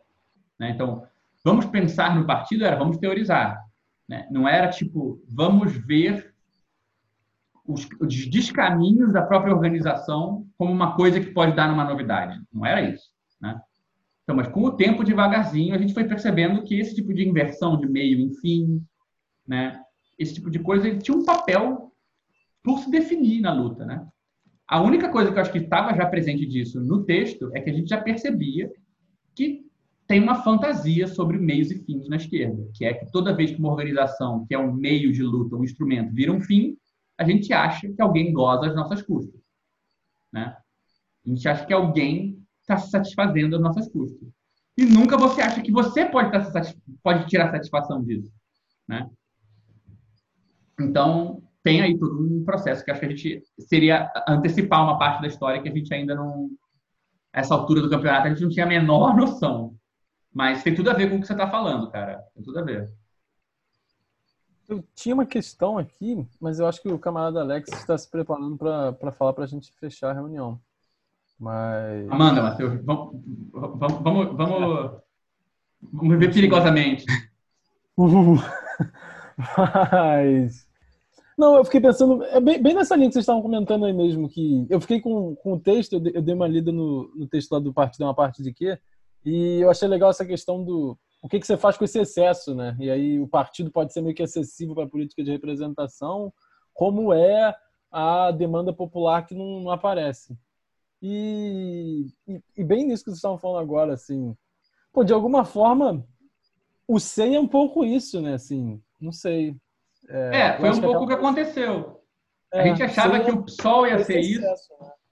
[0.58, 0.70] né?
[0.70, 1.02] Então,
[1.44, 3.60] vamos pensar no partido era vamos teorizar,
[4.08, 4.28] né?
[4.30, 6.32] Não era tipo vamos ver
[7.66, 12.40] os, os descaminhos da própria organização como uma coisa que pode dar numa novidade.
[12.52, 13.10] Não era isso.
[13.40, 13.60] Né?
[14.22, 17.76] Então, mas com o tempo, devagarzinho, a gente foi percebendo que esse tipo de inversão
[17.78, 18.84] de meio em fim,
[19.46, 19.80] né?
[20.18, 21.92] Esse tipo de coisa, ele tinha um papel
[22.62, 23.84] por se definir na luta.
[23.84, 24.06] Né?
[24.66, 27.70] A única coisa que eu acho que estava já presente disso no texto é que
[27.70, 28.70] a gente já percebia
[29.34, 29.64] que
[30.06, 33.58] tem uma fantasia sobre meios e fins na esquerda, que é que toda vez que
[33.58, 36.76] uma organização, que é um meio de luta, um instrumento, vira um fim,
[37.18, 39.40] a gente acha que alguém goza as nossas custas.
[40.32, 40.56] Né?
[41.24, 44.28] A gente acha que alguém está se satisfazendo às nossas custas.
[44.76, 46.62] E nunca você acha que você pode, tá
[47.02, 48.30] pode tirar satisfação disso.
[48.86, 49.08] Né?
[50.80, 55.20] Então, tem aí todo um processo que acho que a gente seria antecipar uma parte
[55.20, 56.50] da história que a gente ainda não.
[57.32, 59.74] Essa altura do campeonato, a gente não tinha a menor noção.
[60.32, 62.22] Mas tem tudo a ver com o que você está falando, cara.
[62.34, 62.90] Tem tudo a ver.
[64.68, 68.56] Eu tinha uma questão aqui, mas eu acho que o camarada Alex está se preparando
[68.56, 70.60] para falar para a gente fechar a reunião.
[71.38, 72.10] Mas.
[72.10, 73.20] Amanda, Matheus, vamos,
[73.52, 75.00] vamos, vamos, vamos,
[75.82, 77.04] vamos ver perigosamente.
[79.36, 80.65] mas.
[81.36, 84.28] Não, eu fiquei pensando, é bem, bem, nessa linha que vocês estavam comentando aí mesmo,
[84.28, 87.58] que eu fiquei com, com o texto, eu dei uma lida no, no texto lá
[87.58, 88.78] do partido, uma parte de quê,
[89.24, 92.54] e eu achei legal essa questão do o que, que você faz com esse excesso,
[92.54, 92.76] né?
[92.78, 96.32] E aí o partido pode ser meio que excessivo para a política de representação,
[96.72, 97.54] como é
[97.90, 100.38] a demanda popular que não, não aparece.
[101.02, 104.36] E, e, e, bem nisso que vocês estavam falando agora, assim,
[104.92, 106.06] pô, de alguma forma,
[106.86, 108.34] o SEI é um pouco isso, né?
[108.34, 109.56] Assim, não sei.
[110.08, 112.00] É, é foi um pouco o que aconteceu.
[112.52, 114.40] É, a gente achava que o PSOL ia ser isso.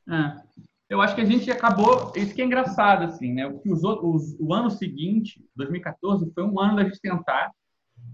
[0.07, 0.37] Né?
[0.41, 0.55] É
[0.89, 2.13] eu acho que a gente acabou.
[2.15, 3.47] Isso que é engraçado, assim, né?
[3.47, 7.51] O, os, os, o ano seguinte, 2014, foi um ano da gente tentar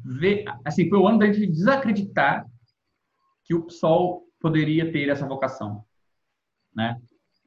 [0.05, 0.45] ver.
[0.65, 2.47] Assim, foi o ano da gente desacreditar
[3.45, 5.85] que o PSOL poderia ter essa vocação,
[6.75, 6.97] né?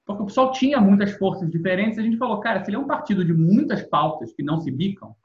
[0.05, 1.97] Porque o PSOL tinha muitas forças diferentes.
[1.97, 4.69] A gente falou, cara, se ele é um partido de muitas pautas que não se
[4.69, 5.15] bicam,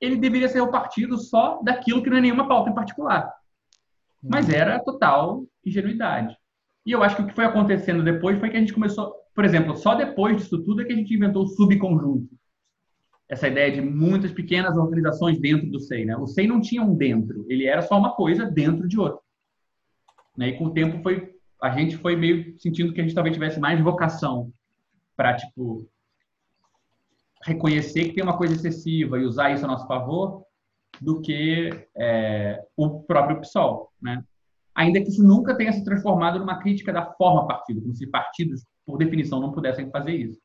[0.00, 3.32] ele deveria ser o partido só daquilo que não é nenhuma pauta em particular.
[4.22, 6.36] Mas era total ingenuidade.
[6.84, 9.44] E eu acho que o que foi acontecendo depois foi que a gente começou, por
[9.44, 12.28] exemplo, só depois disso tudo é que a gente inventou o subconjunto.
[13.28, 16.04] Essa ideia de muitas pequenas organizações dentro do SEI.
[16.04, 16.16] Né?
[16.16, 19.18] O SEI não tinha um dentro, ele era só uma coisa dentro de outra.
[20.36, 20.48] Né?
[20.48, 23.58] E com o tempo foi, a gente foi meio sentindo que a gente talvez tivesse
[23.58, 24.52] mais vocação
[25.16, 25.88] para tipo
[27.46, 30.42] reconhecer que tem uma coisa excessiva e usar isso a nosso favor
[31.00, 34.22] do que é, o próprio PSOL, né?
[34.74, 38.64] ainda que isso nunca tenha se transformado numa crítica da forma partido, como se partidos,
[38.84, 40.38] por definição, não pudessem fazer isso.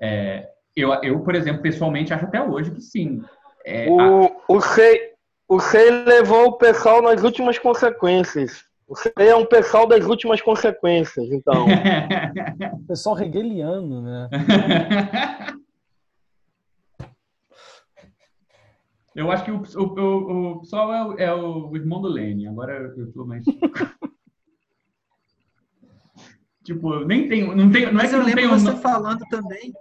[0.00, 3.22] É, eu, eu, por exemplo, pessoalmente acho até hoje que sim.
[3.64, 4.30] É, o, a...
[4.48, 5.12] o, SEI,
[5.48, 5.58] o
[6.06, 8.64] levou o pessoal nas últimas consequências.
[8.88, 11.66] O SEI é um pessoal das últimas consequências, então.
[12.86, 14.28] pessoal hegeliano, né?
[19.16, 22.48] Eu acho que o, o, o, o pessoal é, o, é o irmão do Lênin.
[22.48, 23.42] Agora eu tô mais.
[26.62, 27.56] tipo, nem tenho.
[27.56, 28.50] Não, tenho, não é que eu, não tenho.
[28.50, 29.72] você falando também.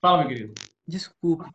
[0.00, 0.54] Fala, meu querido.
[0.86, 1.50] Desculpa.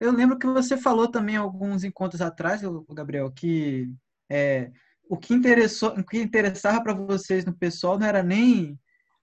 [0.00, 3.86] Eu lembro que você falou também alguns encontros atrás, Gabriel, que
[4.30, 4.70] é,
[5.10, 8.78] o que interessou, o que interessava para vocês no pessoal não era nem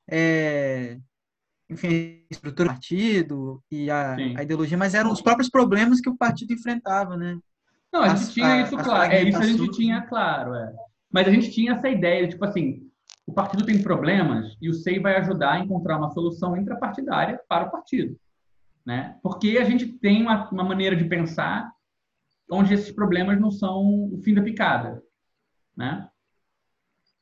[0.08, 1.00] é,
[1.70, 6.10] enfim, a estrutura do partido e a, a, ideologia, mas eram os próprios problemas que
[6.10, 7.38] o partido enfrentava, né?
[7.92, 9.12] Não, a gente as, tinha isso claro.
[9.12, 10.74] É isso a gente tinha claro, é.
[11.12, 12.82] Mas a gente tinha essa ideia, tipo assim,
[13.26, 17.68] o partido tem problemas e o SEI vai ajudar a encontrar uma solução intrapartidária para
[17.68, 18.20] o partido,
[18.86, 19.18] né?
[19.22, 21.72] Porque a gente tem uma, uma maneira de pensar
[22.50, 25.02] onde esses problemas não são o fim da picada,
[25.76, 26.10] né?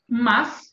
[0.08, 0.71] Mas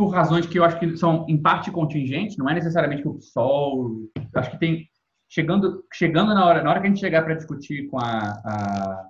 [0.00, 4.08] por razões que eu acho que são em parte contingentes, não é necessariamente o PSOL.
[4.34, 4.88] Acho que tem
[5.28, 9.08] chegando chegando na hora na hora que a gente chegar para discutir com a, a,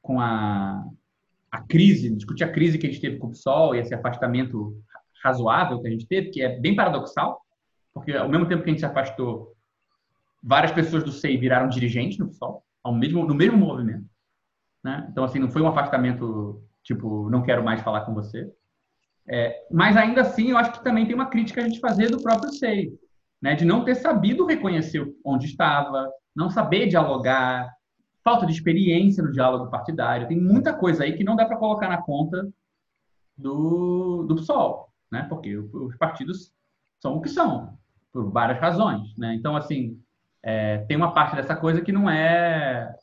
[0.00, 0.82] com a,
[1.52, 4.74] a crise, discutir a crise que a gente teve com o PSOL e esse afastamento
[5.22, 7.38] razoável que a gente teve, que é bem paradoxal,
[7.92, 9.52] porque ao mesmo tempo que a gente se afastou,
[10.42, 14.06] várias pessoas do SEI viraram dirigentes no PSOL, ao mesmo no mesmo movimento,
[14.82, 15.06] né?
[15.12, 18.50] Então assim, não foi um afastamento tipo, não quero mais falar com você.
[19.30, 22.22] É, mas ainda assim, eu acho que também tem uma crítica a gente fazer do
[22.22, 22.92] próprio SEI,
[23.42, 23.54] né?
[23.54, 27.70] de não ter sabido reconhecer onde estava, não saber dialogar,
[28.24, 30.28] falta de experiência no diálogo partidário.
[30.28, 32.48] Tem muita coisa aí que não dá para colocar na conta
[33.36, 35.26] do, do PSOL, né?
[35.28, 36.52] porque os partidos
[37.00, 37.78] são o que são,
[38.12, 39.16] por várias razões.
[39.16, 39.34] Né?
[39.34, 40.00] Então, assim,
[40.42, 42.94] é, tem uma parte dessa coisa que não é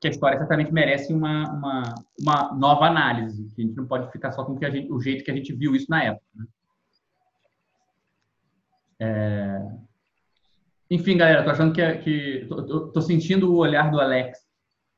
[0.00, 4.10] que a história certamente merece uma, uma, uma nova análise, que a gente não pode
[4.12, 6.04] ficar só com o, que a gente, o jeito que a gente viu isso na
[6.04, 6.24] época.
[6.34, 6.46] Né?
[9.00, 9.78] É...
[10.90, 14.38] Enfim, galera, tô achando que, que tô, tô, sentindo o olhar do Alex,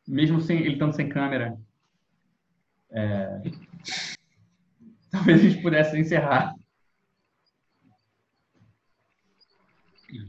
[0.07, 1.59] mesmo sem ele estando sem câmera.
[2.91, 3.41] É...
[5.11, 6.55] Talvez a gente pudesse encerrar.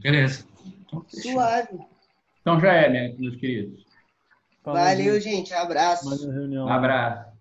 [0.00, 0.46] Beleza.
[1.08, 1.78] Suave.
[2.40, 3.91] Então já é, né, meus queridos.
[4.64, 5.52] Valeu, gente.
[5.52, 6.04] Abraço.
[6.06, 6.68] Mais uma reunião.
[6.68, 7.31] Abraço.